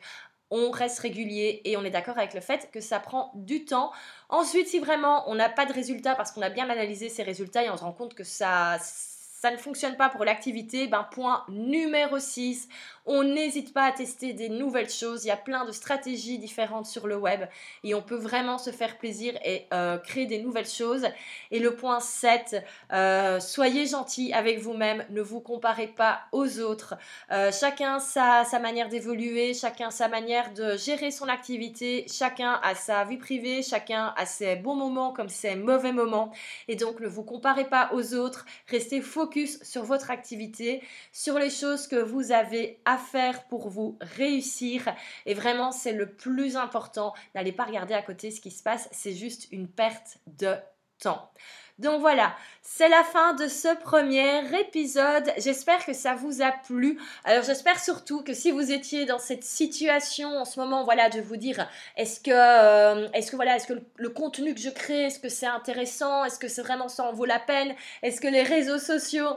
on 0.53 0.69
reste 0.71 0.99
régulier 0.99 1.61
et 1.65 1.75
on 1.77 1.83
est 1.83 1.89
d'accord 1.89 2.17
avec 2.17 2.33
le 2.33 2.41
fait 2.41 2.69
que 2.71 2.79
ça 2.79 2.99
prend 2.99 3.31
du 3.35 3.65
temps. 3.65 3.91
Ensuite, 4.29 4.67
si 4.67 4.79
vraiment 4.79 5.23
on 5.29 5.35
n'a 5.35 5.49
pas 5.49 5.65
de 5.65 5.73
résultats 5.73 6.15
parce 6.15 6.31
qu'on 6.31 6.43
a 6.43 6.49
bien 6.49 6.69
analysé 6.69 7.09
ces 7.09 7.23
résultats 7.23 7.63
et 7.63 7.69
on 7.69 7.77
se 7.77 7.83
rend 7.83 7.91
compte 7.91 8.13
que 8.13 8.23
ça 8.23 8.77
ça 8.79 9.51
ne 9.51 9.57
fonctionne 9.57 9.97
pas 9.97 10.07
pour 10.07 10.23
l'activité, 10.23 10.87
ben 10.87 11.03
point 11.11 11.43
numéro 11.49 12.17
6, 12.17 12.69
on 13.05 13.23
n'hésite 13.23 13.73
pas 13.73 13.85
à 13.85 13.91
tester 13.91 14.33
des 14.33 14.49
nouvelles 14.49 14.89
choses. 14.89 15.25
Il 15.25 15.27
y 15.27 15.31
a 15.31 15.37
plein 15.37 15.65
de 15.65 15.71
stratégies 15.71 16.37
différentes 16.37 16.85
sur 16.85 17.07
le 17.07 17.17
web 17.17 17.41
et 17.83 17.93
on 17.93 18.01
peut 18.01 18.15
vraiment 18.15 18.57
se 18.57 18.69
faire 18.69 18.97
plaisir 18.97 19.37
et 19.43 19.67
euh, 19.73 19.97
créer 19.97 20.25
des 20.25 20.39
nouvelles 20.39 20.69
choses. 20.69 21.05
Et 21.51 21.59
le 21.59 21.75
point 21.75 21.99
7, 21.99 22.63
euh, 22.91 23.39
soyez 23.39 23.85
gentil 23.85 24.33
avec 24.33 24.59
vous-même, 24.59 25.05
ne 25.09 25.21
vous 25.21 25.41
comparez 25.41 25.87
pas 25.87 26.21
aux 26.31 26.59
autres. 26.59 26.95
Euh, 27.31 27.51
chacun 27.51 27.99
sa, 27.99 28.45
sa 28.45 28.59
manière 28.59 28.89
d'évoluer, 28.89 29.53
chacun 29.53 29.91
sa 29.91 30.07
manière 30.07 30.53
de 30.53 30.77
gérer 30.77 31.11
son 31.11 31.27
activité, 31.27 32.05
chacun 32.09 32.59
a 32.63 32.75
sa 32.75 33.03
vie 33.03 33.17
privée, 33.17 33.63
chacun 33.63 34.13
a 34.17 34.25
ses 34.25 34.55
bons 34.55 34.75
moments 34.75 35.11
comme 35.11 35.29
ses 35.29 35.55
mauvais 35.55 35.91
moments. 35.91 36.31
Et 36.67 36.75
donc 36.75 36.99
ne 36.99 37.07
vous 37.07 37.23
comparez 37.23 37.65
pas 37.65 37.89
aux 37.93 38.15
autres, 38.15 38.45
restez 38.67 39.01
focus 39.01 39.61
sur 39.63 39.83
votre 39.83 40.11
activité, 40.11 40.81
sur 41.11 41.37
les 41.37 41.49
choses 41.49 41.87
que 41.87 41.97
vous 41.97 42.31
avez 42.31 42.79
à 42.85 42.92
faire 42.97 43.43
pour 43.47 43.69
vous 43.69 43.97
réussir. 44.01 44.93
Et 45.25 45.33
vraiment, 45.33 45.71
c'est 45.71 45.93
le 45.93 46.11
plus 46.11 46.55
important. 46.55 47.13
N'allez 47.35 47.51
pas 47.51 47.65
regarder 47.65 47.93
à 47.93 48.01
côté 48.01 48.31
ce 48.31 48.41
qui 48.41 48.51
se 48.51 48.63
passe, 48.63 48.89
c'est 48.91 49.13
juste 49.13 49.47
une 49.51 49.67
perte 49.67 50.17
de 50.27 50.55
temps. 50.99 51.31
Donc 51.79 52.01
voilà, 52.01 52.35
c'est 52.61 52.87
la 52.87 53.03
fin 53.03 53.33
de 53.33 53.47
ce 53.47 53.75
premier 53.81 54.41
épisode. 54.59 55.31
J'espère 55.37 55.83
que 55.83 55.93
ça 55.93 56.13
vous 56.13 56.43
a 56.43 56.51
plu. 56.51 56.99
Alors 57.23 57.43
j'espère 57.43 57.79
surtout 57.79 58.21
que 58.21 58.33
si 58.33 58.51
vous 58.51 58.71
étiez 58.71 59.05
dans 59.05 59.17
cette 59.17 59.43
situation 59.43 60.37
en 60.37 60.45
ce 60.45 60.59
moment, 60.59 60.83
voilà, 60.83 61.09
de 61.09 61.19
vous 61.19 61.35
dire 61.35 61.67
est-ce 61.97 62.19
que, 62.19 62.29
euh, 62.31 63.09
est-ce 63.13 63.31
que 63.31 63.35
voilà, 63.35 63.55
est-ce 63.55 63.65
que 63.65 63.81
le, 63.95 64.09
contenu 64.09 64.53
que 64.53 64.61
je 64.61 64.69
crée, 64.69 65.05
est-ce 65.05 65.19
que 65.19 65.29
c'est 65.29 65.47
intéressant, 65.47 66.23
est-ce 66.25 66.37
que 66.37 66.47
c'est 66.47 66.61
vraiment 66.61 66.89
ça 66.89 67.05
en 67.05 67.13
vaut 67.13 67.25
la 67.25 67.39
peine, 67.39 67.73
est-ce 68.03 68.21
que 68.21 68.27
les 68.27 68.43
réseaux 68.43 68.77
sociaux 68.77 69.35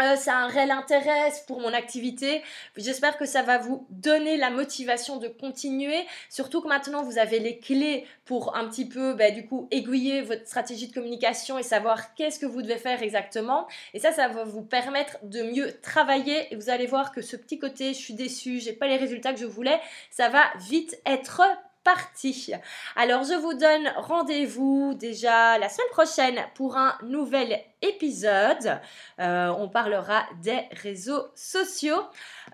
euh, 0.00 0.16
ça 0.16 0.34
a 0.34 0.40
un 0.40 0.46
réel 0.46 0.70
intérêt 0.70 1.30
pour 1.46 1.60
mon 1.60 1.74
activité. 1.74 2.42
J'espère 2.76 3.18
que 3.18 3.26
ça 3.26 3.42
va 3.42 3.58
vous 3.58 3.86
donner 3.90 4.38
la 4.38 4.50
motivation 4.50 5.18
de 5.18 5.28
continuer. 5.28 6.06
Surtout 6.30 6.62
que 6.62 6.68
maintenant 6.68 7.02
vous 7.02 7.18
avez 7.18 7.38
les 7.38 7.58
clés 7.58 8.06
pour 8.24 8.56
un 8.56 8.66
petit 8.68 8.88
peu, 8.88 9.12
bah, 9.14 9.30
du 9.30 9.46
coup, 9.46 9.68
aiguiller 9.70 10.22
votre 10.22 10.46
stratégie 10.46 10.88
de 10.88 10.94
communication 10.94 11.58
et 11.58 11.62
savoir 11.62 12.14
qu'est-ce 12.14 12.38
que 12.38 12.46
vous 12.46 12.62
devez 12.62 12.78
faire 12.78 13.02
exactement. 13.02 13.66
Et 13.92 13.98
ça, 13.98 14.10
ça 14.12 14.28
va 14.28 14.44
vous 14.44 14.62
permettre 14.62 15.18
de 15.22 15.42
mieux 15.42 15.78
travailler. 15.80 16.52
Et 16.52 16.56
vous 16.56 16.70
allez 16.70 16.86
voir 16.86 17.12
que 17.12 17.20
ce 17.20 17.36
petit 17.36 17.58
côté, 17.58 17.92
je 17.92 17.98
suis 17.98 18.14
déçue, 18.14 18.58
j'ai 18.58 18.72
pas 18.72 18.86
les 18.86 18.96
résultats 18.96 19.34
que 19.34 19.40
je 19.40 19.46
voulais, 19.46 19.80
ça 20.10 20.30
va 20.30 20.44
vite 20.58 20.98
être 21.04 21.42
parti. 21.84 22.52
Alors 22.96 23.24
je 23.24 23.34
vous 23.34 23.54
donne 23.54 23.90
rendez-vous 23.96 24.94
déjà 24.94 25.58
la 25.58 25.68
semaine 25.68 25.88
prochaine 25.90 26.40
pour 26.54 26.76
un 26.76 26.96
nouvel 27.02 27.58
épisode. 27.82 28.80
Euh, 29.20 29.48
on 29.58 29.68
parlera 29.68 30.24
des 30.42 30.60
réseaux 30.82 31.28
sociaux. 31.34 32.02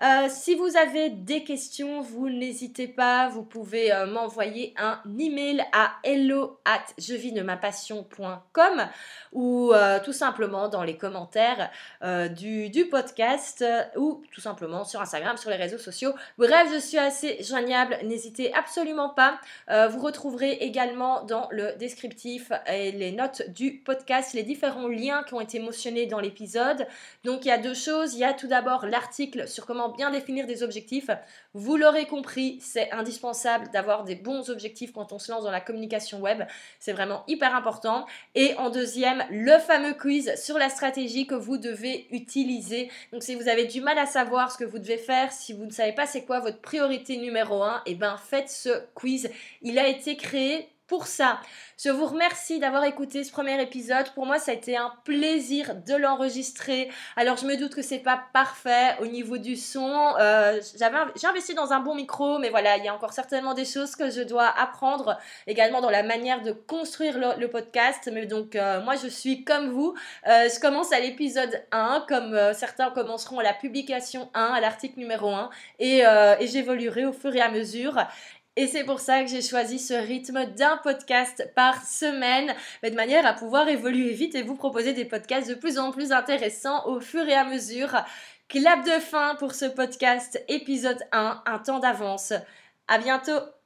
Euh, 0.01 0.27
si 0.29 0.55
vous 0.55 0.77
avez 0.77 1.09
des 1.09 1.43
questions, 1.43 2.01
vous 2.01 2.29
n'hésitez 2.29 2.87
pas, 2.87 3.29
vous 3.29 3.43
pouvez 3.43 3.91
euh, 3.91 4.05
m'envoyer 4.05 4.73
un 4.77 4.99
email 5.19 5.65
à 5.73 5.93
hello 6.03 6.59
at 6.65 6.85
ou 9.33 9.73
tout 10.03 10.13
simplement 10.13 10.69
dans 10.69 10.83
les 10.83 10.97
commentaires 10.97 11.69
du, 12.31 12.69
du, 12.69 12.85
podcast 12.85 13.63
ou 13.95 14.23
tout 14.31 14.41
simplement 14.41 14.83
sur 14.83 15.01
Instagram, 15.01 15.37
sur 15.37 15.49
les 15.49 15.55
réseaux 15.55 15.77
sociaux. 15.77 16.13
Bref, 16.37 16.69
je 16.73 16.79
suis 16.79 16.97
assez 16.97 17.43
joignable, 17.43 17.97
n'hésitez 18.03 18.53
absolument 18.53 19.09
pas. 19.09 19.39
vous 19.67 19.99
retrouverez 19.99 20.53
également 20.53 21.23
dans 21.23 21.47
le 21.51 21.73
descriptif 21.77 22.51
et 22.67 22.91
les 22.91 23.11
notes 23.11 23.49
du 23.49 23.79
podcast 23.79 24.33
les 24.33 24.43
différents 24.43 24.87
liens 24.87 25.16
qui 25.23 25.33
ont 25.33 25.41
été 25.41 25.59
mentionnés 25.59 26.05
dans 26.05 26.19
l'épisode. 26.19 26.87
Donc 27.23 27.45
il 27.45 27.49
y 27.49 27.51
a 27.51 27.57
deux 27.57 27.73
choses. 27.73 28.13
Il 28.13 28.19
y 28.19 28.23
a 28.23 28.33
tout 28.33 28.47
d'abord 28.47 28.85
l'article 28.85 29.47
sur 29.47 29.65
comment 29.65 29.89
bien 29.89 30.11
définir 30.11 30.47
des 30.47 30.63
objectifs. 30.63 31.09
Vous 31.53 31.77
l'aurez 31.77 32.05
compris, 32.05 32.59
c'est 32.61 32.91
indispensable 32.91 33.69
d'avoir 33.71 34.03
des 34.03 34.15
bons 34.15 34.49
objectifs 34.49 34.91
quand 34.93 35.13
on 35.13 35.19
se 35.19 35.31
lance 35.31 35.43
dans 35.43 35.51
la 35.51 35.61
communication 35.61 36.19
web. 36.19 36.43
C'est 36.79 36.93
vraiment 36.93 37.23
hyper 37.27 37.55
important. 37.55 38.05
Et 38.35 38.55
en 38.55 38.69
deuxième, 38.69 39.23
le 39.29 39.57
fameux 39.59 39.93
quiz 39.93 40.33
sur 40.35 40.57
la 40.57 40.69
stratégie 40.69 41.27
que 41.27 41.35
vous 41.35 41.57
devez 41.57 42.07
utiliser. 42.11 42.89
Donc 43.11 43.23
si 43.23 43.35
vous 43.35 43.47
avez 43.47 43.65
du 43.65 43.81
mal 43.81 43.97
à 43.97 44.05
savoir 44.05 44.51
ce 44.51 44.57
que 44.57 44.65
vous 44.65 44.79
devez 44.79 44.97
faire, 44.97 45.31
si 45.31 45.53
vous 45.53 45.65
ne 45.65 45.71
savez 45.71 45.93
pas 45.93 46.05
c'est 46.05 46.25
quoi 46.25 46.39
votre 46.39 46.61
priorité 46.61 47.17
numéro 47.17 47.63
1, 47.63 47.83
et 47.85 47.91
eh 47.91 47.95
ben 47.95 48.17
faites 48.17 48.49
ce 48.49 48.69
quiz. 48.93 49.29
Il 49.61 49.79
a 49.79 49.87
été 49.87 50.15
créé 50.17 50.69
pour 50.87 51.07
ça. 51.07 51.39
Je 51.79 51.89
vous 51.89 52.07
remercie 52.07 52.59
d'avoir 52.59 52.85
écouté 52.85 53.23
ce 53.23 53.31
premier 53.31 53.61
épisode. 53.61 54.09
Pour 54.15 54.25
moi, 54.25 54.39
ça 54.39 54.51
a 54.51 54.55
été 54.55 54.75
un 54.75 54.91
plaisir 55.03 55.75
de 55.75 55.93
l'enregistrer. 55.93 56.89
Alors, 57.15 57.37
je 57.37 57.45
me 57.45 57.55
doute 57.55 57.75
que 57.75 57.83
c'est 57.83 57.99
pas 57.99 58.19
parfait 58.33 58.95
au 58.99 59.05
niveau 59.05 59.37
du 59.37 59.55
son. 59.55 60.15
Euh, 60.19 60.59
j'ai 60.73 61.27
investi 61.27 61.53
dans 61.53 61.73
un 61.73 61.79
bon 61.81 61.93
micro, 61.93 62.39
mais 62.39 62.49
voilà, 62.49 62.77
il 62.77 62.85
y 62.85 62.87
a 62.87 62.95
encore 62.95 63.13
certainement 63.13 63.53
des 63.53 63.65
choses 63.65 63.95
que 63.95 64.09
je 64.09 64.21
dois 64.21 64.47
apprendre 64.47 65.19
également 65.45 65.79
dans 65.79 65.91
la 65.91 66.01
manière 66.01 66.41
de 66.41 66.51
construire 66.51 67.19
le, 67.37 67.47
podcast. 67.47 68.09
Mais 68.11 68.25
donc, 68.25 68.55
euh, 68.55 68.81
moi, 68.81 68.95
je 68.95 69.07
suis 69.07 69.43
comme 69.43 69.69
vous. 69.69 69.93
Euh, 70.27 70.49
je 70.49 70.59
commence 70.59 70.91
à 70.93 70.99
l'épisode 70.99 71.63
1, 71.71 72.05
comme 72.07 72.53
certains 72.55 72.89
commenceront 72.89 73.37
à 73.37 73.43
la 73.43 73.53
publication 73.53 74.31
1, 74.33 74.45
à 74.45 74.61
l'article 74.61 74.97
numéro 74.97 75.29
1, 75.29 75.49
et, 75.79 75.99
et 75.99 76.47
j'évoluerai 76.47 77.05
au 77.05 77.13
fur 77.13 77.35
et 77.35 77.41
à 77.41 77.51
mesure. 77.51 77.97
Et 78.59 78.65
c'est 78.65 78.83
pour 78.83 78.99
ça 78.99 79.21
que 79.21 79.29
j'ai 79.29 79.43
choisi 79.43 79.77
ce 79.77 79.93
rythme 79.93 80.47
d'un 80.57 80.77
podcast 80.77 81.47
par 81.55 81.85
semaine, 81.85 82.55
mais 82.81 82.89
de 82.89 82.95
manière 82.95 83.23
à 83.27 83.33
pouvoir 83.33 83.69
évoluer 83.69 84.13
vite 84.13 84.33
et 84.33 84.41
vous 84.41 84.55
proposer 84.55 84.93
des 84.93 85.05
podcasts 85.05 85.47
de 85.47 85.53
plus 85.53 85.77
en 85.77 85.91
plus 85.91 86.11
intéressants 86.11 86.87
au 86.87 86.99
fur 86.99 87.29
et 87.29 87.35
à 87.35 87.43
mesure. 87.43 87.95
Clap 88.49 88.83
de 88.83 88.99
fin 88.99 89.35
pour 89.35 89.53
ce 89.53 89.65
podcast 89.65 90.43
épisode 90.47 91.03
1, 91.11 91.43
un 91.45 91.59
temps 91.59 91.77
d'avance. 91.77 92.33
À 92.87 92.97
bientôt! 92.97 93.56